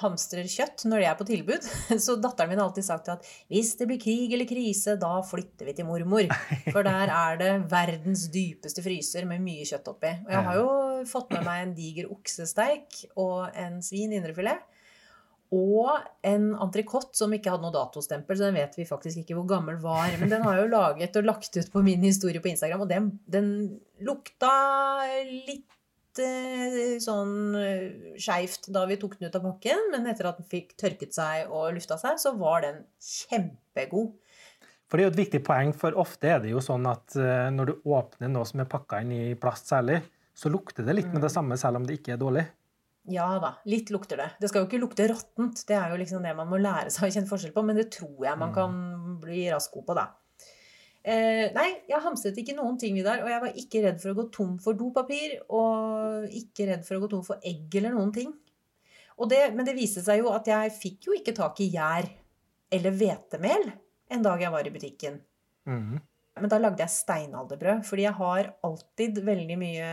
hamstrer 0.00 0.48
kjøtt 0.50 0.84
når 0.90 1.02
det 1.02 1.08
er 1.08 1.18
på 1.18 1.26
tilbud. 1.28 1.68
Så 2.04 2.16
datteren 2.20 2.50
min 2.50 2.60
har 2.60 2.68
alltid 2.68 2.86
sagt 2.86 3.10
at 3.12 3.28
hvis 3.52 3.74
det 3.78 3.86
blir 3.90 4.00
krig 4.02 4.34
eller 4.34 4.48
krise, 4.50 4.96
da 5.00 5.14
flytter 5.26 5.70
vi 5.70 5.76
til 5.78 5.88
mormor. 5.88 6.26
For 6.72 6.82
der 6.86 7.12
er 7.14 7.38
det 7.40 7.52
verdens 7.70 8.26
dypeste 8.34 8.84
fryser 8.84 9.28
med 9.30 9.44
mye 9.44 9.66
kjøtt 9.68 9.92
oppi. 9.94 10.12
Og 10.26 10.34
jeg 10.34 10.46
har 10.48 10.58
jo 10.58 10.68
fått 11.08 11.32
med 11.36 11.46
meg 11.46 11.62
en 11.62 11.74
diger 11.78 12.10
oksesteik 12.12 13.04
og 13.14 13.54
en 13.54 13.80
svin 13.84 14.14
indrefilet. 14.18 14.68
Og 15.52 15.98
en 16.24 16.46
entrecôte 16.64 17.12
som 17.16 17.32
ikke 17.36 17.52
hadde 17.52 17.66
noe 17.66 17.74
datostempel, 17.74 18.38
så 18.38 18.48
den 18.48 18.56
vet 18.56 18.76
vi 18.78 18.88
faktisk 18.88 19.20
ikke 19.20 19.36
hvor 19.36 19.50
gammel 19.50 19.76
var. 19.82 20.08
Men 20.16 20.32
den 20.32 20.44
har 20.46 20.56
jeg 20.56 20.64
jo 20.64 20.72
laget 20.72 21.18
og 21.20 21.28
lagt 21.28 21.58
ut 21.58 21.68
på 21.74 21.82
min 21.84 22.04
historie 22.08 22.40
på 22.40 22.48
Instagram, 22.48 22.86
og 22.86 22.88
den, 22.88 23.10
den 23.28 23.50
lukta 24.00 24.54
litt 25.28 25.68
sånn 26.20 27.54
eh, 27.56 28.16
skeivt 28.20 28.68
da 28.74 28.84
vi 28.90 28.98
tok 29.00 29.18
den 29.18 29.30
ut 29.30 29.38
av 29.38 29.46
pakken, 29.46 29.88
men 29.94 30.08
etter 30.10 30.28
at 30.28 30.40
den 30.40 30.48
fikk 30.48 30.74
tørket 30.80 31.14
seg 31.16 31.50
og 31.50 31.72
lufta 31.76 31.96
seg, 32.00 32.18
så 32.20 32.34
var 32.36 32.66
den 32.66 32.82
kjempegod. 33.00 34.12
For 34.90 35.00
det 35.00 35.04
er 35.04 35.08
jo 35.08 35.12
et 35.14 35.22
viktig 35.22 35.42
poeng, 35.46 35.70
for 35.72 35.96
ofte 35.96 36.28
er 36.28 36.42
det 36.42 36.50
jo 36.52 36.60
sånn 36.60 36.84
at 36.90 37.16
eh, 37.16 37.48
når 37.54 37.70
du 37.70 37.92
åpner 37.96 38.28
noe 38.28 38.44
som 38.48 38.60
er 38.60 38.68
pakka 38.68 39.00
inn 39.00 39.14
i 39.16 39.22
plast 39.40 39.72
særlig, 39.72 40.02
så 40.36 40.52
lukter 40.52 40.84
det 40.84 40.96
litt 40.98 41.12
med 41.12 41.24
det 41.24 41.32
samme 41.32 41.56
selv 41.60 41.80
om 41.80 41.86
det 41.88 42.00
ikke 42.00 42.16
er 42.16 42.20
dårlig. 42.20 42.44
Ja 43.10 43.26
da, 43.42 43.56
litt 43.66 43.90
lukter 43.90 44.20
det. 44.20 44.28
Det 44.38 44.50
skal 44.50 44.62
jo 44.62 44.68
ikke 44.68 44.82
lukte 44.82 45.08
råttent, 45.10 45.64
det 45.66 45.74
er 45.74 45.90
jo 45.90 45.98
liksom 45.98 46.22
det 46.22 46.36
man 46.38 46.50
må 46.50 46.60
lære 46.60 46.92
seg 46.92 47.08
å 47.08 47.14
kjenne 47.16 47.30
forskjell 47.30 47.54
på, 47.56 47.64
men 47.66 47.80
det 47.80 47.88
tror 47.96 48.28
jeg 48.28 48.38
man 48.38 48.52
kan 48.54 48.76
bli 49.22 49.46
raskt 49.50 49.74
god 49.74 49.88
på, 49.88 49.96
da. 49.98 50.06
Eh, 51.02 51.48
nei, 51.50 51.68
jeg 51.90 52.02
hamstret 52.04 52.36
ikke 52.38 52.54
noen 52.54 52.76
ting, 52.78 52.94
Vidar, 52.94 53.24
og 53.24 53.30
jeg 53.30 53.42
var 53.42 53.58
ikke 53.58 53.82
redd 53.82 53.98
for 54.02 54.12
å 54.12 54.18
gå 54.20 54.28
tom 54.34 54.54
for 54.62 54.78
dopapir, 54.78 55.34
og 55.50 56.28
ikke 56.30 56.68
redd 56.70 56.86
for 56.86 56.98
å 56.98 57.02
gå 57.02 57.10
tom 57.10 57.24
for 57.26 57.42
egg 57.42 57.74
eller 57.80 57.96
noen 57.96 58.12
ting. 58.14 58.30
Og 59.18 59.28
det, 59.30 59.42
men 59.56 59.66
det 59.66 59.74
viste 59.76 60.02
seg 60.04 60.22
jo 60.22 60.30
at 60.32 60.46
jeg 60.48 60.72
fikk 60.76 61.10
jo 61.10 61.16
ikke 61.18 61.34
tak 61.36 61.58
i 61.62 61.68
gjær 61.74 62.06
eller 62.72 62.94
hvetemel 62.96 63.68
en 64.12 64.24
dag 64.24 64.40
jeg 64.40 64.54
var 64.54 64.66
i 64.66 64.74
butikken. 64.74 65.20
Mhm. 65.68 66.00
Men 66.40 66.48
da 66.48 66.56
lagde 66.56 66.80
jeg 66.80 66.94
steinalderbrød, 66.94 67.82
fordi 67.84 68.06
jeg 68.06 68.16
har 68.16 68.46
alltid 68.64 69.18
veldig 69.20 69.56
mye 69.60 69.88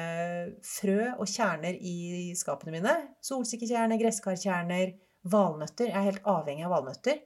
frø 0.63 1.09
og 1.19 1.27
kjerner 1.27 1.75
i 1.75 2.31
skapene 2.39 2.77
mine. 2.77 2.93
Solsikkekjerner, 3.27 3.99
gresskarkjerner, 3.99 4.93
valnøtter. 5.27 5.89
Jeg 5.91 5.99
er 5.99 6.07
helt 6.07 6.29
avhengig 6.31 6.63
av 6.63 6.77
valnøtter. 6.77 7.19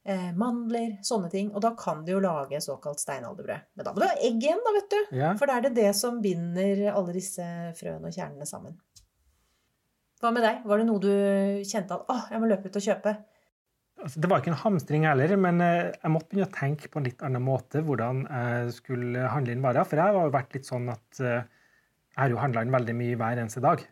Eh, 0.00 0.30
mandler, 0.32 0.94
sånne 1.04 1.28
ting. 1.28 1.50
Og 1.52 1.60
da 1.60 1.74
kan 1.76 2.04
du 2.06 2.14
jo 2.14 2.20
lage 2.24 2.60
såkalt 2.64 3.02
steinalderbrød. 3.02 3.66
Men 3.76 3.86
da 3.86 3.92
må 3.92 4.00
du 4.00 4.06
ha 4.08 4.14
egg 4.16 4.38
igjen, 4.40 4.62
da, 4.64 4.72
vet 4.78 4.94
du. 4.94 5.00
Ja. 5.18 5.32
For 5.36 5.50
da 5.50 5.58
er 5.58 5.66
det 5.66 5.74
det 5.76 5.90
som 5.98 6.22
binder 6.24 6.86
alle 6.94 7.12
disse 7.16 7.44
frøene 7.76 8.08
og 8.08 8.16
kjernene 8.16 8.48
sammen. 8.48 8.78
Hva 10.20 10.32
med 10.32 10.44
deg? 10.44 10.64
Var 10.68 10.80
det 10.80 10.86
noe 10.88 11.02
du 11.04 11.12
kjente 11.68 11.96
at 11.96 12.08
åh, 12.12 12.24
jeg 12.32 12.40
må 12.40 12.48
løpe 12.48 12.68
ut 12.68 12.80
og 12.80 12.86
kjøpe? 12.86 13.14
Altså, 14.00 14.20
det 14.24 14.28
var 14.32 14.40
ikke 14.40 14.52
en 14.54 14.62
hamstring 14.62 15.04
heller, 15.04 15.36
men 15.36 15.60
eh, 15.64 15.92
jeg 15.92 16.12
måtte 16.12 16.32
begynne 16.32 16.48
å 16.48 16.56
tenke 16.56 16.88
på 16.88 17.00
en 17.00 17.08
litt 17.10 17.24
annen 17.26 17.44
måte 17.44 17.84
hvordan 17.84 18.24
jeg 18.24 18.74
skulle 18.78 19.28
handle 19.28 19.52
inn 19.52 19.64
varer. 19.64 19.84
For 19.88 20.00
jeg 20.00 20.16
har 20.16 20.28
jo 20.28 20.36
vært 20.36 20.56
litt 20.56 20.68
sånn 20.68 20.88
at 20.92 21.20
eh, 21.20 21.44
jeg 22.14 22.22
har 22.22 22.32
jo 22.32 22.40
handla 22.40 22.64
inn 22.64 22.72
veldig 22.72 22.96
mye 22.96 23.20
hver 23.20 23.44
eneste 23.44 23.64
dag. 23.64 23.84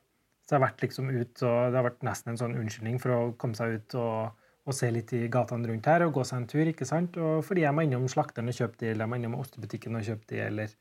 Så 0.49 0.55
jeg 0.55 0.63
har 0.63 0.71
vært 0.71 0.85
liksom 0.87 1.13
ut, 1.13 1.35
og 1.45 1.57
det 1.69 1.77
har 1.77 1.89
vært 1.91 2.07
nesten 2.09 2.33
en 2.33 2.41
sånn 2.41 2.57
unnskyldning 2.57 2.97
for 3.03 3.13
å 3.13 3.21
komme 3.41 3.59
seg 3.59 3.77
ut 3.77 3.99
og, 4.01 4.38
og 4.69 4.77
se 4.77 4.91
litt 4.93 5.15
i 5.17 5.25
gatene 5.33 5.71
rundt 5.71 5.89
her 5.89 6.05
og 6.05 6.13
gå 6.19 6.25
seg 6.29 6.43
en 6.43 6.49
tur. 6.51 6.67
ikke 6.69 6.87
sant? 6.89 7.17
Og 7.17 7.41
fordi 7.47 7.65
jeg 7.65 7.75
må 7.75 7.87
innom 7.87 8.09
slakteren 8.13 8.51
og 8.53 8.57
kjøpe 8.57 8.77
de, 8.83 8.91
eller 8.93 9.07
jeg 9.07 9.13
må 9.13 9.19
innom 9.19 9.39
ostebutikken 9.41 9.97
og 9.97 10.05
kjøpe 10.05 10.29
de, 10.29 10.41
eller 10.45 10.75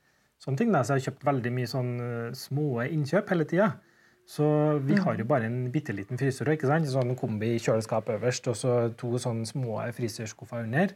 sånne 0.43 0.59
ting. 0.59 0.73
Da. 0.75 0.83
Så 0.83 0.95
jeg 0.95 1.01
har 1.01 1.05
kjøpt 1.11 1.27
veldig 1.29 1.53
mye 1.55 1.69
sånn 1.71 1.93
eh, 2.03 2.33
små 2.37 2.67
innkjøp 2.83 3.31
hele 3.33 3.47
tida. 3.47 3.69
Så 4.27 4.45
vi 4.83 4.97
har 4.99 5.15
jo 5.15 5.25
bare 5.27 5.47
en 5.47 5.69
bitte 5.71 5.95
liten 5.95 6.19
fryser. 6.19 6.51
ikke 6.51 6.67
sant? 6.67 6.89
Sånn 6.91 7.15
kombi 7.19 7.53
kjøleskap 7.63 8.11
øverst, 8.17 8.49
og 8.51 8.57
så 8.59 8.73
to 8.99 9.13
sånne 9.23 9.47
små 9.47 9.79
fryserskuffer 9.95 10.67
under. 10.67 10.91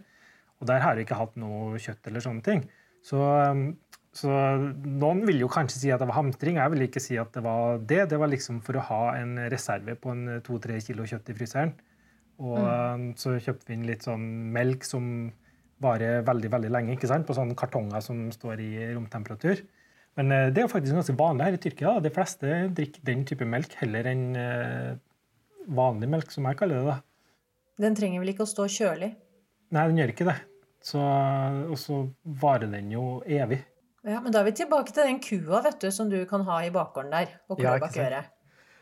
Og 0.59 0.67
der 0.67 0.83
har 0.83 0.97
vi 0.97 1.05
ikke 1.07 1.19
hatt 1.19 1.39
noe 1.39 1.79
kjøtt 1.79 2.11
eller 2.11 2.25
sånne 2.25 2.43
ting. 2.43 2.65
Så, 3.07 3.17
um, 3.17 3.63
så 4.13 4.35
noen 4.83 5.23
vil 5.25 5.39
jo 5.41 5.49
kanskje 5.49 5.79
si 5.79 5.93
at 5.95 6.03
det 6.03 6.09
var 6.11 6.19
hamstring. 6.19 6.59
Jeg 6.59 6.73
vil 6.75 6.85
ikke 6.89 7.01
si 7.01 7.15
at 7.17 7.31
det 7.33 7.45
var 7.47 7.79
det. 7.79 8.03
Det 8.11 8.19
var 8.19 8.29
liksom 8.29 8.59
for 8.67 8.77
å 8.77 8.83
ha 8.91 9.01
en 9.21 9.39
reserve 9.53 9.95
på 9.95 10.11
en 10.11 10.41
to-tre 10.43 10.81
kilo 10.83 11.07
kjøtt 11.07 11.31
i 11.31 11.37
fryseren. 11.39 11.73
Og 12.41 12.57
mm. 12.57 13.05
så 13.21 13.35
kjøpte 13.37 13.69
vi 13.69 13.77
inn 13.77 13.85
litt 13.85 14.07
sånn 14.07 14.25
melk 14.55 14.85
som 14.87 15.05
varer 15.81 16.25
veldig 16.25 16.49
veldig 16.53 16.71
lenge, 16.73 16.95
ikke 16.95 17.09
sant? 17.09 17.27
på 17.27 17.35
sånne 17.37 17.57
kartonger 17.57 18.03
som 18.05 18.27
står 18.33 18.61
i 18.63 18.71
romtemperatur. 18.95 19.63
Men 20.19 20.33
eh, 20.35 20.49
det 20.51 20.61
er 20.61 20.67
jo 20.67 20.73
faktisk 20.73 20.97
ganske 20.97 21.17
vanlig 21.17 21.47
her 21.47 21.57
i 21.57 21.61
Tyrkia. 21.61 21.95
da. 21.95 22.05
De 22.05 22.13
fleste 22.13 22.59
drikker 22.77 23.05
den 23.07 23.25
type 23.29 23.47
melk 23.47 23.75
heller 23.79 24.09
enn 24.11 24.25
eh, 24.37 24.91
vanlig 25.71 26.09
melk, 26.11 26.33
som 26.33 26.47
jeg 26.49 26.59
kaller 26.59 26.81
det. 26.81 26.95
da. 26.95 26.97
Den 27.81 27.97
trenger 27.97 28.21
vel 28.21 28.33
ikke 28.33 28.45
å 28.45 28.51
stå 28.51 28.67
kjølig? 28.69 29.13
Nei, 29.71 29.85
den 29.87 30.01
gjør 30.01 30.13
ikke 30.13 30.27
det. 30.27 30.37
Så, 30.83 31.01
og 31.01 31.77
så 31.77 32.03
varer 32.41 32.69
den 32.71 32.89
jo 32.93 33.21
evig. 33.29 33.61
Ja, 34.01 34.17
Men 34.19 34.33
da 34.33 34.41
er 34.41 34.49
vi 34.49 34.57
tilbake 34.57 34.93
til 34.93 35.05
den 35.05 35.19
kua 35.21 35.61
vet 35.61 35.81
du, 35.81 35.91
som 35.93 36.09
du 36.09 36.17
kan 36.29 36.43
ha 36.47 36.61
i 36.65 36.71
bakgården 36.73 37.13
der. 37.13 37.35
og 37.47 37.61
Ja, 37.61 37.77
ikke 37.77 37.93
sant. 37.93 38.31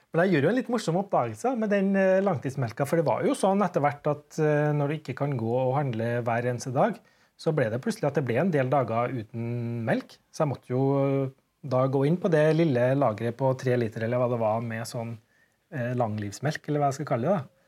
Men 0.09 0.25
jeg 0.25 0.33
gjør 0.33 0.47
jo 0.47 0.49
en 0.49 0.57
litt 0.57 0.69
morsom 0.73 0.97
oppdagelse 1.03 1.51
med 1.61 1.69
den 1.69 1.91
eh, 1.99 2.17
langtidsmelka. 2.25 2.87
For 2.89 2.97
det 2.97 3.05
var 3.05 3.21
jo 3.27 3.35
sånn 3.37 3.61
etter 3.61 3.83
hvert 3.83 4.07
at 4.09 4.39
eh, 4.41 4.71
når 4.73 4.89
du 4.89 4.95
ikke 4.97 5.15
kan 5.19 5.35
gå 5.37 5.51
og 5.53 5.75
handle 5.77 6.07
hver 6.25 6.47
eneste 6.49 6.73
dag, 6.73 6.97
så 7.39 7.53
ble 7.55 7.67
det 7.71 7.79
plutselig 7.83 8.09
at 8.09 8.17
det 8.17 8.25
ble 8.25 8.39
en 8.41 8.53
del 8.53 8.71
dager 8.71 9.13
uten 9.13 9.83
melk. 9.85 10.17
Så 10.33 10.43
jeg 10.43 10.51
måtte 10.55 10.73
jo 10.73 10.81
eh, 11.03 11.29
da 11.69 11.83
gå 11.91 12.01
inn 12.09 12.17
på 12.17 12.31
det 12.33 12.43
lille 12.57 12.89
lageret 12.97 13.37
på 13.37 13.53
tre 13.59 13.77
liter 13.77 14.07
eller 14.07 14.21
hva 14.21 14.31
det 14.33 14.41
var 14.41 14.65
med 14.65 14.87
sånn 14.87 15.17
langlivsmelk, 15.69 16.63
eller 16.65 16.81
hva 16.81 16.87
jeg 16.89 16.95
skal 16.97 17.07
kalle 17.11 17.27
det. 17.27 17.33
da. 17.35 17.59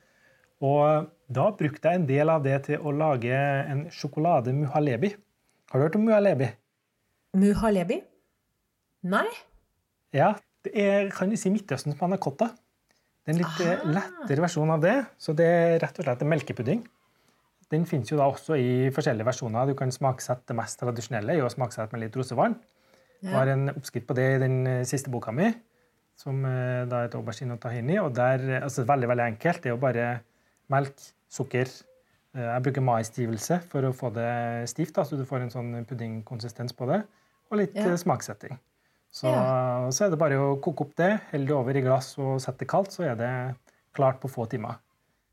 Og 0.65 1.09
da 1.29 1.43
brukte 1.53 1.91
jeg 1.91 1.99
en 1.99 2.07
del 2.09 2.31
av 2.33 2.41
det 2.41 2.55
til 2.65 2.81
å 2.81 2.93
lage 2.95 3.35
en 3.35 3.83
sjokolade 3.93 4.55
muhalebi. 4.57 5.11
Har 5.69 5.77
du 5.77 5.85
hørt 5.85 5.97
om 5.99 6.07
muhalebi? 6.07 6.47
Muhalebi? 7.37 7.99
Nei? 9.11 9.27
Ja, 10.17 10.31
det 10.63 10.73
er 10.77 11.09
kan 11.13 11.29
du 11.29 11.35
si 11.39 11.49
Midtøsten 11.49 11.95
panna 11.97 12.15
anakotta. 12.17 12.51
Det 13.25 13.29
er 13.29 13.33
en 13.35 13.41
litt 13.41 13.61
eh, 13.61 13.79
Ah. 13.81 13.85
lettere 13.95 14.41
versjon 14.41 14.69
av 14.73 14.81
det. 14.81 14.95
Så 15.17 15.35
det 15.37 15.45
er 15.45 15.79
rett 15.79 15.99
og 15.99 16.05
slett 16.05 16.21
en 16.21 16.29
melkepudding. 16.29 16.83
Den 17.71 17.85
finnes 17.85 18.09
jo 18.11 18.17
da 18.19 18.25
også 18.27 18.57
i 18.59 18.89
forskjellige 18.91 19.25
versjoner. 19.25 19.67
Du 19.69 19.75
kan 19.79 19.91
smaksette 19.91 20.47
det 20.51 20.55
mest 20.57 20.79
tradisjonelle 20.81 21.37
i 21.37 21.41
å 21.41 21.49
smaksette 21.49 21.93
med 21.93 22.01
litt 22.03 22.15
rosevann. 22.19 22.55
Jeg 23.21 23.31
har 23.33 23.47
en 23.53 23.69
oppskrift 23.69 24.07
på 24.09 24.15
det 24.17 24.25
i 24.35 24.39
den 24.41 24.55
eh, 24.67 24.83
siste 24.89 25.11
boka 25.13 25.31
mi, 25.31 25.51
som 26.17 26.41
eh, 26.45 26.85
da 26.89 27.03
heter 27.05 27.21
aubergine 27.21 27.53
og 27.53 27.61
tahini. 27.61 27.99
og 28.01 28.13
der, 28.17 28.61
altså 28.63 28.83
Veldig 28.89 29.07
veldig 29.07 29.27
enkelt. 29.35 29.61
Det 29.61 29.69
er 29.69 29.75
jo 29.75 29.81
bare 29.81 30.09
melk, 30.69 30.97
sukker 31.31 31.69
Jeg 32.33 32.63
bruker 32.63 32.81
maisstivelse 32.81 33.57
for 33.67 33.83
å 33.83 33.91
få 33.93 34.09
det 34.15 34.67
stivt, 34.71 34.93
da, 34.95 35.03
så 35.03 35.17
du 35.19 35.25
får 35.27 35.41
en 35.43 35.49
sånn 35.51 35.85
puddingkonsistens 35.85 36.71
på 36.73 36.87
det. 36.87 37.01
Og 37.51 37.57
litt 37.59 37.75
Ja. 37.75 37.91
smaksetting. 37.99 38.57
Så, 39.11 39.27
Ja. 39.27 39.89
så 39.91 40.05
er 40.05 40.13
det 40.13 40.19
bare 40.21 40.39
å 40.39 40.55
koke 40.63 40.85
opp 40.85 40.95
det, 40.95 41.11
helle 41.33 41.45
det 41.49 41.55
over 41.55 41.75
i 41.75 41.83
glass 41.83 42.13
og 42.17 42.39
sette 42.39 42.63
det 42.63 42.69
kaldt, 42.71 42.93
så 42.95 43.03
er 43.09 43.15
det 43.19 43.31
klart 43.93 44.21
på 44.23 44.31
få 44.31 44.47
timer. 44.49 44.79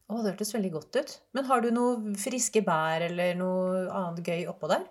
Å, 0.09 0.22
det 0.24 0.33
hørtes 0.33 0.55
veldig 0.57 0.70
godt 0.72 0.97
ut. 0.99 1.11
Men 1.37 1.45
har 1.45 1.61
du 1.62 1.70
noe 1.70 2.14
friske 2.18 2.62
bær 2.64 3.05
eller 3.07 3.35
noe 3.39 3.85
annet 3.93 4.24
gøy 4.24 4.47
oppå 4.51 4.70
der? 4.72 4.87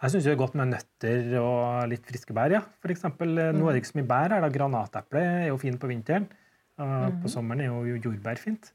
Jeg 0.00 0.14
syns 0.14 0.24
det 0.24 0.32
er 0.32 0.40
godt 0.40 0.54
med 0.56 0.70
nøtter 0.72 1.34
og 1.42 1.88
litt 1.90 2.06
friske 2.08 2.32
bær. 2.32 2.54
ja. 2.54 2.60
For 2.80 2.88
eksempel, 2.94 3.34
mm. 3.36 3.58
Nå 3.58 3.66
er 3.68 3.76
det 3.76 3.82
ikke 3.82 3.90
så 3.92 3.98
mye 3.98 4.08
bær 4.08 4.32
her. 4.32 4.40
da. 4.40 4.48
Granateple 4.54 5.20
er 5.20 5.48
jo 5.50 5.58
fint 5.60 5.80
på 5.82 5.90
vinteren. 5.90 6.28
Mm. 6.80 7.18
På 7.20 7.28
sommeren 7.28 7.60
er 7.60 7.68
jo 7.68 7.98
jordbær 8.06 8.40
fint. 8.40 8.70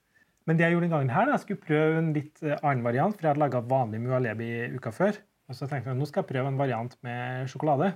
Men 0.46 0.60
det 0.60 0.68
jeg 0.68 0.76
gjorde 0.76 0.86
den 0.86 0.94
gangen 0.94 1.10
her, 1.10 1.26
da, 1.26 1.40
jeg 1.40 1.42
skulle 1.42 1.64
prøve 1.66 1.98
en 1.98 2.12
litt 2.14 2.44
eh, 2.46 2.60
annen 2.62 2.84
variant. 2.86 3.16
For 3.16 3.26
jeg 3.26 3.32
hadde 3.34 3.42
laga 3.42 3.64
vanlig 3.66 4.04
mualebi 4.04 4.50
uka 4.76 4.92
før. 4.94 5.18
Og 5.50 5.58
så 5.58 5.66
tenkte 5.70 5.90
jeg 5.90 5.98
nå 5.98 6.06
skal 6.06 6.22
jeg 6.22 6.30
prøve 6.36 6.52
en 6.52 6.60
variant 6.60 6.94
med 7.08 7.50
sjokolade. 7.50 7.96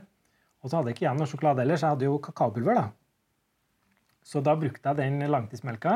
Og 0.64 0.70
så 0.72 0.78
hadde 0.80 0.92
jeg 0.92 0.98
ikke 0.98 1.06
igjen 1.08 1.20
noe 1.22 1.30
sjokolade 1.32 1.64
ellers. 1.64 1.82
Jeg 1.86 1.94
hadde 1.96 2.08
jo 2.10 2.18
kakaopulver. 2.24 2.76
da. 2.76 2.88
Så 4.30 4.42
da 4.44 4.56
brukte 4.60 4.84
jeg 4.92 4.98
den 5.00 5.20
langtidsmelka. 5.32 5.94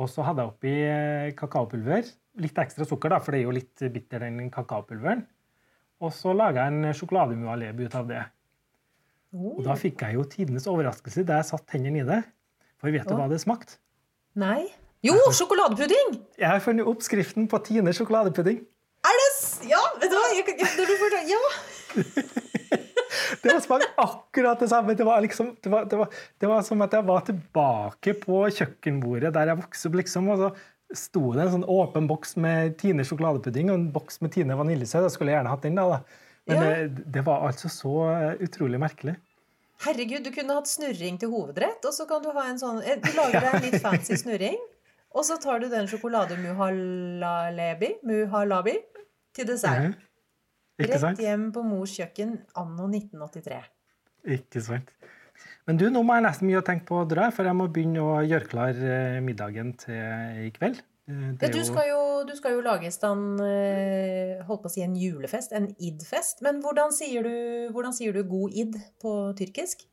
Og 0.00 0.08
så 0.08 0.22
hadde 0.24 0.44
jeg 0.44 0.52
oppi 0.52 0.74
eh, 0.86 1.32
kakaopulver. 1.36 2.06
Litt 2.40 2.58
ekstra 2.62 2.86
sukker, 2.86 3.10
da, 3.10 3.18
for 3.20 3.34
det 3.34 3.40
er 3.42 3.48
jo 3.48 3.54
litt 3.56 3.82
bitter, 3.92 4.22
den 4.22 4.50
kakaopulveren. 4.54 5.24
Og 6.00 6.12
så 6.16 6.32
laga 6.32 6.62
jeg 6.68 6.72
en 6.76 6.94
sjokolademualebi 6.96 7.88
ut 7.90 7.96
av 7.98 8.06
det. 8.08 8.22
Og 9.36 9.60
da 9.66 9.74
fikk 9.78 10.00
jeg 10.06 10.16
jo 10.16 10.24
tidenes 10.30 10.64
overraskelse 10.70 11.22
da 11.28 11.36
jeg 11.42 11.50
satt 11.50 11.66
tennene 11.70 12.00
i 12.00 12.06
det. 12.08 12.20
For 12.80 12.90
vet 12.94 13.04
du 13.10 13.12
hva 13.18 13.26
det 13.30 13.42
smakte? 13.42 13.76
Nei? 14.40 14.70
Jo, 15.04 15.14
sjokoladepudding! 15.36 16.16
Jeg 16.40 16.48
har 16.48 16.62
funnet 16.64 16.88
oppskriften 16.88 17.46
på 17.50 17.60
Tine 17.66 17.92
sjokoladepudding. 17.96 18.62
Er 19.10 19.20
det. 19.20 19.28
Ja, 19.68 19.80
vet 20.00 20.10
du 20.12 20.16
hva? 20.16 20.26
Jeg, 20.36 20.46
kan- 20.48 20.58
ja, 20.60 20.72
når 20.78 20.86
du 20.88 20.94
fortal- 21.02 21.30
ja. 21.30 21.40
Det 23.42 23.54
var 23.54 23.62
smakt 23.64 24.00
akkurat 24.00 24.60
det 24.60 24.68
samme. 24.68 24.94
Det 24.96 25.06
var, 25.06 25.20
liksom, 25.24 25.54
det, 25.62 25.70
var, 25.72 25.86
det, 25.88 25.96
var, 25.96 26.18
det 26.40 26.50
var 26.50 26.62
som 26.66 26.82
at 26.84 26.92
jeg 26.92 27.06
var 27.08 27.24
tilbake 27.24 28.14
på 28.20 28.42
kjøkkenbordet 28.58 29.32
der 29.36 29.52
jeg 29.52 29.60
vokste 29.62 29.88
opp. 29.88 29.96
liksom, 30.02 30.28
og 30.34 30.42
så 30.42 30.50
sto 31.00 31.22
det 31.36 31.44
en 31.44 31.52
sånn 31.54 31.68
åpen 31.70 32.08
boks 32.10 32.34
med 32.42 32.74
Tine 32.80 33.04
sjokoladepudding 33.06 33.70
og 33.70 33.78
en 33.78 33.88
boks 33.94 34.20
med 34.24 34.34
Tine 34.34 34.56
vaniljesøt. 34.58 35.06
Jeg 35.06 35.14
skulle 35.14 35.32
gjerne 35.36 35.52
hatt 35.52 35.64
den, 35.64 35.78
da. 35.78 35.86
da. 35.96 36.28
Men 36.50 36.56
Ja. 36.56 36.70
det, 36.88 37.04
det 37.14 37.22
var 37.26 37.46
altså 37.46 37.70
så 37.72 37.94
eh, 38.10 38.42
utrolig 38.44 38.80
merkelig. 38.82 39.14
Herregud, 39.80 40.24
du 40.26 40.32
kunne 40.34 40.56
hatt 40.58 40.68
snurring 40.68 41.16
til 41.20 41.30
hovedrett, 41.32 41.84
og 41.88 41.94
så 41.96 42.04
kan 42.10 42.20
du 42.24 42.28
ha 42.36 42.42
en 42.50 42.58
sånn 42.60 42.82
eh, 42.82 42.98
Du 43.00 43.08
lager 43.16 43.40
deg 43.46 43.54
en 43.54 43.64
litt 43.68 43.80
fancy 43.80 44.18
snurring, 44.20 44.58
og 45.14 45.24
så 45.24 45.38
tar 45.40 45.62
du 45.62 45.70
den 45.72 45.88
sjokolade 45.88 46.36
muhalabi, 46.42 47.94
muhalabi 48.04 48.76
til 49.36 49.48
dessert. 49.48 49.90
Mm 49.90 49.96
Ikke 49.96 50.09
Rett 50.80 51.20
hjem 51.20 51.50
på 51.54 51.62
mors 51.66 51.92
kjøkken 51.98 52.38
anno 52.58 52.88
1983. 52.88 53.60
Ikke 54.36 54.62
sant. 54.64 54.92
Men 55.68 55.78
du, 55.80 55.86
nå 55.92 56.02
må 56.04 56.16
jeg 56.16 56.24
nesten 56.26 56.48
mye 56.48 56.60
å 56.60 56.66
tenke 56.66 56.88
på 56.88 57.02
å 57.02 57.08
dra, 57.08 57.28
for 57.34 57.48
jeg 57.48 57.56
må 57.56 57.68
begynne 57.72 58.02
å 58.02 58.20
gjøre 58.26 58.48
klar 58.50 58.76
eh, 58.76 59.20
middagen 59.24 59.74
til 59.80 60.46
i 60.46 60.50
kveld. 60.56 60.80
Eh, 61.10 61.28
Ja, 61.40 61.50
du, 61.52 61.60
skal 61.66 61.88
jo, 61.90 62.00
du 62.28 62.32
skal 62.38 62.56
jo 62.56 62.64
lage 62.64 62.88
i 62.88 62.94
stand 62.94 63.40
eh, 63.44 64.40
holdt 64.48 64.64
på 64.64 64.70
å 64.70 64.72
si 64.72 64.84
en 64.84 64.96
julefest, 64.98 65.54
en 65.56 65.70
id-fest. 65.78 66.42
Men 66.46 66.60
hvordan 66.64 66.92
sier, 66.96 67.24
du, 67.26 67.70
hvordan 67.76 67.96
sier 67.96 68.16
du 68.16 68.24
god 68.28 68.56
id 68.64 68.76
på 69.02 69.14
tyrkisk? 69.38 69.86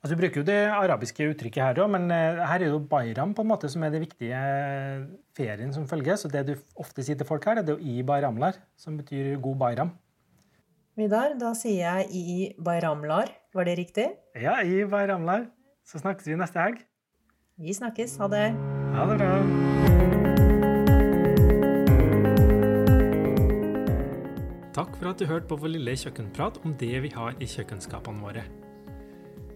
Altså, 0.00 0.16
Du 0.16 0.20
bruker 0.22 0.40
jo 0.40 0.48
det 0.48 0.60
arabiske 0.72 1.26
uttrykket 1.28 1.60
her 1.62 1.82
òg, 1.84 1.90
men 1.92 2.08
her 2.10 2.54
er 2.56 2.62
det 2.64 2.70
jo 2.72 2.80
bayram 2.88 3.34
på 3.36 3.44
en 3.44 3.50
måte 3.50 3.68
som 3.68 3.82
er 3.84 3.92
det 3.92 4.00
viktige 4.06 4.38
ferien 5.36 5.74
som 5.76 5.84
følger. 5.88 6.16
Så 6.16 6.30
det 6.32 6.46
du 6.48 6.54
ofte 6.80 7.04
sier 7.04 7.18
til 7.20 7.28
folk 7.28 7.44
her, 7.44 7.60
det 7.60 7.74
er 7.74 7.76
jo 7.76 7.98
i 7.98 8.00
bayramlar, 8.08 8.56
som 8.80 8.96
betyr 8.96 9.36
god 9.44 9.60
bayram. 9.60 9.92
Vidar, 11.00 11.32
da 11.40 11.54
sier 11.56 11.80
jeg 11.80 12.10
i 12.12 12.32
bayramlar. 12.60 13.30
Var 13.56 13.64
det 13.64 13.76
riktig? 13.78 14.04
Ja, 14.36 14.58
i 14.60 14.84
bayramlar. 14.84 15.46
Så 15.86 15.96
snakkes 16.02 16.28
vi 16.28 16.36
neste 16.36 16.60
helg. 16.60 16.82
Vi 17.56 17.72
snakkes. 17.72 18.18
Ha 18.20 18.28
det. 18.28 18.42
Ha 18.92 19.06
det 19.08 19.16
bra. 19.22 19.30
Takk 24.76 24.92
for 24.98 25.08
at 25.08 25.16
du 25.16 25.24
hørte 25.24 25.48
på 25.48 25.56
vår 25.64 25.72
lille 25.78 25.96
kjøkkenprat 26.04 26.60
om 26.66 26.76
det 26.76 26.92
vi 27.06 27.14
har 27.16 27.32
i 27.40 27.48
kjøkkenskapene 27.48 28.20
våre. 28.20 28.44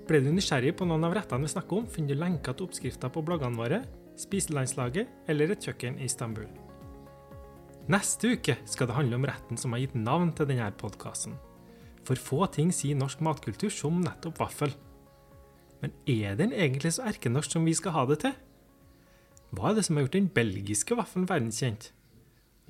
Ble 0.08 0.24
du 0.24 0.32
nysgjerrig 0.32 0.72
på 0.80 0.88
noen 0.88 1.04
av 1.04 1.12
rettene 1.20 1.44
vi 1.44 1.52
snakker 1.52 1.82
om, 1.82 1.88
finner 1.92 2.16
du 2.16 2.24
lenker 2.24 2.56
til 2.56 2.70
oppskrifter 2.70 3.12
på 3.12 3.24
bloggene 3.24 3.60
våre, 3.60 3.84
Spiselandslaget 4.16 5.28
eller 5.28 5.52
Et 5.52 5.68
kjøkken 5.68 6.00
i 6.00 6.08
Istanbul. 6.08 6.48
Neste 7.84 8.30
uke 8.32 8.56
skal 8.64 8.88
det 8.88 8.96
handle 8.96 9.18
om 9.18 9.26
retten 9.28 9.58
som 9.60 9.74
har 9.74 9.82
gitt 9.82 9.96
navn 9.98 10.30
til 10.32 10.48
denne 10.48 10.70
podkasten. 10.80 11.34
For 12.04 12.16
få 12.20 12.46
ting 12.52 12.70
sier 12.72 12.96
norsk 12.96 13.20
matkultur 13.24 13.72
som 13.72 14.00
nettopp 14.00 14.40
vaffel. 14.40 14.72
Men 15.82 15.92
er 16.08 16.38
den 16.40 16.54
egentlig 16.56 16.94
så 16.96 17.04
erkenorsk 17.10 17.56
som 17.56 17.68
vi 17.68 17.74
skal 17.76 17.92
ha 17.96 18.06
det 18.08 18.22
til? 18.24 18.32
Hva 19.54 19.70
er 19.70 19.76
det 19.76 19.84
som 19.86 19.98
har 19.98 20.06
gjort 20.06 20.16
den 20.16 20.32
belgiske 20.32 20.96
vaffelen 20.96 21.28
verdenskjent? 21.28 21.90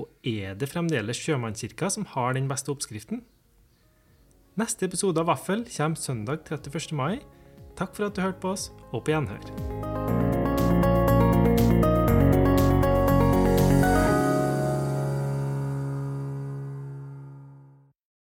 Og 0.02 0.10
er 0.26 0.58
det 0.58 0.72
fremdeles 0.72 1.22
sjømannskirka 1.22 1.92
som 1.94 2.08
har 2.16 2.34
den 2.34 2.50
beste 2.50 2.74
oppskriften? 2.74 3.22
Neste 4.58 4.90
episode 4.90 5.22
av 5.22 5.30
Vaffel 5.30 5.64
kommer 5.70 5.98
søndag 5.98 6.42
31. 6.50 6.90
mai. 6.94 7.22
Takk 7.78 7.94
for 7.94 8.10
at 8.10 8.18
du 8.18 8.22
hørte 8.22 8.42
på 8.42 8.54
oss, 8.54 8.70
og 8.90 9.06
på 9.06 9.14
gjenhør. 9.14 10.22